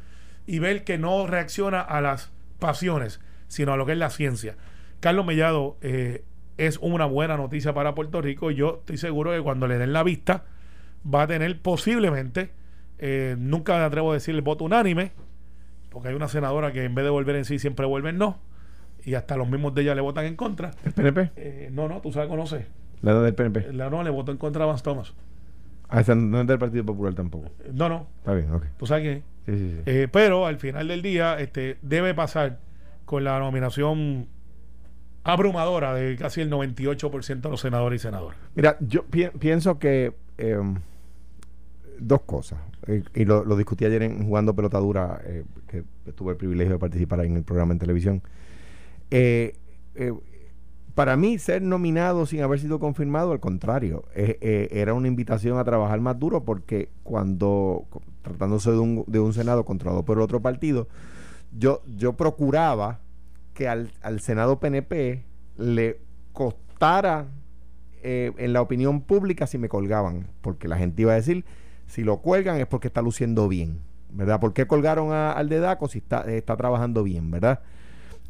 y 0.45 0.59
ver 0.59 0.83
que 0.83 0.99
no 0.99 1.29
reacciona 1.29 1.81
a 1.81 2.01
las 2.01 2.33
pasiones, 2.59 3.21
sino 3.47 3.73
a 3.73 3.77
lo 3.77 3.87
que 3.87 3.93
es 3.93 3.99
la 3.99 4.11
ciencia. 4.11 4.57
Carlos 4.99 5.25
Mellado 5.25 5.77
eh, 5.83 6.25
es 6.59 6.79
una 6.79 7.07
buena 7.07 7.37
noticia 7.37 7.73
para 7.75 7.95
Puerto 7.95 8.21
Rico 8.23 8.51
y 8.51 8.55
yo 8.55 8.79
estoy 8.81 8.97
seguro 8.97 9.33
que 9.33 9.41
cuando 9.41 9.67
le 9.67 9.79
den 9.79 9.93
la 9.93 10.03
vista 10.03 10.45
va 11.13 11.23
a 11.23 11.27
tener 11.27 11.61
posiblemente, 11.61 12.51
eh, 12.99 13.37
nunca 13.39 13.77
me 13.77 13.85
atrevo 13.85 14.11
a 14.11 14.15
decir 14.15 14.35
el 14.35 14.43
voto 14.43 14.65
unánime, 14.65 15.13
porque 15.91 16.09
hay 16.09 16.15
una 16.15 16.29
senadora 16.29 16.73
que 16.73 16.85
en 16.85 16.95
vez 16.95 17.05
de 17.05 17.11
volver 17.11 17.37
en 17.37 17.45
sí 17.45 17.59
siempre 17.59 17.87
vuelve 17.87 18.11
en 18.11 18.19
no, 18.19 18.39
y 19.05 19.15
hasta 19.15 19.37
los 19.37 19.49
mismos 19.49 19.75
de 19.75 19.83
ella 19.83 19.95
le 19.95 20.01
votan 20.01 20.25
en 20.25 20.37
contra. 20.37 20.71
¿El 20.85 20.93
PNP? 20.93 21.31
Eh, 21.37 21.69
no, 21.73 21.89
no, 21.89 22.01
tú 22.01 22.13
sabes, 22.13 22.29
conoces. 22.29 22.67
La 23.03 23.13
del 23.21 23.35
PNP. 23.35 23.73
La 23.73 23.91
no 23.91 24.03
le 24.03 24.11
votó 24.11 24.33
en 24.33 24.39
contra 24.39 24.65
a 24.65 24.67
Vance 24.67 24.83
Thomas. 24.83 25.13
Ah, 25.91 26.01
esa 26.01 26.15
no 26.15 26.41
es 26.41 26.47
del 26.47 26.59
Partido 26.59 26.85
Popular 26.85 27.13
tampoco. 27.15 27.49
Eh, 27.61 27.71
No, 27.75 27.89
no, 27.91 28.07
Está 28.19 28.33
bien, 28.33 28.51
ok. 28.51 28.65
tú 28.79 28.87
sabes 28.87 29.03
que. 29.05 29.23
Sí, 29.53 29.59
sí, 29.59 29.75
sí. 29.77 29.83
Eh, 29.85 30.09
pero 30.11 30.47
al 30.47 30.57
final 30.57 30.89
del 30.89 31.03
día, 31.03 31.39
este, 31.39 31.77
debe 31.83 32.15
pasar 32.15 32.59
con 33.05 33.23
la 33.25 33.39
nominación 33.39 34.27
abrumadora 35.25 35.95
de 35.95 36.17
casi 36.17 36.41
el 36.43 36.51
98% 36.51 37.41
de 37.41 37.51
los 37.51 37.61
senadores 37.61 38.01
y 38.01 38.03
senadoras. 38.03 38.37
Mira, 38.55 38.77
yo 38.81 39.05
pi- 39.05 39.31
pienso 39.39 39.79
que 39.79 40.15
eh, 40.39 40.59
dos 41.99 42.21
cosas, 42.23 42.59
eh, 42.87 43.03
y 43.15 43.25
lo, 43.25 43.43
discutí 43.57 43.85
ayer 43.85 44.03
en 44.03 44.27
Jugando 44.27 44.55
Pelotadura, 44.55 45.21
eh, 45.25 45.45
que 45.67 45.83
tuve 46.13 46.33
el 46.33 46.37
privilegio 46.37 46.75
de 46.75 46.79
participar 46.79 47.21
en 47.25 47.37
el 47.37 47.43
programa 47.43 47.73
en 47.73 47.79
televisión. 47.79 48.23
Eh, 49.11 49.55
para 50.95 51.17
mí, 51.17 51.39
ser 51.39 51.61
nominado 51.63 52.25
sin 52.27 52.43
haber 52.43 52.61
sido 52.61 52.79
confirmado, 52.79 53.33
al 53.33 53.41
contrario, 53.41 54.05
era 54.15 54.95
una 54.95 55.09
invitación 55.09 55.59
a 55.59 55.65
trabajar 55.65 56.01
más 56.01 56.19
duro 56.21 56.45
porque 56.45 56.89
cuando, 57.03 57.87
tratándose 58.23 58.71
de 58.71 58.79
un, 58.79 59.05
de 59.09 59.19
un 59.19 59.33
Senado 59.33 59.65
controlado 59.65 60.05
por 60.05 60.21
otro 60.21 60.41
partido, 60.41 60.87
yo, 61.57 61.83
yo 61.97 62.13
procuraba 62.13 63.01
que 63.55 63.69
al, 63.69 63.93
al 64.03 64.21
Senado 64.21 64.59
PNP 64.61 65.25
le 65.57 65.99
costara 66.33 67.29
eh, 68.03 68.33
en 68.37 68.53
la 68.53 68.61
opinión 68.61 69.01
pública 69.01 69.47
si 69.47 69.57
me 69.59 69.69
colgaban, 69.69 70.27
porque 70.43 70.69
la 70.69 70.77
gente 70.77 71.03
iba 71.03 71.13
a 71.13 71.17
decir, 71.17 71.45
si 71.87 72.03
lo 72.03 72.19
cuelgan 72.19 72.59
es 72.59 72.67
porque 72.67 72.89
está 72.89 73.01
luciendo 73.01 73.49
bien, 73.49 73.79
¿verdad? 74.11 74.41
¿Por 74.41 74.53
qué 74.53 74.67
colgaron 74.67 75.13
a- 75.13 75.33
al 75.33 75.49
de 75.49 75.61
Daco 75.61 75.89
si 75.89 75.99
está, 75.99 76.21
está 76.23 76.57
trabajando 76.57 77.03
bien, 77.03 77.31
¿verdad? 77.31 77.61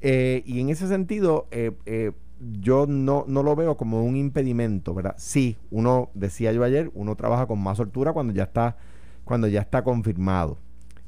Eh, 0.00 0.42
y 0.46 0.60
en 0.60 0.68
ese 0.68 0.86
sentido, 0.86 1.46
eh, 1.50 1.72
eh, 1.86 2.12
yo 2.60 2.86
no, 2.86 3.24
no 3.26 3.42
lo 3.42 3.56
veo 3.56 3.76
como 3.76 4.04
un 4.04 4.16
impedimento, 4.16 4.92
¿verdad? 4.92 5.14
Sí, 5.16 5.56
uno, 5.70 6.10
decía 6.14 6.52
yo 6.52 6.62
ayer, 6.62 6.90
uno 6.94 7.16
trabaja 7.16 7.46
con 7.46 7.58
más 7.60 7.78
soltura 7.78 8.12
cuando 8.12 8.32
ya 8.34 8.42
está, 8.44 8.76
cuando 9.24 9.48
ya 9.48 9.60
está 9.62 9.82
confirmado. 9.82 10.58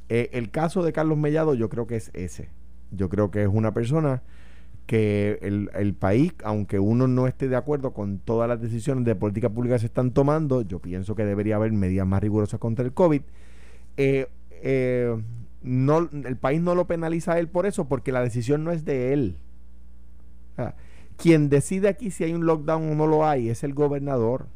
Eh, 0.08 0.30
el 0.32 0.50
caso 0.50 0.82
de 0.82 0.92
Carlos 0.92 1.18
Mellado 1.18 1.54
yo 1.54 1.68
creo 1.68 1.86
que 1.86 1.96
es 1.96 2.10
ese. 2.14 2.48
Yo 2.96 3.08
creo 3.08 3.30
que 3.30 3.42
es 3.42 3.48
una 3.48 3.72
persona 3.72 4.22
que 4.86 5.38
el, 5.42 5.70
el 5.74 5.94
país, 5.94 6.32
aunque 6.44 6.78
uno 6.78 7.08
no 7.08 7.26
esté 7.26 7.48
de 7.48 7.56
acuerdo 7.56 7.92
con 7.92 8.18
todas 8.18 8.48
las 8.48 8.60
decisiones 8.60 9.04
de 9.04 9.16
política 9.16 9.50
pública 9.50 9.74
que 9.74 9.80
se 9.80 9.86
están 9.86 10.12
tomando, 10.12 10.62
yo 10.62 10.78
pienso 10.78 11.14
que 11.14 11.24
debería 11.24 11.56
haber 11.56 11.72
medidas 11.72 12.06
más 12.06 12.22
rigurosas 12.22 12.60
contra 12.60 12.84
el 12.84 12.92
COVID. 12.92 13.22
Eh, 13.96 14.28
eh, 14.62 15.16
no, 15.62 16.08
el 16.12 16.36
país 16.36 16.60
no 16.60 16.74
lo 16.74 16.86
penaliza 16.86 17.32
a 17.32 17.38
él 17.38 17.48
por 17.48 17.66
eso, 17.66 17.88
porque 17.88 18.12
la 18.12 18.22
decisión 18.22 18.62
no 18.64 18.70
es 18.70 18.84
de 18.84 19.12
él. 19.12 19.36
Quien 21.16 21.48
decide 21.48 21.88
aquí 21.88 22.10
si 22.10 22.24
hay 22.24 22.32
un 22.32 22.46
lockdown 22.46 22.90
o 22.90 22.94
no 22.94 23.06
lo 23.06 23.26
hay 23.26 23.48
es 23.48 23.64
el 23.64 23.74
gobernador. 23.74 24.46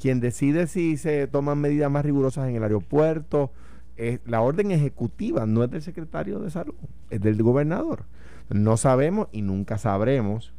Quien 0.00 0.20
decide 0.20 0.66
si 0.66 0.96
se 0.96 1.26
toman 1.26 1.60
medidas 1.60 1.90
más 1.90 2.04
rigurosas 2.04 2.48
en 2.48 2.56
el 2.56 2.62
aeropuerto, 2.62 3.52
es 3.96 4.20
la 4.26 4.40
orden 4.40 4.70
ejecutiva 4.70 5.46
no 5.46 5.64
es 5.64 5.70
del 5.70 5.82
secretario 5.82 6.40
de 6.40 6.50
salud, 6.50 6.74
es 7.10 7.20
del 7.20 7.42
gobernador. 7.42 8.04
No 8.50 8.76
sabemos 8.76 9.28
y 9.32 9.42
nunca 9.42 9.78
sabremos 9.78 10.52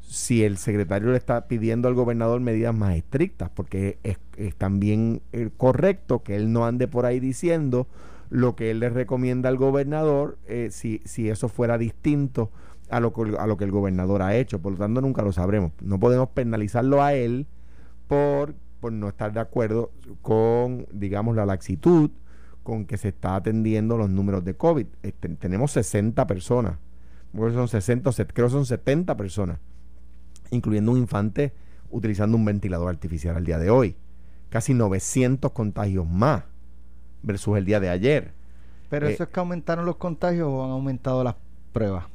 si 0.00 0.44
el 0.44 0.56
secretario 0.56 1.10
le 1.10 1.18
está 1.18 1.48
pidiendo 1.48 1.88
al 1.88 1.94
gobernador 1.94 2.40
medidas 2.40 2.74
más 2.74 2.94
estrictas, 2.94 3.50
porque 3.50 3.98
es, 4.02 4.18
también 4.56 5.22
eh, 5.32 5.50
correcto 5.56 6.22
que 6.22 6.36
él 6.36 6.52
no 6.52 6.64
ande 6.64 6.88
por 6.88 7.06
ahí 7.06 7.20
diciendo 7.20 7.86
lo 8.30 8.56
que 8.56 8.70
él 8.70 8.80
le 8.80 8.88
recomienda 8.88 9.48
al 9.48 9.56
gobernador 9.56 10.38
eh, 10.46 10.68
si, 10.70 11.00
si 11.04 11.28
eso 11.28 11.48
fuera 11.48 11.78
distinto 11.78 12.50
a 12.88 13.00
lo, 13.00 13.12
a 13.38 13.46
lo 13.46 13.56
que 13.56 13.64
el 13.64 13.70
gobernador 13.70 14.22
ha 14.22 14.36
hecho. 14.36 14.60
Por 14.60 14.72
lo 14.72 14.78
tanto, 14.78 15.00
nunca 15.00 15.22
lo 15.22 15.32
sabremos. 15.32 15.72
No 15.80 15.98
podemos 15.98 16.28
penalizarlo 16.30 17.02
a 17.02 17.14
él 17.14 17.46
por, 18.06 18.54
por 18.80 18.92
no 18.92 19.08
estar 19.08 19.32
de 19.32 19.40
acuerdo 19.40 19.90
con, 20.22 20.86
digamos, 20.92 21.36
la 21.36 21.46
laxitud 21.46 22.10
con 22.66 22.84
que 22.84 22.98
se 22.98 23.10
está 23.10 23.36
atendiendo 23.36 23.96
los 23.96 24.10
números 24.10 24.44
de 24.44 24.56
COVID. 24.56 24.88
Este, 25.04 25.28
tenemos 25.28 25.70
60 25.70 26.26
personas, 26.26 26.78
creo 27.32 27.46
que 27.46 27.54
son 27.54 27.68
60, 27.68 28.10
creo 28.34 28.48
que 28.48 28.52
son 28.52 28.66
70 28.66 29.16
personas, 29.16 29.60
incluyendo 30.50 30.90
un 30.90 30.98
infante 30.98 31.52
utilizando 31.90 32.36
un 32.36 32.44
ventilador 32.44 32.88
artificial 32.88 33.36
al 33.36 33.44
día 33.44 33.58
de 33.58 33.70
hoy. 33.70 33.96
Casi 34.48 34.74
900 34.74 35.52
contagios 35.52 36.08
más 36.08 36.42
versus 37.22 37.56
el 37.56 37.64
día 37.64 37.78
de 37.78 37.88
ayer. 37.88 38.32
Pero 38.90 39.06
eso 39.06 39.22
eh, 39.22 39.26
es 39.26 39.32
que 39.32 39.38
aumentaron 39.38 39.86
los 39.86 39.96
contagios 39.96 40.48
o 40.48 40.64
han 40.64 40.72
aumentado 40.72 41.22
las 41.22 41.36
pruebas. 41.72 42.06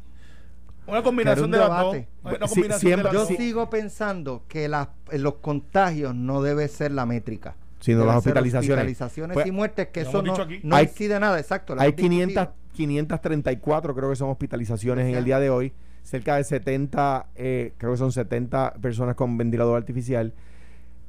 Una 0.85 1.01
combinación 1.01 1.49
de 1.49 1.59
las 1.59 3.13
Yo 3.13 3.25
sigo 3.25 3.69
pensando 3.69 4.43
que 4.49 4.67
los 4.67 5.35
contagios 5.35 6.13
no 6.13 6.41
debe 6.41 6.67
ser 6.67 6.91
la 6.91 7.05
métrica. 7.05 7.55
Sino 7.81 8.05
las 8.05 8.17
hospitalizaciones. 8.17 8.69
hospitalizaciones 8.69 9.33
pues, 9.33 9.47
y 9.47 9.51
muertes, 9.51 9.87
que 9.89 10.01
eso 10.01 10.21
no, 10.21 10.33
no 10.63 10.75
hay, 10.75 10.85
incide 10.85 11.19
nada, 11.19 11.37
exacto. 11.39 11.75
Hay 11.77 11.93
500, 11.93 12.47
534 12.73 13.95
creo 13.95 14.09
que 14.09 14.15
son 14.15 14.29
hospitalizaciones 14.29 15.07
en 15.07 15.15
el 15.15 15.25
día 15.25 15.39
de 15.39 15.49
hoy. 15.49 15.73
Cerca 16.03 16.37
de 16.37 16.43
70, 16.43 17.27
eh, 17.35 17.73
creo 17.77 17.91
que 17.91 17.97
son 17.97 18.11
70 18.11 18.75
personas 18.81 19.15
con 19.15 19.37
ventilador 19.37 19.77
artificial. 19.77 20.33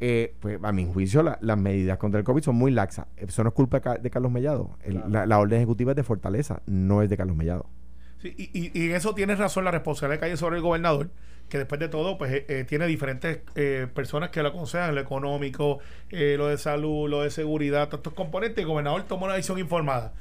Eh, 0.04 0.34
pues 0.40 0.58
a 0.60 0.72
mi 0.72 0.84
juicio 0.84 1.22
las 1.22 1.58
medidas 1.58 1.96
contra 1.96 2.18
el 2.18 2.24
COVID 2.24 2.42
son 2.42 2.56
muy 2.56 2.72
laxas. 2.72 3.06
Eso 3.16 3.44
no 3.44 3.50
es 3.50 3.54
culpa 3.54 3.78
de, 3.78 4.10
Carlos 4.10 4.32
Mellado. 4.32 4.76
la, 4.84 5.38
orden 5.38 5.58
ejecutiva 5.58 5.92
es 5.92 5.96
de 5.96 6.02
Fortaleza, 6.02 6.60
no 6.66 7.02
es 7.02 7.08
de 7.08 7.16
Carlos 7.16 7.36
Mellado 7.36 7.66
y, 8.24 8.86
en 8.86 8.94
eso 8.94 9.14
tienes 9.14 9.38
razón 9.38 9.64
la 9.64 9.70
responsabilidad 9.70 10.20
que 10.20 10.26
hay 10.26 10.36
sobre 10.36 10.56
el 10.56 10.62
gobernador, 10.62 11.10
que 11.52 11.58
después 11.58 11.78
de 11.78 11.90
todo, 11.90 12.16
pues 12.16 12.32
eh, 12.32 12.46
eh, 12.48 12.64
tiene 12.64 12.86
diferentes 12.86 13.40
eh, 13.56 13.86
personas 13.94 14.30
que 14.30 14.42
lo 14.42 14.48
aconsejan, 14.48 14.94
lo 14.94 15.02
económico, 15.02 15.80
lo 16.10 16.48
de 16.48 16.56
salud, 16.56 17.10
lo 17.10 17.24
de 17.24 17.30
seguridad, 17.30 17.88
todos 17.88 17.98
estos 17.98 18.14
componentes. 18.14 18.56
El 18.62 18.68
gobernador 18.68 19.02
tomó 19.02 19.26
una 19.26 19.34
decisión 19.34 19.58
informada. 19.58 20.14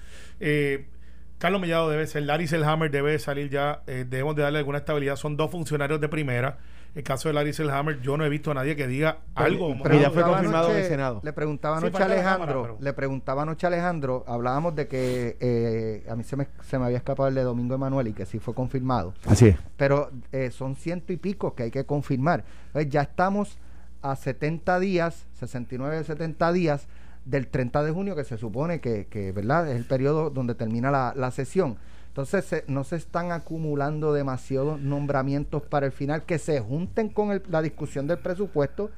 Carlos 1.38 1.62
Mellado 1.62 1.90
debe 1.90 2.06
ser, 2.06 2.24
Larry 2.24 2.48
Selhammer 2.48 2.92
debe 2.92 3.18
salir 3.18 3.50
ya, 3.50 3.82
debemos 3.86 4.36
de 4.36 4.44
darle 4.44 4.60
alguna 4.60 4.80
estabilidad. 4.80 5.16
Son 5.16 5.38
dos 5.38 5.50
funcionarios 5.50 6.02
de 6.02 6.10
primera 6.10 6.58
el 6.94 7.04
caso 7.04 7.30
de 7.30 7.34
Larry 7.34 7.54
Selhammer, 7.54 8.02
yo 8.02 8.18
no 8.18 8.26
he 8.26 8.30
visto 8.30 8.52
a 8.52 8.54
nadie 8.54 8.76
que 8.76 8.86
diga 8.86 9.20
algo. 9.34 9.76
Pero 9.82 10.00
ya 10.00 10.12
fue 10.12 10.24
confirmado 10.24 10.72
en 10.72 10.78
el 10.78 10.84
Senado. 10.86 11.22
Le 11.24 11.32
preguntaba 11.34 11.78
anoche 11.78 12.02
a 12.02 12.06
Alejandro, 12.06 12.78
le 12.80 12.94
preguntaba 12.94 13.44
anoche 13.44 13.66
a 13.66 13.70
Alejandro, 13.70 14.26
hablábamos 14.28 14.76
de 14.76 14.88
que 14.88 15.38
eh, 15.40 16.06
a 16.10 16.16
mí 16.16 16.24
se 16.24 16.36
me, 16.36 16.48
se 16.68 16.78
me 16.78 16.86
había 16.86 16.98
escapado 16.98 17.30
el 17.30 17.36
de 17.36 17.44
Domingo 17.44 17.76
Emanuel 17.76 18.10
y 18.10 18.14
que 18.14 18.26
sí 18.26 18.40
fue 18.40 18.54
confirmado. 18.54 19.14
Así 19.26 19.48
es. 19.48 19.58
Pero 19.78 20.12
eh, 20.32 20.52
son 20.52 20.76
ciento 20.76 21.14
y 21.14 21.18
pico 21.18 21.56
que 21.56 21.64
hay 21.64 21.72
que 21.72 21.86
confirmar. 21.86 22.44
ya 22.88 23.04
estamos 23.04 23.58
a 24.02 24.16
70 24.16 24.80
días, 24.80 25.28
69, 25.40 26.04
70 26.04 26.52
días 26.52 26.88
del 27.24 27.48
30 27.48 27.84
de 27.84 27.92
junio, 27.92 28.16
que 28.16 28.24
se 28.24 28.38
supone 28.38 28.82
que, 28.82 29.08
que 29.08 29.32
¿verdad? 29.32 29.70
es 29.70 29.78
el 29.78 29.86
periodo 29.86 30.30
donde 30.30 30.56
termina 30.56 30.92
la, 30.92 31.14
la 31.16 31.32
sesión. 31.32 31.78
Entonces 32.12 32.66
no 32.68 32.84
se 32.84 32.98
están 32.98 33.32
acumulando 33.32 34.12
demasiados 34.12 34.82
nombramientos 34.82 35.64
para 35.64 35.86
el 35.86 35.94
final 35.94 36.24
que 36.24 36.40
se 36.40 36.60
junten 36.60 37.08
con 37.08 37.42
la 37.50 37.62
discusión 37.62 38.06
del 38.06 38.18
presupuesto 38.18 38.92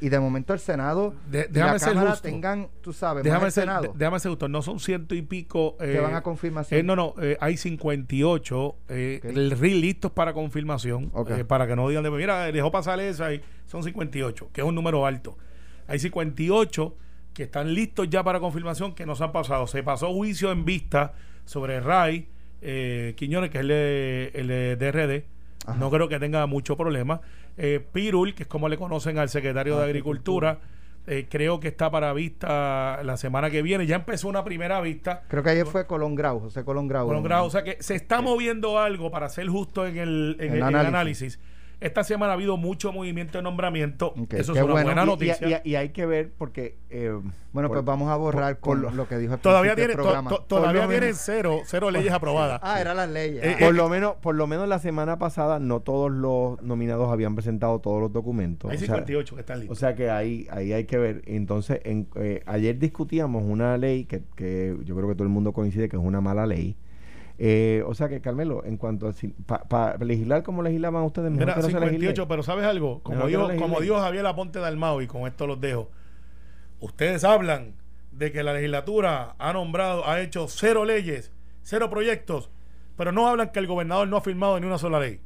y 0.00 0.08
de 0.08 0.20
momento 0.20 0.52
el 0.52 0.60
Senado 0.60 1.12
de, 1.28 1.48
la 1.52 1.76
Cámara 1.80 2.16
tengan, 2.16 2.68
tú 2.80 2.92
sabes, 2.92 3.24
déjame 3.24 3.50
ser, 3.50 3.64
Senado. 3.64 3.92
déjame 3.96 4.20
ser 4.20 4.30
justo, 4.30 4.48
no 4.48 4.62
son 4.62 4.78
ciento 4.78 5.16
y 5.16 5.22
pico 5.22 5.76
que 5.78 5.98
van 5.98 6.14
a 6.14 6.18
eh, 6.18 6.22
confirmación. 6.22 6.78
Eh, 6.78 6.82
no, 6.84 6.94
no, 6.94 7.14
eh, 7.20 7.36
hay 7.40 7.56
58 7.56 8.76
eh, 8.88 9.20
listos 9.60 10.12
para 10.12 10.32
confirmación, 10.32 11.10
para 11.48 11.66
que 11.66 11.74
no 11.74 11.88
digan 11.88 12.04
de 12.04 12.10
mira, 12.12 12.52
dejó 12.52 12.70
pasar 12.70 13.00
eso 13.00 13.24
ahí, 13.24 13.42
son 13.66 13.82
58, 13.82 14.50
que 14.52 14.60
es 14.60 14.66
un 14.66 14.76
número 14.76 15.06
alto. 15.06 15.36
Hay 15.88 15.98
58 15.98 16.96
que 17.34 17.42
están 17.42 17.74
listos 17.74 18.08
ya 18.08 18.22
para 18.22 18.38
confirmación 18.38 18.94
que 18.94 19.06
nos 19.06 19.20
han 19.20 19.32
pasado. 19.32 19.66
Se 19.66 19.82
pasó 19.82 20.12
juicio 20.14 20.52
en 20.52 20.64
vista 20.64 21.14
sobre 21.44 21.80
RAI 21.80 22.28
eh, 22.62 23.14
Quiñones, 23.16 23.50
que 23.50 23.58
es 23.58 23.62
el 23.62 24.48
de, 24.48 24.76
DRD. 24.76 25.24
No 25.78 25.90
creo 25.90 26.08
que 26.08 26.18
tenga 26.18 26.46
mucho 26.46 26.76
problema. 26.76 27.20
Eh, 27.56 27.84
Pirul, 27.92 28.34
que 28.34 28.44
es 28.44 28.48
como 28.48 28.68
le 28.68 28.76
conocen 28.76 29.18
al 29.18 29.28
secretario 29.28 29.78
de 29.78 29.84
Agricultura, 29.84 30.58
eh, 31.06 31.26
creo 31.28 31.60
que 31.60 31.68
está 31.68 31.90
para 31.90 32.12
vista 32.12 33.02
la 33.04 33.16
semana 33.16 33.50
que 33.50 33.62
viene. 33.62 33.86
Ya 33.86 33.96
empezó 33.96 34.28
una 34.28 34.44
primera 34.44 34.80
vista. 34.80 35.22
Creo 35.28 35.42
que 35.42 35.50
ayer 35.50 35.66
fue 35.66 35.86
Colón 35.86 36.14
Grau, 36.14 36.40
José 36.40 36.64
Colón 36.64 36.88
Grau. 36.88 37.06
Colón 37.06 37.22
Grau, 37.22 37.46
o 37.46 37.50
sea 37.50 37.62
que 37.62 37.76
se 37.80 37.94
está 37.94 38.20
moviendo 38.20 38.78
algo 38.78 39.10
para 39.10 39.28
ser 39.28 39.48
justo 39.48 39.86
en 39.86 39.98
el, 39.98 40.36
en 40.40 40.62
análisis 40.62 41.38
esta 41.80 42.04
semana 42.04 42.32
ha 42.32 42.34
habido 42.34 42.56
mucho 42.56 42.92
movimiento 42.92 43.38
de 43.38 43.42
nombramiento. 43.42 44.14
Eso 44.30 44.52
es 44.52 44.62
una 44.62 44.72
buena 44.82 45.04
noticia. 45.04 45.62
Y, 45.64 45.74
hay 45.74 45.90
que 45.90 46.06
ver 46.06 46.32
porque... 46.36 46.76
Eh, 46.90 47.18
bueno, 47.52 47.68
pues 47.68 47.84
vamos 47.84 48.10
a 48.10 48.16
borrar 48.16 48.60
con 48.60 48.82
lo 48.96 49.08
que 49.08 49.18
dijo 49.18 49.34
el 49.34 49.40
Todavía, 49.50 49.74
tiene, 49.74 49.94
todavía 49.94 50.86
tienen 50.86 51.14
cero, 51.14 51.60
cero 51.64 51.90
leyes 51.90 52.12
aprobadas. 52.12 52.60
ah, 52.62 52.80
eran 52.80 52.96
las 52.96 53.08
leyes. 53.08 53.42
Eh, 53.42 53.56
por, 53.58 53.74
lo 53.74 53.88
menos, 53.88 54.16
por 54.16 54.34
lo 54.34 54.46
menos 54.46 54.68
la 54.68 54.78
semana 54.78 55.18
pasada 55.18 55.58
no 55.58 55.80
todos 55.80 56.10
los 56.10 56.62
nominados 56.62 57.10
habían 57.10 57.34
presentado 57.34 57.80
todos 57.80 58.00
los 58.00 58.12
documentos. 58.12 58.70
Hay 58.70 58.78
58 58.78 59.34
que 59.34 59.40
están 59.40 59.60
listos. 59.60 59.76
O 59.76 59.80
sea 59.80 59.94
que 59.94 60.10
ahí, 60.10 60.46
ahí 60.50 60.72
hay 60.72 60.84
que 60.84 60.98
ver. 60.98 61.22
Entonces, 61.26 61.80
en, 61.84 62.08
eh, 62.16 62.42
ayer 62.46 62.78
discutíamos 62.78 63.42
una 63.44 63.78
ley 63.78 64.04
que, 64.04 64.22
que 64.36 64.76
yo 64.84 64.94
creo 64.94 65.08
que 65.08 65.14
todo 65.14 65.24
el 65.24 65.30
mundo 65.30 65.52
coincide 65.52 65.88
que 65.88 65.96
es 65.96 66.02
una 66.02 66.20
mala 66.20 66.46
ley 66.46 66.76
eh, 67.42 67.82
o 67.86 67.94
sea 67.94 68.10
que, 68.10 68.20
Carmelo, 68.20 68.66
en 68.66 68.76
cuanto 68.76 69.08
a 69.08 69.14
para 69.66 69.96
legislar 70.04 70.42
como 70.42 70.62
legislaban 70.62 71.04
ustedes, 71.04 71.30
mejor 71.30 71.56
Mira, 71.56 71.62
58, 71.62 72.28
pero 72.28 72.42
¿sabes 72.42 72.66
algo? 72.66 73.02
Como 73.02 73.26
dijo, 73.26 73.48
como 73.58 73.80
dijo 73.80 73.98
Javier 73.98 74.26
Aponte 74.26 74.58
Dalmau, 74.58 75.00
y 75.00 75.06
con 75.06 75.22
esto 75.26 75.46
los 75.46 75.58
dejo, 75.58 75.90
ustedes 76.80 77.24
hablan 77.24 77.76
de 78.12 78.30
que 78.30 78.42
la 78.42 78.52
legislatura 78.52 79.36
ha 79.38 79.54
nombrado, 79.54 80.06
ha 80.06 80.20
hecho 80.20 80.48
cero 80.48 80.84
leyes, 80.84 81.32
cero 81.62 81.88
proyectos, 81.88 82.50
pero 82.98 83.10
no 83.10 83.26
hablan 83.26 83.52
que 83.52 83.58
el 83.58 83.66
gobernador 83.66 84.06
no 84.06 84.18
ha 84.18 84.20
firmado 84.20 84.60
ni 84.60 84.66
una 84.66 84.76
sola 84.76 85.00
ley. 85.00 85.22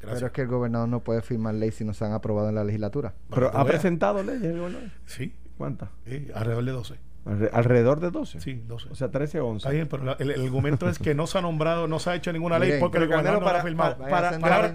Pero 0.00 0.26
es 0.26 0.32
que 0.32 0.40
el 0.40 0.48
gobernador 0.48 0.88
no 0.88 1.04
puede 1.04 1.22
firmar 1.22 1.54
leyes 1.54 1.76
si 1.76 1.84
no 1.84 1.94
se 1.94 2.04
han 2.04 2.12
aprobado 2.12 2.48
en 2.48 2.56
la 2.56 2.64
legislatura. 2.64 3.14
Pero 3.30 3.56
ha 3.56 3.64
presentado 3.64 4.20
leyes 4.24 4.42
el 4.42 4.58
gobernador. 4.58 4.90
Sí. 5.06 5.32
¿Cuántas? 5.56 5.90
Sí, 6.06 6.26
alrededor 6.34 6.64
de 6.64 6.72
12. 6.72 7.13
Alrededor 7.24 8.00
de 8.00 8.10
12. 8.10 8.40
Sí, 8.40 8.62
12. 8.66 8.88
O 8.90 8.94
sea, 8.94 9.10
13 9.10 9.40
o 9.40 9.46
11. 9.46 9.56
Está 9.56 9.70
bien, 9.70 9.88
pero 9.88 10.16
el, 10.18 10.30
argumento 10.42 10.88
es 10.90 10.98
que 10.98 11.14
no 11.14 11.26
se 11.26 11.38
ha 11.38 11.40
nombrado, 11.40 11.88
no 11.88 11.98
se 11.98 12.10
ha 12.10 12.14
hecho 12.14 12.32
ninguna 12.32 12.58
ley 12.58 12.78
porque 12.78 12.98
el 12.98 13.06
gobernador 13.06 13.40
no 13.40 13.46
para, 13.46 13.60
ha 13.60 13.62
firmado. 13.62 13.96
Para, 13.96 14.10
para, 14.10 14.40
para, 14.40 14.72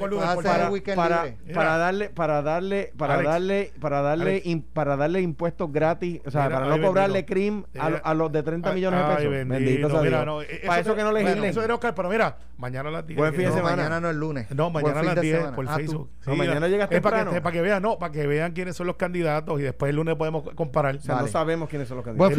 para, 1.54 1.78
darle, 1.78 2.10
para 2.10 2.42
darle, 2.42 2.92
para 2.98 3.22
darle, 3.22 3.72
para 3.80 4.02
darle, 4.02 4.64
para 4.74 4.96
darle 4.96 5.22
impuestos 5.22 5.72
gratis, 5.72 6.22
o 6.26 6.32
sea, 6.32 6.50
para 6.50 6.66
no 6.66 6.82
cobrarle 6.82 7.24
CRIM 7.26 7.66
a, 7.78 8.14
los 8.16 8.32
de 8.32 8.42
30 8.42 8.74
millones 8.74 9.00
de 9.00 9.16
pesos. 9.16 9.32
Bendito, 9.48 9.90
sea 9.90 10.02
Dios. 10.02 10.46
para 10.66 10.80
eso 10.80 10.96
que 10.96 11.04
no 11.04 11.12
legislen. 11.12 11.46
Eso 11.46 11.64
era 11.64 11.76
Oscar, 11.76 11.94
pero 11.94 12.10
mira, 12.10 12.36
mañana 12.58 12.90
a 12.90 12.92
las 12.92 13.06
10. 13.06 13.18
Buen 13.18 13.34
fin 13.36 13.46
de 13.46 13.52
semana. 13.52 13.76
Mañana 13.76 14.00
no 14.02 14.10
el 14.10 14.18
lunes. 14.18 14.50
No, 14.52 14.72
mañana 14.72 15.02
a 15.02 15.04
las 15.04 15.22
10 15.22 15.52
por 15.52 15.66
ah, 15.68 15.76
Facebook. 15.76 16.10
No, 16.26 16.36
mañana 16.36 16.68
llegas 16.68 16.90
temprano. 16.90 17.32
Para 17.32 17.52
que 17.52 17.62
vean, 17.62 17.84
no, 17.84 18.00
para 18.00 18.12
que 18.12 18.26
vean 18.26 18.54
quiénes 18.54 18.76
son 18.76 18.88
los 18.88 18.96
candidatos 18.96 19.60
y 19.60 19.64
después 19.64 19.92
el 19.92 19.98
lunes 19.98 20.16
podemos 20.16 20.44
comparar. 20.56 20.96
O 20.96 21.02
sea, 21.02 21.22
no 21.22 21.28
sabemos 21.28 21.70
quiénes 21.70 21.88
son 21.88 21.98
los 21.98 22.06
candidatos. 22.06 22.39